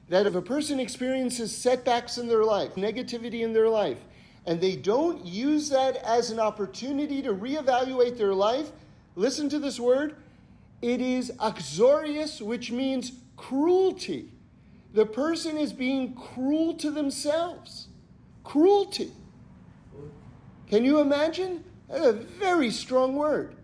That 0.09 0.27
if 0.27 0.35
a 0.35 0.43
person 0.43 0.81
experiences 0.81 1.57
setbacks 1.57 2.19
in 2.19 2.29
their 2.29 2.45
life, 2.45 2.75
negativity 2.75 3.43
in 3.43 3.53
their 3.53 3.69
life, 3.69 3.99
and 4.45 4.61
they 4.61 4.77
don't 4.77 5.25
use 5.25 5.69
that 5.71 5.97
as 5.97 6.31
an 6.31 6.39
opportunity 6.39 7.23
to 7.23 7.33
reevaluate 7.33 8.17
their 8.17 8.35
life, 8.35 8.71
listen 9.17 9.49
to 9.49 9.59
this 9.59 9.81
word. 9.81 10.17
It 10.83 11.01
is 11.01 11.33
achzarius, 11.39 12.41
which 12.41 12.71
means 12.71 13.12
cruelty. 13.37 14.31
The 14.95 15.07
person 15.07 15.57
is 15.57 15.73
being 15.73 16.14
cruel 16.14 16.75
to 16.75 16.91
themselves. 16.91 17.89
Cruelty. 18.45 19.11
Can 20.69 20.85
you 20.85 21.01
imagine? 21.01 21.64
That's 21.89 22.07
a 22.07 22.12
very 22.12 22.71
strong 22.71 23.17
word. 23.17 23.56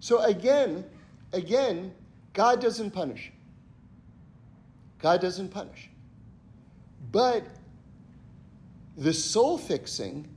So 0.00 0.22
again, 0.22 0.84
again, 1.32 1.92
God 2.32 2.60
doesn't 2.60 2.90
punish. 2.90 3.32
God 5.00 5.20
doesn't 5.20 5.48
punish. 5.48 5.90
But 7.10 7.44
the 8.96 9.12
soul 9.12 9.58
fixing 9.58 10.28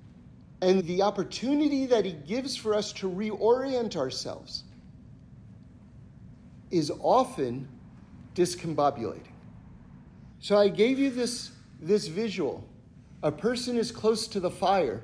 and 0.62 0.84
the 0.86 1.02
opportunity 1.02 1.86
that 1.88 2.06
He 2.06 2.14
gives 2.14 2.56
for 2.56 2.74
us 2.74 2.94
to 2.94 3.10
reorient 3.10 3.96
ourselves 3.96 4.64
is 6.70 6.92
often 7.02 7.68
discombobulating. 8.36 9.28
So 10.40 10.58
I 10.58 10.70
gave 10.70 10.98
you 10.98 11.10
this, 11.10 11.52
this 11.80 12.08
visual. 12.08 12.64
A 13.24 13.32
person 13.32 13.78
is 13.78 13.92
close 13.92 14.28
to 14.30 14.40
the 14.40 14.50
fire, 14.50 15.04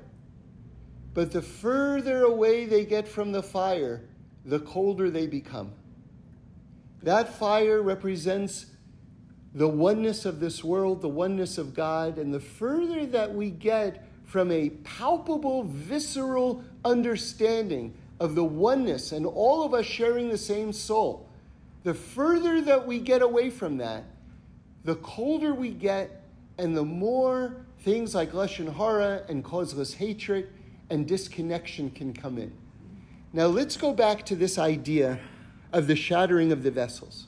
but 1.13 1.31
the 1.31 1.41
further 1.41 2.23
away 2.23 2.65
they 2.65 2.85
get 2.85 3.07
from 3.07 3.31
the 3.31 3.43
fire, 3.43 4.01
the 4.47 4.59
colder 4.59 5.11
they 5.11 5.27
become. 5.27 5.71
That 7.03 7.33
fire 7.33 7.81
represents 7.81 8.67
the 9.53 9.67
oneness 9.67 10.25
of 10.25 10.39
this 10.39 10.63
world, 10.63 11.01
the 11.01 11.09
oneness 11.09 11.57
of 11.57 11.73
God, 11.73 12.17
and 12.17 12.33
the 12.33 12.39
further 12.39 13.05
that 13.07 13.33
we 13.33 13.49
get 13.49 14.07
from 14.25 14.51
a 14.51 14.69
palpable, 14.69 15.63
visceral 15.63 16.63
understanding 16.85 17.93
of 18.19 18.35
the 18.35 18.43
oneness 18.43 19.11
and 19.11 19.25
all 19.25 19.63
of 19.63 19.73
us 19.73 19.85
sharing 19.85 20.29
the 20.29 20.37
same 20.37 20.71
soul, 20.71 21.29
the 21.83 21.93
further 21.93 22.61
that 22.61 22.87
we 22.87 22.99
get 22.99 23.21
away 23.21 23.49
from 23.49 23.77
that, 23.77 24.05
the 24.85 24.95
colder 24.95 25.53
we 25.53 25.69
get, 25.69 26.23
and 26.57 26.75
the 26.75 26.85
more 26.85 27.65
things 27.79 28.15
like 28.15 28.31
lashon 28.31 28.73
hara 28.75 29.23
and 29.29 29.43
causeless 29.43 29.93
hatred 29.93 30.49
and 30.89 31.07
disconnection 31.07 31.89
can 31.91 32.13
come 32.13 32.37
in. 32.37 32.51
Now 33.37 33.45
let's 33.45 33.77
go 33.77 33.93
back 33.93 34.25
to 34.25 34.35
this 34.35 34.57
idea 34.57 35.19
of 35.71 35.85
the 35.85 35.95
shattering 35.95 36.51
of 36.51 36.63
the 36.63 36.71
vessels. 36.71 37.27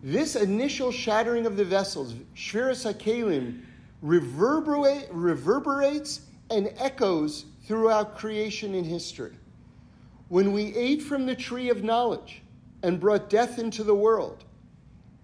This 0.00 0.36
initial 0.36 0.92
shattering 0.92 1.44
of 1.44 1.56
the 1.56 1.64
vessels, 1.64 2.14
Shviras 2.36 2.86
HaKelim, 2.86 3.62
reverberate, 4.00 5.08
reverberates 5.10 6.20
and 6.52 6.72
echoes 6.78 7.46
throughout 7.64 8.16
creation 8.16 8.76
and 8.76 8.86
history. 8.86 9.32
When 10.28 10.52
we 10.52 10.72
ate 10.76 11.02
from 11.02 11.26
the 11.26 11.34
tree 11.34 11.68
of 11.68 11.82
knowledge 11.82 12.42
and 12.84 13.00
brought 13.00 13.28
death 13.28 13.58
into 13.58 13.82
the 13.82 13.96
world, 13.96 14.44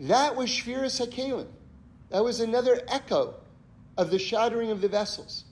that 0.00 0.34
was 0.34 0.50
Shviras 0.50 1.00
HaKelim. 1.00 1.46
That 2.08 2.24
was 2.24 2.40
another 2.40 2.80
echo 2.88 3.34
of 3.96 4.10
the 4.10 4.18
shattering 4.18 4.72
of 4.72 4.80
the 4.80 4.88
vessels. 4.88 5.44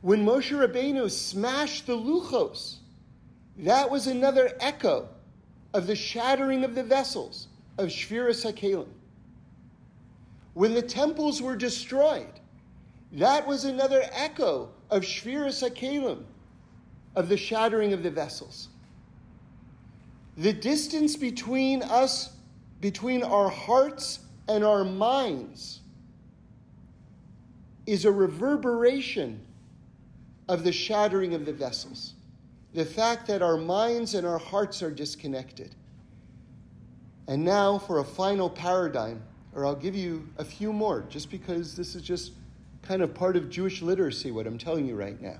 When 0.00 0.24
Moshe 0.24 0.56
Rabbeinu 0.56 1.10
smashed 1.10 1.86
the 1.86 1.96
luchos, 1.96 2.76
that 3.58 3.90
was 3.90 4.06
another 4.06 4.52
echo 4.60 5.08
of 5.74 5.86
the 5.86 5.96
shattering 5.96 6.62
of 6.62 6.74
the 6.74 6.84
vessels 6.84 7.48
of 7.78 7.88
Shviras 7.88 8.44
HaKelim. 8.44 8.88
When 10.54 10.74
the 10.74 10.82
temples 10.82 11.42
were 11.42 11.56
destroyed, 11.56 12.40
that 13.12 13.46
was 13.46 13.64
another 13.64 14.02
echo 14.12 14.70
of 14.90 15.02
Shviras 15.02 15.68
HaKelim, 15.68 16.22
of 17.16 17.28
the 17.28 17.36
shattering 17.36 17.92
of 17.92 18.04
the 18.04 18.10
vessels. 18.10 18.68
The 20.36 20.52
distance 20.52 21.16
between 21.16 21.82
us, 21.82 22.32
between 22.80 23.24
our 23.24 23.48
hearts 23.48 24.20
and 24.48 24.62
our 24.62 24.84
minds, 24.84 25.80
is 27.86 28.04
a 28.04 28.12
reverberation 28.12 29.44
of 30.48 30.64
the 30.64 30.72
shattering 30.72 31.34
of 31.34 31.44
the 31.44 31.52
vessels 31.52 32.14
the 32.74 32.84
fact 32.84 33.26
that 33.26 33.42
our 33.42 33.56
minds 33.56 34.14
and 34.14 34.26
our 34.26 34.38
hearts 34.38 34.82
are 34.82 34.90
disconnected. 34.90 35.74
And 37.26 37.44
now 37.44 37.78
for 37.78 37.98
a 37.98 38.04
final 38.04 38.48
paradigm, 38.48 39.22
or 39.54 39.66
I'll 39.66 39.74
give 39.74 39.94
you 39.94 40.28
a 40.38 40.44
few 40.44 40.72
more, 40.72 41.04
just 41.08 41.30
because 41.30 41.76
this 41.76 41.94
is 41.94 42.02
just 42.02 42.32
kind 42.82 43.02
of 43.02 43.14
part 43.14 43.36
of 43.36 43.50
Jewish 43.50 43.82
literacy, 43.82 44.30
what 44.30 44.46
I'm 44.46 44.58
telling 44.58 44.86
you 44.86 44.96
right 44.96 45.20
now. 45.20 45.38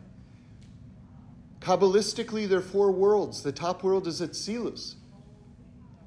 Kabbalistically, 1.61 2.49
there 2.49 2.59
are 2.59 2.63
four 2.63 2.93
worlds. 2.93 3.43
The 3.43 3.53
top 3.53 3.83
world 3.83 4.07
is 4.07 4.21
Atzilus. 4.21 4.95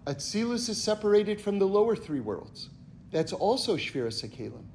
Atzilus 0.06 0.70
is 0.70 0.82
separated 0.82 1.40
from 1.40 1.60
the 1.60 1.68
lower 1.68 1.96
three 1.96 2.20
worlds. 2.20 2.70
That's 3.12 3.34
also 3.34 3.78
Shviras 3.78 4.28
HaKelim. 4.28 4.66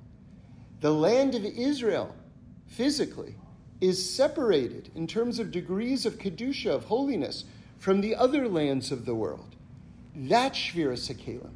The 0.81 0.93
land 0.93 1.35
of 1.35 1.45
Israel, 1.45 2.15
physically, 2.67 3.35
is 3.81 4.15
separated 4.15 4.91
in 4.95 5.07
terms 5.07 5.39
of 5.39 5.51
degrees 5.51 6.07
of 6.07 6.19
Kedusha, 6.19 6.71
of 6.71 6.85
holiness, 6.85 7.45
from 7.79 8.01
the 8.01 8.15
other 8.15 8.49
lands 8.49 8.91
of 8.91 9.05
the 9.05 9.15
world. 9.15 9.55
That's 10.15 10.59
Shviras 10.59 11.13
HaKelim. 11.13 11.53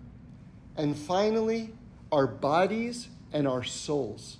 And 0.76 0.96
finally, 0.96 1.72
our 2.12 2.26
bodies 2.26 3.08
and 3.32 3.48
our 3.48 3.64
souls. 3.64 4.38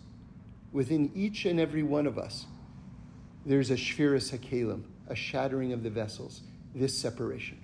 Within 0.72 1.11
each 1.14 1.47
and 1.47 1.59
every 1.59 1.83
one 1.83 2.07
of 2.07 2.18
us, 2.18 2.47
there's 3.47 3.70
a 3.70 3.76
Shviras 3.76 4.37
HaKelim, 4.37 4.85
a 5.09 5.14
shattering 5.14 5.72
of 5.72 5.83
the 5.83 5.91
vessels, 5.91 6.43
this 6.74 6.97
separation. 6.97 7.59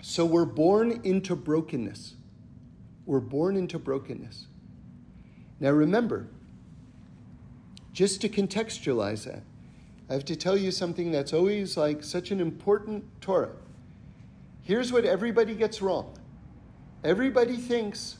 So 0.00 0.24
we're 0.24 0.44
born 0.44 1.00
into 1.04 1.36
brokenness. 1.36 2.14
We're 3.04 3.20
born 3.20 3.56
into 3.56 3.78
brokenness. 3.78 4.46
Now 5.60 5.70
remember, 5.70 6.28
just 7.96 8.20
to 8.20 8.28
contextualize 8.28 9.24
that, 9.24 9.42
I 10.10 10.12
have 10.12 10.26
to 10.26 10.36
tell 10.36 10.54
you 10.54 10.70
something 10.70 11.10
that's 11.10 11.32
always 11.32 11.78
like 11.78 12.04
such 12.04 12.30
an 12.30 12.40
important 12.40 13.02
Torah. 13.22 13.52
Here's 14.60 14.92
what 14.92 15.06
everybody 15.06 15.54
gets 15.54 15.80
wrong 15.80 16.14
everybody 17.02 17.56
thinks 17.56 18.18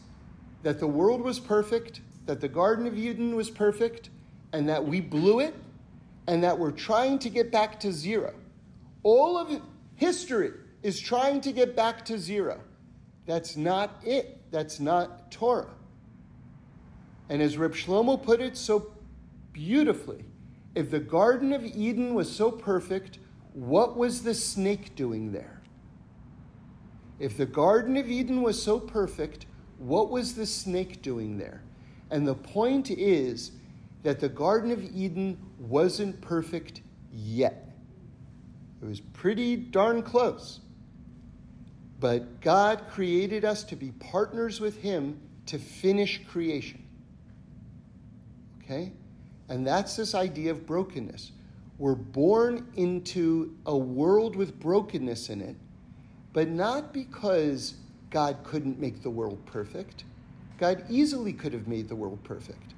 that 0.62 0.80
the 0.80 0.86
world 0.86 1.20
was 1.20 1.38
perfect, 1.38 2.00
that 2.24 2.40
the 2.40 2.48
Garden 2.48 2.86
of 2.86 2.96
Eden 2.96 3.36
was 3.36 3.50
perfect, 3.50 4.08
and 4.54 4.66
that 4.66 4.82
we 4.82 4.98
blew 4.98 5.40
it, 5.40 5.54
and 6.26 6.42
that 6.42 6.58
we're 6.58 6.70
trying 6.70 7.18
to 7.18 7.28
get 7.28 7.52
back 7.52 7.78
to 7.80 7.92
zero. 7.92 8.32
All 9.02 9.36
of 9.36 9.60
history 9.94 10.52
is 10.82 10.98
trying 10.98 11.42
to 11.42 11.52
get 11.52 11.76
back 11.76 12.02
to 12.06 12.18
zero. 12.18 12.60
That's 13.26 13.58
not 13.58 14.00
it. 14.02 14.40
That's 14.50 14.80
not 14.80 15.30
Torah. 15.30 15.68
And 17.28 17.42
as 17.42 17.58
Reb 17.58 17.74
Shlomo 17.74 18.22
put 18.22 18.40
it 18.40 18.56
so 18.56 18.95
beautifully. 19.56 20.22
If 20.74 20.90
the 20.90 21.00
Garden 21.00 21.54
of 21.54 21.64
Eden 21.64 22.14
was 22.14 22.30
so 22.30 22.50
perfect, 22.50 23.18
what 23.54 23.96
was 23.96 24.22
the 24.22 24.34
snake 24.34 24.94
doing 24.94 25.32
there? 25.32 25.62
If 27.18 27.38
the 27.38 27.46
Garden 27.46 27.96
of 27.96 28.10
Eden 28.10 28.42
was 28.42 28.62
so 28.62 28.78
perfect, 28.78 29.46
what 29.78 30.10
was 30.10 30.34
the 30.34 30.44
snake 30.44 31.00
doing 31.00 31.38
there? 31.38 31.62
And 32.10 32.28
the 32.28 32.34
point 32.34 32.90
is 32.90 33.52
that 34.02 34.20
the 34.20 34.28
Garden 34.28 34.70
of 34.72 34.84
Eden 34.94 35.38
wasn't 35.58 36.20
perfect 36.20 36.82
yet. 37.10 37.70
It 38.82 38.84
was 38.84 39.00
pretty 39.00 39.56
darn 39.56 40.02
close. 40.02 40.60
But 41.98 42.42
God 42.42 42.84
created 42.90 43.46
us 43.46 43.64
to 43.64 43.76
be 43.76 43.92
partners 43.92 44.60
with 44.60 44.82
Him 44.82 45.18
to 45.46 45.58
finish 45.58 46.20
creation. 46.28 46.84
Okay? 48.62 48.92
And 49.48 49.66
that's 49.66 49.96
this 49.96 50.14
idea 50.14 50.50
of 50.50 50.66
brokenness. 50.66 51.32
We're 51.78 51.94
born 51.94 52.66
into 52.76 53.54
a 53.66 53.76
world 53.76 54.34
with 54.34 54.58
brokenness 54.58 55.28
in 55.28 55.40
it, 55.40 55.56
but 56.32 56.48
not 56.48 56.92
because 56.92 57.74
God 58.10 58.38
couldn't 58.44 58.80
make 58.80 59.02
the 59.02 59.10
world 59.10 59.44
perfect. 59.46 60.04
God 60.58 60.84
easily 60.88 61.32
could 61.32 61.52
have 61.52 61.68
made 61.68 61.88
the 61.88 61.96
world 61.96 62.22
perfect. 62.24 62.74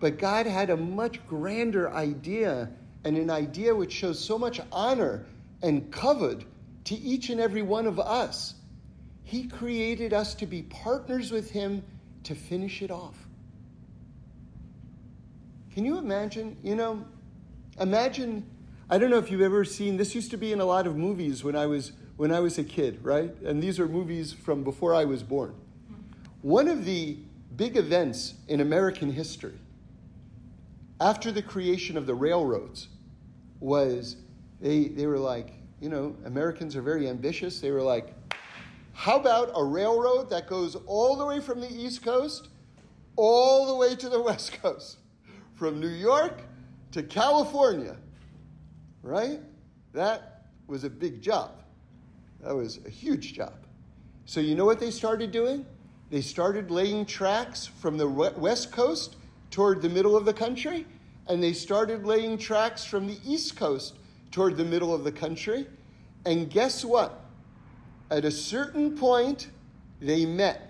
But 0.00 0.18
God 0.18 0.46
had 0.46 0.70
a 0.70 0.76
much 0.76 1.26
grander 1.26 1.90
idea 1.92 2.70
and 3.04 3.16
an 3.16 3.30
idea 3.30 3.74
which 3.74 3.92
shows 3.92 4.18
so 4.18 4.38
much 4.38 4.60
honor 4.70 5.24
and 5.62 5.90
kavod 5.90 6.44
to 6.84 6.94
each 6.94 7.30
and 7.30 7.40
every 7.40 7.62
one 7.62 7.86
of 7.86 7.98
us. 7.98 8.54
He 9.24 9.46
created 9.46 10.12
us 10.12 10.34
to 10.36 10.46
be 10.46 10.62
partners 10.62 11.30
with 11.30 11.50
Him 11.50 11.82
to 12.24 12.34
finish 12.34 12.82
it 12.82 12.90
off. 12.90 13.16
Can 15.72 15.84
you 15.84 15.98
imagine? 15.98 16.56
You 16.62 16.76
know, 16.76 17.04
imagine. 17.78 18.46
I 18.88 18.98
don't 18.98 19.10
know 19.10 19.18
if 19.18 19.30
you've 19.30 19.40
ever 19.40 19.64
seen 19.64 19.96
this. 19.96 20.14
Used 20.14 20.30
to 20.32 20.36
be 20.36 20.52
in 20.52 20.60
a 20.60 20.64
lot 20.64 20.86
of 20.86 20.96
movies 20.96 21.44
when 21.44 21.56
I 21.56 21.66
was 21.66 21.92
when 22.16 22.32
I 22.32 22.40
was 22.40 22.58
a 22.58 22.64
kid, 22.64 23.02
right? 23.02 23.34
And 23.42 23.62
these 23.62 23.80
are 23.80 23.88
movies 23.88 24.32
from 24.32 24.62
before 24.62 24.94
I 24.94 25.04
was 25.04 25.22
born. 25.22 25.54
One 26.42 26.68
of 26.68 26.84
the 26.84 27.16
big 27.56 27.76
events 27.76 28.34
in 28.48 28.60
American 28.60 29.12
history 29.12 29.58
after 31.00 31.32
the 31.32 31.42
creation 31.42 31.96
of 31.96 32.06
the 32.06 32.14
railroads 32.14 32.88
was 33.58 34.16
they, 34.60 34.88
they 34.88 35.06
were 35.06 35.18
like, 35.18 35.52
you 35.80 35.88
know, 35.88 36.14
Americans 36.26 36.76
are 36.76 36.82
very 36.82 37.08
ambitious. 37.08 37.60
They 37.60 37.70
were 37.70 37.82
like, 37.82 38.14
how 38.92 39.18
about 39.18 39.50
a 39.54 39.64
railroad 39.64 40.28
that 40.30 40.46
goes 40.46 40.76
all 40.86 41.16
the 41.16 41.24
way 41.24 41.40
from 41.40 41.60
the 41.60 41.72
East 41.72 42.02
Coast 42.02 42.48
all 43.16 43.66
the 43.66 43.74
way 43.74 43.94
to 43.96 44.08
the 44.08 44.20
West 44.20 44.60
Coast? 44.60 44.98
From 45.60 45.78
New 45.78 45.88
York 45.88 46.40
to 46.92 47.02
California, 47.02 47.94
right? 49.02 49.40
That 49.92 50.46
was 50.66 50.84
a 50.84 50.88
big 50.88 51.20
job. 51.20 51.50
That 52.42 52.56
was 52.56 52.80
a 52.86 52.88
huge 52.88 53.34
job. 53.34 53.52
So, 54.24 54.40
you 54.40 54.54
know 54.54 54.64
what 54.64 54.80
they 54.80 54.90
started 54.90 55.32
doing? 55.32 55.66
They 56.08 56.22
started 56.22 56.70
laying 56.70 57.04
tracks 57.04 57.66
from 57.66 57.98
the 57.98 58.08
West 58.08 58.72
Coast 58.72 59.16
toward 59.50 59.82
the 59.82 59.90
middle 59.90 60.16
of 60.16 60.24
the 60.24 60.32
country, 60.32 60.86
and 61.28 61.42
they 61.42 61.52
started 61.52 62.06
laying 62.06 62.38
tracks 62.38 62.82
from 62.82 63.06
the 63.06 63.18
East 63.22 63.54
Coast 63.54 63.96
toward 64.30 64.56
the 64.56 64.64
middle 64.64 64.94
of 64.94 65.04
the 65.04 65.12
country. 65.12 65.66
And 66.24 66.48
guess 66.48 66.86
what? 66.86 67.22
At 68.10 68.24
a 68.24 68.30
certain 68.30 68.96
point, 68.96 69.48
they 70.00 70.24
met. 70.24 70.69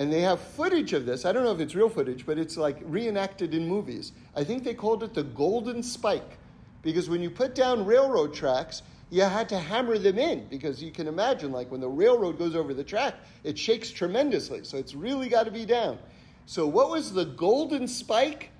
And 0.00 0.10
they 0.10 0.22
have 0.22 0.40
footage 0.40 0.94
of 0.94 1.04
this. 1.04 1.26
I 1.26 1.32
don't 1.32 1.44
know 1.44 1.52
if 1.52 1.60
it's 1.60 1.74
real 1.74 1.90
footage, 1.90 2.24
but 2.24 2.38
it's 2.38 2.56
like 2.56 2.78
reenacted 2.84 3.52
in 3.52 3.68
movies. 3.68 4.12
I 4.34 4.42
think 4.42 4.64
they 4.64 4.72
called 4.72 5.02
it 5.02 5.12
the 5.12 5.24
Golden 5.24 5.82
Spike. 5.82 6.38
Because 6.80 7.10
when 7.10 7.20
you 7.20 7.28
put 7.28 7.54
down 7.54 7.84
railroad 7.84 8.32
tracks, 8.32 8.80
you 9.10 9.20
had 9.24 9.46
to 9.50 9.58
hammer 9.58 9.98
them 9.98 10.18
in 10.18 10.46
because 10.46 10.82
you 10.82 10.90
can 10.90 11.06
imagine, 11.06 11.52
like 11.52 11.70
when 11.70 11.82
the 11.82 11.88
railroad 11.88 12.38
goes 12.38 12.56
over 12.56 12.72
the 12.72 12.82
track, 12.82 13.16
it 13.44 13.58
shakes 13.58 13.90
tremendously. 13.90 14.64
So 14.64 14.78
it's 14.78 14.94
really 14.94 15.28
got 15.28 15.44
to 15.44 15.50
be 15.50 15.66
down. 15.66 15.98
So, 16.46 16.66
what 16.66 16.90
was 16.90 17.12
the 17.12 17.26
golden 17.26 17.86
spike? 17.86 18.52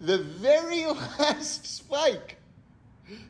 The 0.00 0.16
very 0.16 0.86
last 1.18 1.66
spike 1.66 2.38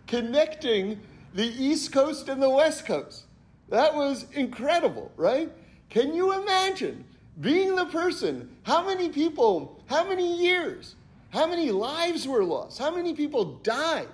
connecting 0.06 1.00
the 1.34 1.48
East 1.60 1.90
Coast 1.90 2.28
and 2.28 2.40
the 2.40 2.50
West 2.50 2.86
Coast. 2.86 3.24
That 3.68 3.96
was 3.96 4.26
incredible, 4.34 5.10
right? 5.16 5.50
Can 5.90 6.14
you 6.14 6.40
imagine 6.40 7.04
being 7.40 7.76
the 7.76 7.86
person? 7.86 8.56
How 8.62 8.86
many 8.86 9.08
people, 9.08 9.82
how 9.86 10.08
many 10.08 10.38
years, 10.42 10.96
how 11.30 11.46
many 11.46 11.70
lives 11.70 12.26
were 12.26 12.44
lost? 12.44 12.78
How 12.78 12.94
many 12.94 13.14
people 13.14 13.56
died 13.62 14.08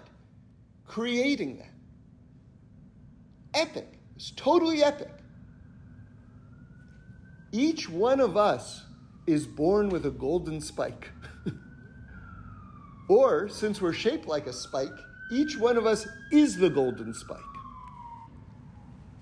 creating 0.87 1.59
that? 1.59 1.73
Epic. 3.55 3.89
It's 4.17 4.33
totally 4.33 4.83
epic. 4.83 5.11
Each 7.53 7.89
one 7.89 8.21
of 8.21 8.37
us 8.37 8.83
is 9.27 9.47
born 9.47 9.89
with 9.89 10.07
a 10.07 10.11
golden 10.11 10.61
spike. 10.61 11.11
or, 13.09 13.49
since 13.49 13.81
we're 13.81 13.93
shaped 13.93 14.27
like 14.27 14.47
a 14.47 14.53
spike, 14.53 14.89
each 15.33 15.57
one 15.57 15.77
of 15.77 15.87
us 15.87 16.07
is 16.31 16.57
the 16.57 16.69
golden 16.69 17.15
spike. 17.15 17.39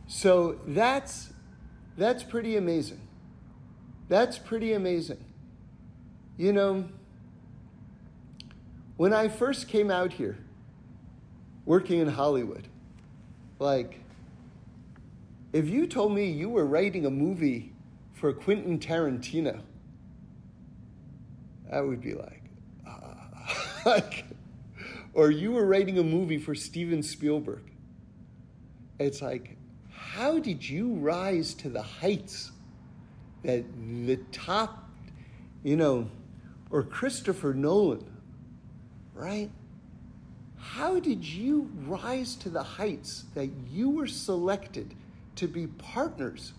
So 0.06 0.58
that's 0.66 1.30
that's 1.96 2.22
pretty 2.22 2.56
amazing. 2.56 3.00
That's 4.12 4.38
pretty 4.38 4.74
amazing. 4.74 5.24
You 6.36 6.52
know, 6.52 6.84
when 8.98 9.14
I 9.14 9.28
first 9.28 9.68
came 9.68 9.90
out 9.90 10.12
here 10.12 10.36
working 11.64 11.98
in 11.98 12.08
Hollywood, 12.08 12.68
like 13.58 14.00
if 15.54 15.66
you 15.66 15.86
told 15.86 16.12
me 16.12 16.30
you 16.30 16.50
were 16.50 16.66
writing 16.66 17.06
a 17.06 17.10
movie 17.10 17.72
for 18.12 18.34
Quentin 18.34 18.78
Tarantino, 18.78 19.62
I 21.72 21.80
would 21.80 22.02
be 22.02 22.12
like, 22.12 22.42
like, 23.86 24.26
or 25.14 25.30
you 25.30 25.52
were 25.52 25.64
writing 25.64 25.98
a 25.98 26.04
movie 26.04 26.36
for 26.36 26.54
Steven 26.54 27.02
Spielberg. 27.02 27.62
It's 28.98 29.22
like, 29.22 29.56
how 29.90 30.38
did 30.38 30.68
you 30.68 30.96
rise 30.96 31.54
to 31.54 31.70
the 31.70 31.80
heights 31.80 32.52
that 33.42 33.64
the 34.06 34.16
top, 34.30 34.88
you 35.62 35.76
know, 35.76 36.08
or 36.70 36.82
Christopher 36.82 37.54
Nolan, 37.54 38.04
right? 39.14 39.50
How 40.58 41.00
did 41.00 41.24
you 41.24 41.70
rise 41.86 42.34
to 42.36 42.48
the 42.48 42.62
heights 42.62 43.24
that 43.34 43.50
you 43.70 43.90
were 43.90 44.06
selected 44.06 44.94
to 45.36 45.48
be 45.48 45.66
partners 45.66 46.52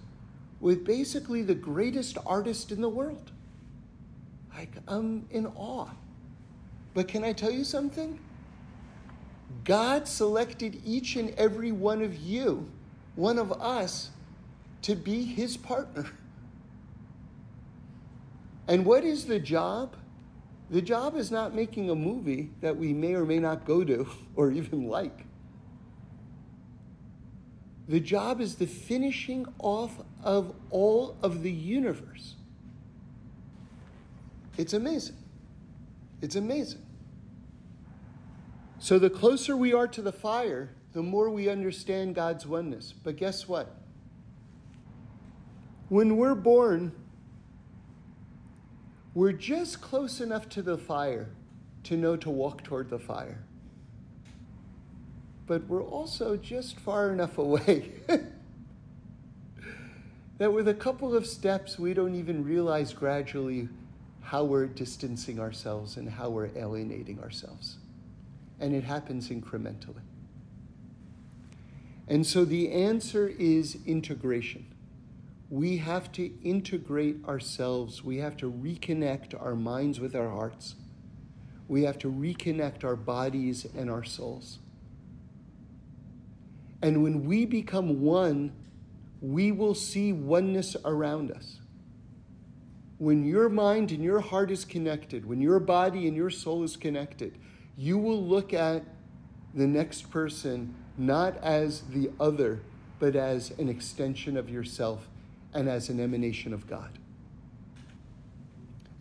with 0.63 0.85
basically 0.85 1.41
the 1.41 1.53
greatest 1.53 2.17
artist 2.25 2.71
in 2.71 2.79
the 2.79 2.87
world. 2.87 3.31
Like, 4.55 4.71
I'm 4.87 5.27
in 5.29 5.47
awe. 5.47 5.89
But 6.93 7.09
can 7.09 7.25
I 7.25 7.33
tell 7.33 7.51
you 7.51 7.65
something? 7.65 8.17
God 9.65 10.07
selected 10.07 10.81
each 10.85 11.17
and 11.17 11.31
every 11.31 11.73
one 11.73 12.01
of 12.01 12.15
you, 12.15 12.69
one 13.15 13.39
of 13.39 13.51
us, 13.61 14.11
to 14.83 14.95
be 14.95 15.25
his 15.25 15.57
partner. 15.57 16.09
And 18.67 18.85
what 18.85 19.03
is 19.03 19.25
the 19.25 19.39
job? 19.39 19.95
The 20.69 20.81
job 20.81 21.15
is 21.15 21.31
not 21.31 21.53
making 21.53 21.89
a 21.89 21.95
movie 21.95 22.51
that 22.61 22.77
we 22.77 22.93
may 22.93 23.13
or 23.13 23.25
may 23.25 23.39
not 23.39 23.65
go 23.65 23.83
to 23.83 24.07
or 24.35 24.51
even 24.51 24.87
like. 24.87 25.25
The 27.87 27.99
job 27.99 28.39
is 28.39 28.55
the 28.55 28.65
finishing 28.65 29.45
off 29.59 29.99
of 30.23 30.55
all 30.69 31.17
of 31.21 31.43
the 31.43 31.51
universe. 31.51 32.35
It's 34.57 34.73
amazing. 34.73 35.17
It's 36.21 36.35
amazing. 36.35 36.81
So, 38.79 38.99
the 38.99 39.09
closer 39.09 39.57
we 39.57 39.73
are 39.73 39.87
to 39.87 40.01
the 40.01 40.11
fire, 40.11 40.69
the 40.93 41.01
more 41.01 41.29
we 41.29 41.49
understand 41.49 42.15
God's 42.15 42.45
oneness. 42.45 42.93
But 42.93 43.17
guess 43.17 43.47
what? 43.47 43.75
When 45.89 46.17
we're 46.17 46.35
born, 46.35 46.93
we're 49.13 49.31
just 49.31 49.81
close 49.81 50.19
enough 50.19 50.49
to 50.49 50.61
the 50.61 50.77
fire 50.77 51.29
to 51.83 51.97
know 51.97 52.15
to 52.15 52.29
walk 52.29 52.63
toward 52.63 52.89
the 52.89 52.99
fire 52.99 53.43
but 55.45 55.65
we're 55.67 55.83
also 55.83 56.37
just 56.37 56.79
far 56.79 57.11
enough 57.11 57.37
away 57.37 57.91
that 60.37 60.51
with 60.51 60.67
a 60.67 60.73
couple 60.73 61.15
of 61.15 61.25
steps, 61.25 61.77
we 61.77 61.93
don't 61.93 62.15
even 62.15 62.43
realize 62.43 62.93
gradually 62.93 63.69
how 64.21 64.43
we're 64.43 64.65
distancing 64.65 65.39
ourselves 65.39 65.97
and 65.97 66.09
how 66.09 66.29
we're 66.29 66.49
alienating 66.55 67.19
ourselves. 67.19 67.77
And 68.59 68.73
it 68.73 68.83
happens 68.83 69.29
incrementally. 69.29 70.01
And 72.07 72.25
so 72.25 72.45
the 72.45 72.71
answer 72.71 73.27
is 73.27 73.77
integration. 73.85 74.65
We 75.53 75.77
have 75.77 76.11
to 76.13 76.31
integrate 76.41 77.23
ourselves. 77.25 78.03
We 78.03 78.17
have 78.17 78.35
to 78.37 78.51
reconnect 78.51 79.39
our 79.39 79.53
minds 79.53 79.99
with 79.99 80.15
our 80.15 80.29
hearts. 80.29 80.73
We 81.67 81.83
have 81.83 81.99
to 81.99 82.11
reconnect 82.11 82.83
our 82.83 82.95
bodies 82.95 83.67
and 83.77 83.87
our 83.87 84.03
souls. 84.03 84.57
And 86.81 87.03
when 87.03 87.25
we 87.25 87.45
become 87.45 88.01
one, 88.01 88.51
we 89.21 89.51
will 89.51 89.75
see 89.75 90.11
oneness 90.11 90.75
around 90.83 91.31
us. 91.31 91.59
When 92.97 93.23
your 93.23 93.47
mind 93.47 93.91
and 93.91 94.03
your 94.03 94.21
heart 94.21 94.49
is 94.49 94.65
connected, 94.65 95.23
when 95.23 95.39
your 95.39 95.59
body 95.59 96.07
and 96.07 96.17
your 96.17 96.31
soul 96.31 96.63
is 96.63 96.75
connected, 96.75 97.37
you 97.77 97.99
will 97.99 98.25
look 98.25 98.55
at 98.55 98.83
the 99.53 99.67
next 99.67 100.09
person 100.09 100.73
not 100.97 101.37
as 101.43 101.81
the 101.81 102.09
other, 102.19 102.63
but 102.97 103.15
as 103.15 103.51
an 103.59 103.69
extension 103.69 104.35
of 104.35 104.49
yourself 104.49 105.09
and 105.53 105.69
as 105.69 105.89
an 105.89 105.99
emanation 105.99 106.53
of 106.53 106.67
God. 106.67 106.97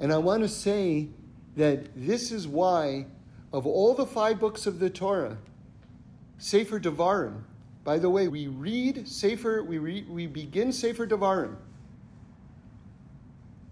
And 0.00 0.12
I 0.12 0.18
want 0.18 0.42
to 0.42 0.48
say 0.48 1.08
that 1.56 1.88
this 1.94 2.32
is 2.32 2.48
why, 2.48 3.06
of 3.52 3.66
all 3.66 3.94
the 3.94 4.06
five 4.06 4.40
books 4.40 4.66
of 4.66 4.78
the 4.78 4.90
Torah, 4.90 5.38
Sefer 6.38 6.80
Devarim, 6.80 7.42
by 7.84 7.98
the 7.98 8.10
way, 8.10 8.28
we 8.28 8.46
read 8.46 9.08
Sefer, 9.08 9.62
we, 9.62 9.78
read, 9.78 10.08
we 10.08 10.26
begin 10.26 10.72
Sefer 10.72 11.06
Devarim 11.06 11.56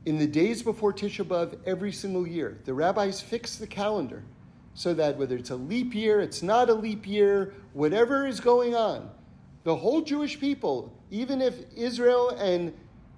in 0.07 0.18
the 0.18 0.26
days 0.26 0.62
before 0.62 0.93
Tisha 0.93 1.24
B'Av 1.24 1.59
every 1.66 1.93
single 1.93 2.26
year. 2.26 2.59
The 2.64 2.74
rabbis 2.74 3.20
fix 3.20 3.57
the 3.57 3.66
calendar 3.66 4.22
so 4.74 4.95
that 4.95 5.16
whether 5.16 5.37
it's 5.37 5.51
a 5.51 5.57
leap 5.57 5.95
year, 5.95 6.20
it's 6.20 6.43
not 6.43 6.70
a 6.70 6.74
leap 6.74 7.07
year, 7.07 7.55
whatever 7.72 8.26
is 8.26 8.41
going 8.41 8.74
on, 8.74 9.11
the 9.65 9.77
whole 9.77 10.01
Jewish 10.03 10.41
people, 10.41 10.93
even 11.11 11.43
if 11.43 11.55
Israel 11.77 12.31
and 12.31 12.73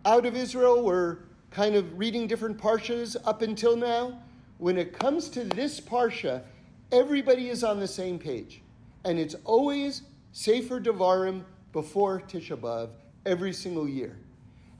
out 0.04 0.26
of 0.26 0.34
Israel 0.34 0.82
were 0.82 1.20
kind 1.50 1.74
of 1.74 1.98
reading 1.98 2.26
different 2.26 2.58
parshas 2.58 3.16
up 3.24 3.42
until 3.42 3.76
now, 3.76 4.20
when 4.58 4.78
it 4.78 4.98
comes 4.98 5.28
to 5.28 5.44
this 5.44 5.80
parsha, 5.80 6.42
everybody 6.90 7.48
is 7.48 7.62
on 7.62 7.78
the 7.78 7.86
same 7.86 8.18
page. 8.18 8.62
And 9.04 9.18
it's 9.18 9.36
always 9.44 10.02
Sefer 10.32 10.80
Devarim 10.80 11.44
before 11.72 12.20
Tisha 12.20 12.56
B'Av 12.56 12.90
every 13.26 13.52
single 13.52 13.88
year. 13.88 14.16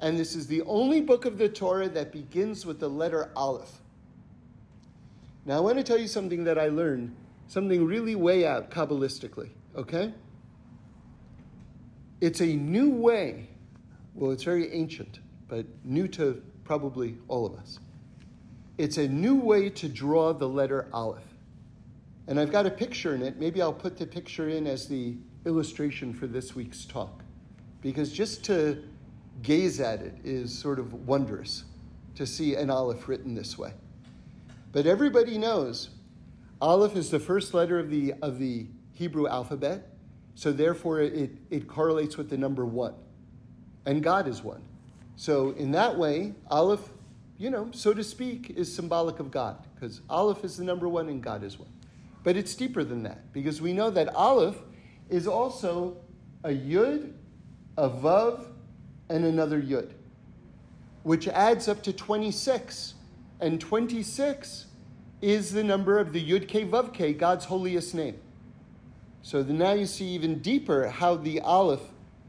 And 0.01 0.19
this 0.19 0.35
is 0.35 0.47
the 0.47 0.63
only 0.63 1.01
book 1.01 1.25
of 1.25 1.39
the 1.39 1.49
Torah 1.49 1.89
that 1.91 2.13
begins 2.13 2.67
with 2.67 2.81
the 2.81 2.89
letter 2.89 3.31
Aleph. 3.37 3.81
Now, 5.45 5.59
I 5.59 5.61
want 5.61 5.79
to 5.79 5.85
tell 5.85 5.99
you 5.99 6.09
something 6.09 6.45
that 6.45 6.59
I 6.59 6.69
learned, 6.69 7.15
something 7.49 7.85
really 7.85 8.15
way 8.15 8.47
out 8.47 8.71
Kabbalistically, 8.71 9.51
okay? 9.77 10.13
It's 12.23 12.41
a 12.41 12.47
new 12.47 12.89
way, 12.89 13.49
well, 14.15 14.31
it's 14.31 14.45
very 14.45 14.73
ancient, 14.73 15.19
but 15.49 15.67
new 15.83 16.07
to 16.07 16.41
probably 16.63 17.17
all 17.27 17.45
of 17.45 17.57
us. 17.57 17.81
It's 18.79 18.97
a 18.97 19.09
new 19.09 19.35
way 19.35 19.69
to 19.71 19.89
draw 19.89 20.33
the 20.33 20.49
letter 20.49 20.87
Aleph. 20.93 21.25
And 22.29 22.39
I've 22.39 22.53
got 22.53 22.65
a 22.65 22.71
picture 22.71 23.17
in 23.17 23.23
it. 23.23 23.41
Maybe 23.41 23.61
I'll 23.61 23.73
put 23.73 23.99
the 23.99 24.07
picture 24.07 24.49
in 24.51 24.69
as 24.69 24.87
the 24.87 25.17
illustration 25.47 26.15
for 26.15 26.29
this 26.29 26.55
week's 26.55 26.85
talk. 26.85 27.25
Because 27.81 28.13
just 28.13 28.45
to 28.45 28.85
gaze 29.43 29.81
at 29.81 30.01
it 30.01 30.15
is 30.23 30.57
sort 30.57 30.79
of 30.79 31.09
wondrous 31.09 31.65
to 32.15 32.25
see 32.25 32.55
an 32.55 32.71
Aleph 32.71 33.09
written 33.09 33.35
this 33.35 33.59
way. 33.59 33.73
But 34.71 34.87
everybody 34.87 35.39
knows 35.39 35.89
Aleph 36.61 36.95
is 36.95 37.11
the 37.11 37.19
first 37.19 37.53
letter 37.53 37.81
of 37.81 37.91
the, 37.91 38.15
of 38.23 38.39
the 38.39 38.69
Hebrew 38.93 39.27
alphabet, 39.27 39.92
so 40.35 40.53
therefore 40.53 41.01
it, 41.01 41.31
it 41.51 41.69
correlates 41.69 42.17
with 42.17 42.31
the 42.31 42.37
number 42.37 42.65
one. 42.65 42.95
And 43.85 44.03
God 44.03 44.29
is 44.29 44.43
one. 44.43 44.63
So 45.17 45.51
in 45.53 45.73
that 45.73 45.99
way, 45.99 46.35
Aleph, 46.51 46.89
you 47.39 47.51
know, 47.51 47.69
so 47.73 47.93
to 47.93 48.05
speak, 48.05 48.51
is 48.51 48.73
symbolic 48.73 49.19
of 49.19 49.31
God, 49.31 49.57
because 49.75 50.01
Aleph 50.09 50.45
is 50.45 50.57
the 50.57 50.65
number 50.65 50.89
one 50.89 51.09
and 51.09 51.23
God 51.23 51.43
is 51.43 51.59
one. 51.59 51.73
But 52.23 52.37
it's 52.37 52.55
deeper 52.55 52.85
than 52.85 53.03
that, 53.03 53.33
because 53.33 53.61
we 53.61 53.73
know 53.73 53.91
that 53.91 54.15
Aleph 54.15 54.57
is 55.11 55.27
also 55.27 55.97
a 56.45 56.51
Yud, 56.51 57.13
a 57.77 57.91
Vav, 57.91 58.47
and 59.09 59.25
another 59.25 59.61
Yud, 59.61 59.93
which 61.03 61.29
adds 61.29 61.69
up 61.69 61.83
to 61.83 61.93
26. 61.93 62.95
And 63.41 63.61
26 63.61 64.67
is 65.21 65.53
the 65.53 65.65
number 65.65 65.99
of 65.99 66.13
the 66.13 66.25
Yud 66.25 66.47
Ke 66.47 66.69
Vav 66.71 66.93
Ke, 66.93 67.19
God's 67.19 67.45
holiest 67.45 67.95
name. 67.95 68.19
So 69.23 69.43
now 69.43 69.73
you 69.73 69.87
see 69.87 70.07
even 70.07 70.41
deeper 70.41 70.89
how 70.89 71.15
the 71.15 71.41
Aleph 71.41 71.81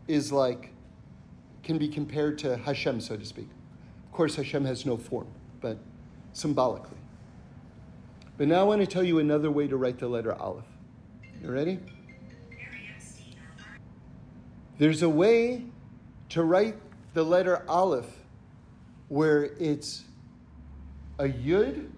is 0.07 0.31
like, 0.31 0.69
can 1.63 1.79
be 1.79 1.87
compared 1.87 2.37
to 2.39 2.55
Hashem, 2.55 3.01
so 3.01 3.17
to 3.17 3.25
speak. 3.25 3.47
Of 4.05 4.11
course, 4.11 4.35
Hashem 4.35 4.63
has 4.65 4.85
no 4.85 4.95
form, 4.95 5.27
but 5.59 5.79
symbolically. 6.33 6.97
But 8.37 8.47
now 8.47 8.59
I 8.59 8.63
want 8.63 8.81
to 8.81 8.87
tell 8.87 9.03
you 9.03 9.19
another 9.19 9.49
way 9.49 9.67
to 9.67 9.75
write 9.75 9.97
the 9.97 10.07
letter 10.07 10.33
Aleph. 10.33 10.65
You 11.41 11.51
ready? 11.51 11.79
There's 14.77 15.01
a 15.01 15.09
way 15.09 15.65
to 16.29 16.43
write 16.43 16.75
the 17.13 17.23
letter 17.23 17.63
Aleph 17.67 18.17
where 19.07 19.45
it's 19.59 20.03
a 21.19 21.25
Yud 21.25 21.89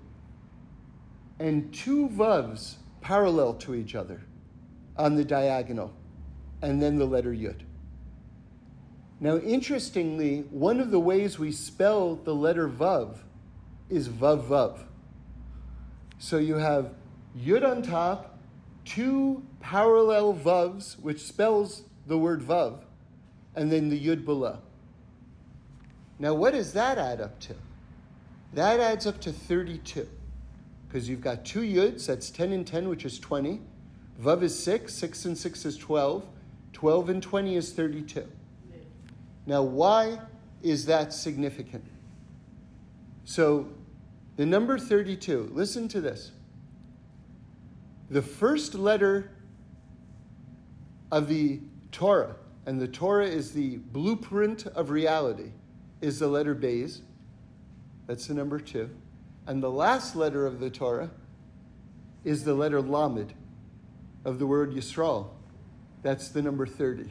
and 1.39 1.74
two 1.74 2.10
Vavs 2.10 2.76
parallel 3.02 3.54
to 3.56 3.76
each 3.76 3.96
other 3.96 4.22
on 4.98 5.16
the 5.16 5.26
diagonal, 5.26 5.93
and 6.62 6.82
then 6.82 6.98
the 6.98 7.06
letter 7.06 7.32
Yud. 7.32 7.62
Now, 9.20 9.38
interestingly, 9.38 10.41
one 10.50 10.80
of 10.80 10.91
the 10.91 11.00
ways 11.00 11.39
we 11.39 11.52
spell 11.52 12.16
the 12.16 12.36
letter 12.36 12.68
Vav 12.68 13.18
is 13.89 14.10
Vav 14.10 14.48
Vav. 14.48 14.80
So 16.20 16.38
you 16.38 16.56
have 16.56 16.93
Yud 17.38 17.68
on 17.68 17.82
top, 17.82 18.38
two 18.84 19.43
parallel 19.60 20.34
Vavs, 20.34 21.00
which 21.00 21.22
spells 21.22 21.84
the 22.08 22.18
word 22.18 22.41
Vav, 22.41 22.80
and 23.56 23.72
then 23.72 23.89
the 23.89 24.00
Yud 24.00 24.26
below. 24.26 24.60
Now, 26.20 26.34
what 26.34 26.54
does 26.54 26.74
that 26.74 26.98
add 26.98 27.20
up 27.20 27.39
to? 27.41 27.56
That 28.54 28.80
adds 28.80 29.06
up 29.06 29.20
to 29.22 29.34
32. 29.34 30.08
Because 30.88 31.10
you've 31.10 31.22
got 31.22 31.43
two 31.43 31.62
Yuds, 31.62 32.06
that's 32.06 32.30
10 32.30 32.54
and 32.54 32.66
10, 32.66 32.88
which 32.88 33.04
is 33.04 33.20
20. 33.20 33.60
Vav 34.22 34.43
is 34.43 34.57
6, 34.63 34.93
6 34.93 35.26
and 35.26 35.38
6 35.38 35.66
is 35.66 35.78
12. 35.78 36.26
12 36.74 37.09
and 37.09 37.24
20 37.24 37.55
is 37.55 37.74
32. 37.74 38.26
Now, 39.45 39.61
why 39.63 40.20
is 40.63 40.86
that 40.86 41.13
significant? 41.13 41.86
So, 43.26 43.68
the 44.38 44.45
number 44.45 44.78
32, 44.78 45.51
listen 45.53 45.88
to 45.89 46.01
this. 46.01 46.32
The 48.09 48.22
first 48.22 48.76
letter 48.76 49.32
of 51.11 51.28
the 51.28 51.59
Torah, 51.91 52.36
and 52.66 52.80
the 52.80 52.88
Torah 52.88 53.28
is 53.28 53.51
the 53.51 53.78
blueprint 53.78 54.68
of 54.68 54.89
reality, 54.89 55.51
is 56.01 56.20
the 56.20 56.28
letter 56.28 56.55
Beis. 56.55 57.01
That's 58.07 58.28
the 58.28 58.34
number 58.34 58.59
two. 58.59 58.89
And 59.47 59.61
the 59.61 59.72
last 59.72 60.16
letter 60.16 60.45
of 60.45 60.59
the 60.59 60.70
Torah 60.70 61.09
is 62.24 62.43
the 62.43 62.53
letter 62.53 62.82
Lamed 62.82 63.34
of 64.26 64.39
the 64.39 64.47
word 64.47 64.73
Yisrael. 64.73 65.28
That's 66.01 66.30
the 66.30 66.41
number 66.41 66.65
30. 66.65 67.09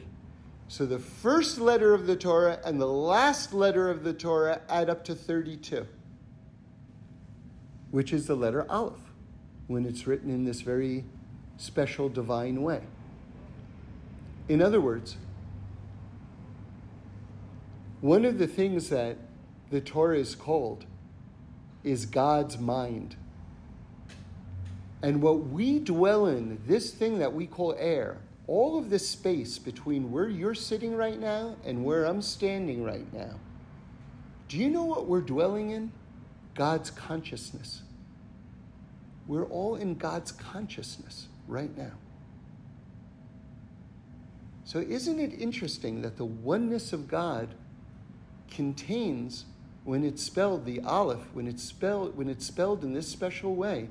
So 0.67 0.85
the 0.85 0.99
first 0.99 1.59
letter 1.59 1.93
of 1.93 2.07
the 2.07 2.15
Torah 2.15 2.59
and 2.65 2.79
the 2.79 2.87
last 2.87 3.53
letter 3.53 3.89
of 3.89 4.03
the 4.03 4.13
Torah 4.13 4.61
add 4.69 4.89
up 4.89 5.03
to 5.05 5.15
32, 5.15 5.87
which 7.91 8.11
is 8.11 8.27
the 8.27 8.35
letter 8.35 8.69
Aleph, 8.69 8.99
when 9.67 9.85
it's 9.85 10.05
written 10.05 10.29
in 10.29 10.43
this 10.43 10.61
very 10.61 11.05
special 11.57 12.09
divine 12.09 12.61
way. 12.61 12.81
In 14.49 14.61
other 14.61 14.81
words, 14.81 15.17
one 18.01 18.25
of 18.25 18.37
the 18.37 18.47
things 18.47 18.89
that 18.89 19.17
the 19.71 19.81
Torah 19.81 20.17
is 20.17 20.35
called 20.35 20.85
is 21.83 22.05
God's 22.05 22.57
mind. 22.57 23.15
And 25.05 25.21
what 25.21 25.49
we 25.49 25.77
dwell 25.77 26.25
in, 26.25 26.59
this 26.65 26.89
thing 26.89 27.19
that 27.19 27.31
we 27.31 27.45
call 27.45 27.75
air, 27.77 28.17
all 28.47 28.79
of 28.79 28.89
this 28.89 29.07
space 29.07 29.59
between 29.59 30.11
where 30.11 30.27
you're 30.27 30.55
sitting 30.55 30.95
right 30.95 31.19
now 31.19 31.57
and 31.63 31.85
where 31.85 32.05
I'm 32.05 32.23
standing 32.23 32.83
right 32.83 33.13
now, 33.13 33.35
do 34.47 34.57
you 34.57 34.67
know 34.67 34.83
what 34.83 35.05
we're 35.05 35.21
dwelling 35.21 35.69
in? 35.69 35.91
God's 36.55 36.89
consciousness. 36.89 37.83
We're 39.27 39.45
all 39.45 39.75
in 39.75 39.93
God's 39.93 40.31
consciousness 40.31 41.27
right 41.47 41.77
now. 41.77 41.91
So, 44.63 44.79
isn't 44.79 45.19
it 45.19 45.39
interesting 45.39 46.01
that 46.01 46.17
the 46.17 46.25
oneness 46.25 46.93
of 46.93 47.07
God 47.07 47.49
contains, 48.49 49.45
when 49.83 50.03
it's 50.03 50.23
spelled, 50.23 50.65
the 50.65 50.79
Aleph, 50.79 51.27
when 51.35 51.45
it's 51.45 51.63
spelled, 51.63 52.17
when 52.17 52.27
it's 52.27 52.47
spelled 52.47 52.83
in 52.83 52.95
this 52.95 53.07
special 53.07 53.55
way, 53.55 53.89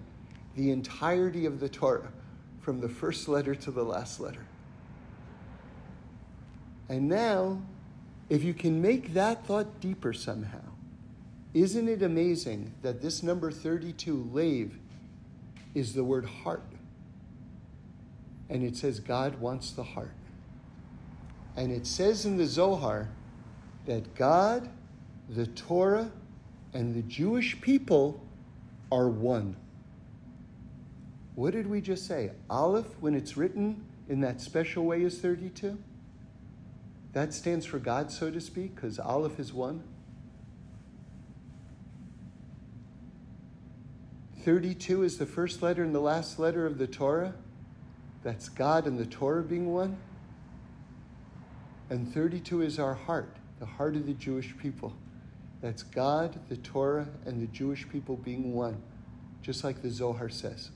the 0.56 0.70
entirety 0.70 1.46
of 1.46 1.60
the 1.60 1.68
Torah, 1.68 2.12
from 2.60 2.80
the 2.80 2.88
first 2.88 3.28
letter 3.28 3.54
to 3.54 3.70
the 3.70 3.82
last 3.82 4.20
letter. 4.20 4.46
And 6.88 7.08
now, 7.08 7.60
if 8.28 8.42
you 8.42 8.54
can 8.54 8.80
make 8.80 9.14
that 9.14 9.46
thought 9.46 9.80
deeper 9.80 10.12
somehow, 10.12 10.60
isn't 11.52 11.88
it 11.88 12.02
amazing 12.02 12.72
that 12.82 13.00
this 13.00 13.22
number 13.22 13.50
32, 13.50 14.30
Lev, 14.32 14.76
is 15.74 15.94
the 15.94 16.04
word 16.04 16.24
heart? 16.24 16.64
And 18.48 18.62
it 18.62 18.76
says 18.76 19.00
God 19.00 19.40
wants 19.40 19.70
the 19.70 19.82
heart. 19.82 20.14
And 21.56 21.70
it 21.70 21.86
says 21.86 22.26
in 22.26 22.36
the 22.36 22.46
Zohar 22.46 23.10
that 23.86 24.14
God, 24.14 24.68
the 25.28 25.46
Torah, 25.46 26.10
and 26.72 26.94
the 26.94 27.02
Jewish 27.02 27.60
people 27.60 28.20
are 28.90 29.08
one. 29.08 29.56
What 31.34 31.52
did 31.52 31.66
we 31.66 31.80
just 31.80 32.06
say? 32.06 32.30
Aleph, 32.48 32.86
when 33.00 33.14
it's 33.14 33.36
written 33.36 33.84
in 34.08 34.20
that 34.20 34.40
special 34.40 34.84
way, 34.84 35.02
is 35.02 35.18
32? 35.18 35.78
That 37.12 37.34
stands 37.34 37.66
for 37.66 37.78
God, 37.78 38.10
so 38.10 38.30
to 38.30 38.40
speak, 38.40 38.74
because 38.74 38.98
Aleph 38.98 39.38
is 39.38 39.52
one. 39.52 39.82
32 44.44 45.02
is 45.02 45.16
the 45.16 45.26
first 45.26 45.62
letter 45.62 45.82
and 45.82 45.94
the 45.94 46.00
last 46.00 46.38
letter 46.38 46.66
of 46.66 46.78
the 46.78 46.86
Torah. 46.86 47.34
That's 48.22 48.48
God 48.48 48.86
and 48.86 48.98
the 48.98 49.06
Torah 49.06 49.42
being 49.42 49.72
one. 49.72 49.96
And 51.88 52.12
32 52.12 52.62
is 52.62 52.78
our 52.78 52.94
heart, 52.94 53.36
the 53.58 53.66
heart 53.66 53.96
of 53.96 54.06
the 54.06 54.12
Jewish 54.12 54.56
people. 54.58 54.94
That's 55.62 55.82
God, 55.82 56.38
the 56.48 56.56
Torah, 56.58 57.08
and 57.24 57.40
the 57.40 57.46
Jewish 57.46 57.88
people 57.88 58.16
being 58.16 58.52
one, 58.52 58.82
just 59.40 59.64
like 59.64 59.80
the 59.80 59.90
Zohar 59.90 60.28
says. 60.28 60.70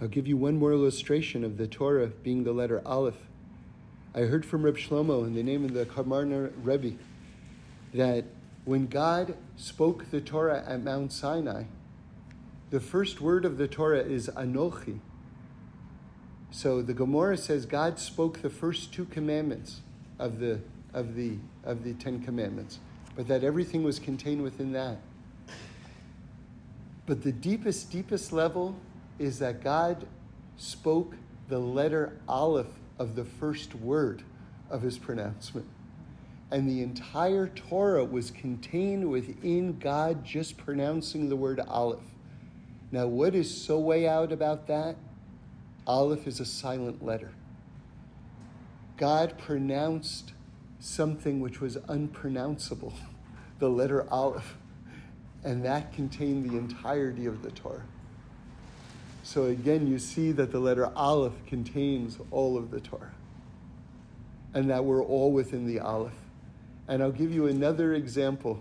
I'll 0.00 0.08
give 0.08 0.26
you 0.26 0.38
one 0.38 0.58
more 0.58 0.72
illustration 0.72 1.44
of 1.44 1.58
the 1.58 1.66
Torah 1.66 2.06
being 2.06 2.44
the 2.44 2.52
letter 2.52 2.80
Aleph. 2.86 3.18
I 4.14 4.20
heard 4.20 4.46
from 4.46 4.62
Reb 4.62 4.78
Shlomo 4.78 5.26
in 5.26 5.34
the 5.34 5.42
name 5.42 5.62
of 5.62 5.74
the 5.74 5.84
Kamarna 5.84 6.50
Rebbe 6.62 6.96
that 7.92 8.24
when 8.64 8.86
God 8.86 9.34
spoke 9.56 10.10
the 10.10 10.22
Torah 10.22 10.64
at 10.66 10.82
Mount 10.82 11.12
Sinai, 11.12 11.64
the 12.70 12.80
first 12.80 13.20
word 13.20 13.44
of 13.44 13.58
the 13.58 13.68
Torah 13.68 14.00
is 14.00 14.28
Anochi. 14.28 15.00
So 16.50 16.80
the 16.80 16.94
Gemara 16.94 17.36
says 17.36 17.66
God 17.66 17.98
spoke 17.98 18.40
the 18.40 18.50
first 18.50 18.94
two 18.94 19.04
commandments 19.04 19.82
of 20.18 20.38
the 20.38 20.60
of 20.94 21.14
the 21.14 21.36
of 21.62 21.84
the 21.84 21.92
Ten 21.94 22.22
Commandments, 22.22 22.78
but 23.16 23.28
that 23.28 23.44
everything 23.44 23.84
was 23.84 23.98
contained 23.98 24.42
within 24.42 24.72
that. 24.72 24.96
But 27.06 27.22
the 27.22 27.32
deepest, 27.32 27.90
deepest 27.90 28.32
level 28.32 28.76
is 29.20 29.38
that 29.38 29.62
God 29.62 30.06
spoke 30.56 31.14
the 31.48 31.58
letter 31.58 32.18
Aleph 32.26 32.80
of 32.98 33.16
the 33.16 33.24
first 33.24 33.74
word 33.74 34.22
of 34.70 34.80
his 34.80 34.98
pronouncement. 34.98 35.66
And 36.50 36.66
the 36.66 36.82
entire 36.82 37.46
Torah 37.48 38.04
was 38.04 38.30
contained 38.30 39.10
within 39.10 39.78
God 39.78 40.24
just 40.24 40.56
pronouncing 40.56 41.28
the 41.28 41.36
word 41.36 41.60
Aleph. 41.60 42.00
Now, 42.90 43.06
what 43.06 43.34
is 43.34 43.54
so 43.62 43.78
way 43.78 44.08
out 44.08 44.32
about 44.32 44.66
that? 44.68 44.96
Aleph 45.86 46.26
is 46.26 46.40
a 46.40 46.46
silent 46.46 47.04
letter. 47.04 47.32
God 48.96 49.38
pronounced 49.38 50.32
something 50.78 51.40
which 51.40 51.60
was 51.60 51.76
unpronounceable, 51.88 52.94
the 53.58 53.68
letter 53.68 54.08
Aleph, 54.10 54.56
and 55.44 55.62
that 55.64 55.92
contained 55.92 56.50
the 56.50 56.56
entirety 56.56 57.26
of 57.26 57.42
the 57.42 57.50
Torah. 57.50 57.84
So 59.22 59.44
again, 59.44 59.86
you 59.86 59.98
see 59.98 60.32
that 60.32 60.50
the 60.50 60.58
letter 60.58 60.90
Aleph 60.96 61.34
contains 61.46 62.18
all 62.30 62.56
of 62.56 62.70
the 62.70 62.80
Torah. 62.80 63.12
And 64.54 64.70
that 64.70 64.84
we're 64.84 65.04
all 65.04 65.30
within 65.32 65.66
the 65.66 65.78
Aleph. 65.80 66.12
And 66.88 67.02
I'll 67.02 67.12
give 67.12 67.32
you 67.32 67.46
another 67.46 67.94
example 67.94 68.60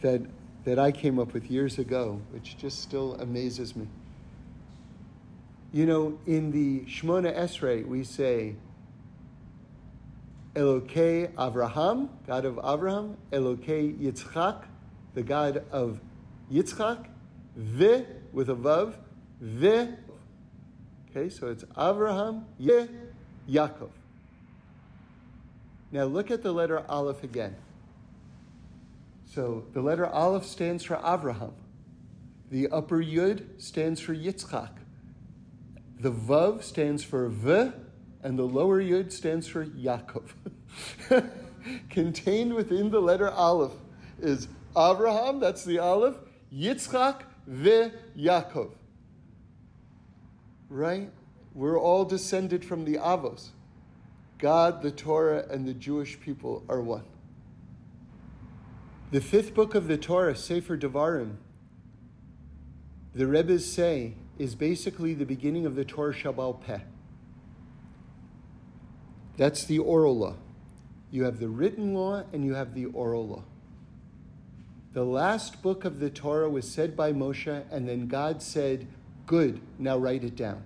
that, 0.00 0.22
that 0.64 0.78
I 0.78 0.92
came 0.92 1.18
up 1.18 1.34
with 1.34 1.50
years 1.50 1.78
ago, 1.78 2.20
which 2.30 2.56
just 2.56 2.80
still 2.80 3.14
amazes 3.16 3.76
me. 3.76 3.86
You 5.72 5.84
know, 5.84 6.18
in 6.26 6.50
the 6.50 6.80
Shemona 6.90 7.36
Esrei, 7.36 7.86
we 7.86 8.04
say, 8.04 8.54
Elokei 10.54 11.30
Avraham, 11.34 12.08
God 12.26 12.46
of 12.46 12.58
Abraham, 12.64 13.16
Elokei 13.30 13.94
Yitzchak, 13.98 14.64
the 15.14 15.22
God 15.22 15.62
of 15.70 16.00
Yitzchak, 16.50 17.06
Ve, 17.54 18.06
with 18.32 18.48
a 18.48 18.54
Vav, 18.54 18.94
Ve. 19.40 19.88
Okay, 21.10 21.28
so 21.28 21.48
it's 21.48 21.64
Avraham, 21.76 22.44
Ye, 22.58 22.88
Yaakov. 23.48 23.90
Now 25.90 26.04
look 26.04 26.30
at 26.30 26.42
the 26.42 26.52
letter 26.52 26.84
Aleph 26.88 27.22
again. 27.22 27.56
So 29.26 29.64
the 29.72 29.80
letter 29.80 30.06
Aleph 30.06 30.44
stands 30.44 30.84
for 30.84 30.96
Avraham. 30.96 31.52
The 32.50 32.68
upper 32.68 33.02
Yud 33.02 33.60
stands 33.60 34.00
for 34.00 34.14
Yitzchak. 34.14 34.70
The 36.00 36.12
Vav 36.12 36.62
stands 36.62 37.02
for 37.02 37.28
V, 37.28 37.72
and 38.22 38.38
the 38.38 38.44
lower 38.44 38.82
Yud 38.82 39.12
stands 39.12 39.46
for 39.46 39.66
Yaakov. 39.66 40.30
Contained 41.90 42.54
within 42.54 42.90
the 42.90 43.00
letter 43.00 43.30
Aleph 43.30 43.72
is 44.20 44.48
Avraham, 44.76 45.40
that's 45.40 45.64
the 45.64 45.78
Aleph, 45.78 46.16
Yitzchak, 46.52 47.22
V, 47.46 47.90
Yaakov 48.16 48.70
right? 50.68 51.10
We're 51.54 51.78
all 51.78 52.04
descended 52.04 52.64
from 52.64 52.84
the 52.84 52.94
Avos. 52.94 53.48
God, 54.38 54.82
the 54.82 54.90
Torah, 54.90 55.44
and 55.50 55.66
the 55.66 55.74
Jewish 55.74 56.20
people 56.20 56.64
are 56.68 56.80
one. 56.80 57.04
The 59.10 59.20
fifth 59.20 59.54
book 59.54 59.74
of 59.74 59.88
the 59.88 59.96
Torah, 59.96 60.36
Sefer 60.36 60.76
Devarim, 60.76 61.36
the 63.14 63.26
Rebbe's 63.26 63.70
say, 63.70 64.14
is 64.38 64.54
basically 64.54 65.14
the 65.14 65.24
beginning 65.24 65.66
of 65.66 65.74
the 65.74 65.84
Torah 65.84 66.14
Shebaal 66.14 66.60
Peh. 66.60 66.80
That's 69.36 69.64
the 69.64 69.78
oral 69.78 70.16
law. 70.16 70.36
You 71.10 71.24
have 71.24 71.40
the 71.40 71.48
written 71.48 71.94
law 71.94 72.24
and 72.32 72.44
you 72.44 72.54
have 72.54 72.74
the 72.74 72.86
oral 72.86 73.26
law. 73.26 73.44
The 74.92 75.04
last 75.04 75.62
book 75.62 75.84
of 75.84 76.00
the 76.00 76.10
Torah 76.10 76.50
was 76.50 76.70
said 76.70 76.96
by 76.96 77.12
Moshe, 77.12 77.64
and 77.70 77.88
then 77.88 78.08
God 78.08 78.42
said, 78.42 78.88
Good, 79.28 79.60
now 79.78 79.98
write 79.98 80.24
it 80.24 80.36
down. 80.36 80.64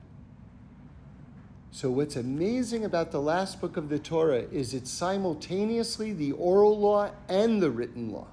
So, 1.73 1.91
what's 1.91 2.15
amazing 2.15 2.85
about 2.85 3.11
the 3.11 3.21
last 3.21 3.61
book 3.61 3.77
of 3.77 3.89
the 3.89 3.99
Torah 3.99 4.45
is 4.53 4.73
it's 4.73 4.89
simultaneously 4.89 6.13
the 6.13 6.31
oral 6.33 6.79
law 6.79 7.11
and 7.29 7.61
the 7.61 7.73
written 7.73 8.13
law. 8.13 8.29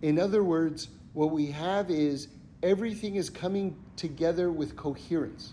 In 0.00 0.18
other 0.18 0.42
words, 0.42 0.88
what 1.12 1.32
we 1.32 1.46
have 1.48 1.90
is 1.90 2.28
everything 2.62 3.16
is 3.16 3.28
coming 3.28 3.76
together 3.94 4.50
with 4.50 4.74
coherence. 4.74 5.52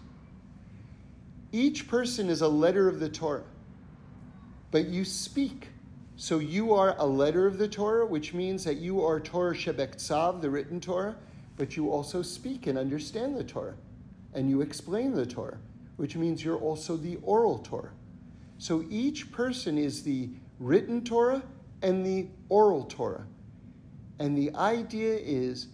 Each 1.51 1.89
person 1.89 2.29
is 2.29 2.39
a 2.39 2.47
letter 2.47 2.87
of 2.87 3.01
the 3.01 3.09
Torah, 3.09 3.43
but 4.71 4.85
you 4.85 5.03
speak. 5.03 5.67
So 6.15 6.39
you 6.39 6.73
are 6.73 6.95
a 6.99 7.05
letter 7.05 7.45
of 7.45 7.57
the 7.57 7.67
Torah, 7.67 8.05
which 8.05 8.33
means 8.33 8.63
that 8.63 8.77
you 8.77 9.03
are 9.03 9.19
Torah 9.19 9.53
Shebeksav, 9.53 10.39
the 10.39 10.49
written 10.49 10.79
Torah, 10.79 11.17
but 11.57 11.75
you 11.75 11.91
also 11.91 12.21
speak 12.21 12.67
and 12.67 12.77
understand 12.77 13.35
the 13.35 13.43
Torah, 13.43 13.75
and 14.33 14.49
you 14.49 14.61
explain 14.61 15.13
the 15.13 15.25
Torah, 15.25 15.57
which 15.97 16.15
means 16.15 16.45
you're 16.45 16.57
also 16.57 16.95
the 16.95 17.17
oral 17.23 17.57
Torah. 17.59 17.91
So 18.59 18.85
each 18.89 19.31
person 19.31 19.77
is 19.77 20.03
the 20.03 20.29
written 20.59 21.03
Torah 21.03 21.43
and 21.81 22.05
the 22.05 22.27
oral 22.49 22.85
Torah. 22.85 23.25
And 24.19 24.37
the 24.37 24.53
idea 24.55 25.15
is 25.15 25.67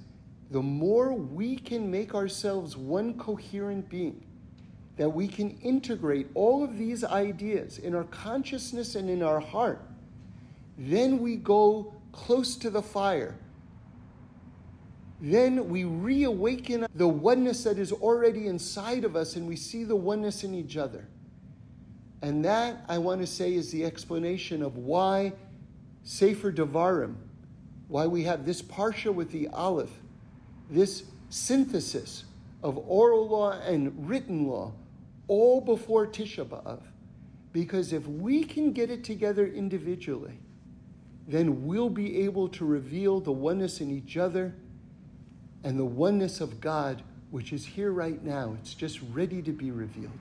the 0.52 0.62
more 0.62 1.14
we 1.14 1.56
can 1.58 1.90
make 1.90 2.14
ourselves 2.14 2.78
one 2.78 3.18
coherent 3.18 3.90
being, 3.90 4.26
that 4.98 5.10
we 5.10 5.28
can 5.28 5.58
integrate 5.60 6.28
all 6.34 6.64
of 6.64 6.78
these 6.78 7.04
ideas 7.04 7.78
in 7.78 7.96
our 7.96 8.04
consciousness 8.06 8.96
and 8.96 9.10
in 9.10 9.24
our 9.24 9.40
heart, 9.40 9.82
then 10.78 11.20
we 11.20 11.36
go 11.36 11.94
close 12.12 12.56
to 12.58 12.70
the 12.70 12.82
fire 12.82 13.36
then 15.24 15.70
we 15.70 15.86
reawaken 15.86 16.86
the 16.96 17.08
oneness 17.08 17.64
that 17.64 17.80
is 17.80 17.94
already 17.94 18.48
inside 18.48 19.06
of 19.06 19.16
us 19.16 19.38
and 19.38 19.48
we 19.48 19.56
see 19.56 19.86
the 19.86 19.96
oneness 19.96 20.44
in 20.44 20.54
each 20.54 20.76
other. 20.76 21.08
And 22.22 22.44
that, 22.44 22.84
I 22.90 22.98
want 22.98 23.22
to 23.22 23.28
say, 23.28 23.54
is 23.54 23.72
the 23.72 23.86
explanation 23.86 24.62
of 24.62 24.76
why 24.76 25.32
Sefer 26.04 26.52
Devarim, 26.52 27.16
why 27.88 28.06
we 28.06 28.24
have 28.24 28.46
this 28.46 28.62
parsha 28.62 29.14
with 29.14 29.32
the 29.32 29.48
Aleph, 29.48 29.92
this 30.70 31.04
synthesis 31.30 32.26
of 32.62 32.78
oral 32.86 33.26
law 33.26 33.52
and 33.62 34.10
written 34.10 34.46
law, 34.46 34.74
all 35.30 35.62
before 35.62 36.06
Tisha 36.06 36.46
B'Av. 36.46 36.82
Because 37.54 37.94
if 37.94 38.06
we 38.08 38.44
can 38.44 38.74
get 38.74 38.90
it 38.90 39.06
together 39.06 39.48
individually, 39.48 40.38
then 41.30 41.66
we'll 41.66 41.90
be 41.90 42.26
able 42.26 42.50
to 42.50 42.66
reveal 42.66 43.22
the 43.22 43.32
oneness 43.32 43.80
in 43.80 43.90
each 43.90 44.18
other 44.18 44.54
and 45.64 45.80
the 45.80 45.86
oneness 45.86 46.42
of 46.42 46.60
God, 46.60 47.02
which 47.32 47.54
is 47.54 47.66
here 47.66 47.92
right 47.92 48.24
now. 48.24 48.56
It's 48.62 48.74
just 48.74 49.00
ready 49.14 49.42
to 49.42 49.52
be 49.52 49.72
revealed. 49.72 50.12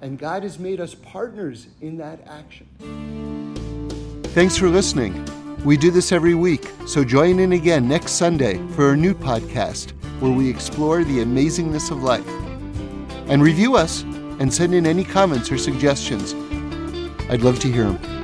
And 0.00 0.18
God 0.18 0.42
has 0.42 0.58
made 0.58 0.80
us 0.80 0.94
partners 0.94 1.68
in 1.80 1.96
that 1.98 2.26
action. 2.26 2.66
Thanks 4.28 4.56
for 4.56 4.68
listening. 4.68 5.24
We 5.64 5.76
do 5.76 5.90
this 5.90 6.12
every 6.12 6.34
week, 6.34 6.70
so 6.86 7.04
join 7.04 7.38
in 7.38 7.52
again 7.52 7.88
next 7.88 8.12
Sunday 8.12 8.58
for 8.70 8.92
a 8.92 8.96
new 8.96 9.14
podcast 9.14 9.92
where 10.20 10.32
we 10.32 10.48
explore 10.48 11.04
the 11.04 11.18
amazingness 11.18 11.90
of 11.90 12.02
life. 12.02 12.28
And 13.28 13.42
review 13.42 13.76
us 13.76 14.02
and 14.02 14.52
send 14.52 14.74
in 14.74 14.86
any 14.86 15.04
comments 15.04 15.50
or 15.50 15.56
suggestions. 15.56 16.34
I'd 17.30 17.42
love 17.42 17.58
to 17.60 17.72
hear 17.72 17.84
them. 17.84 18.23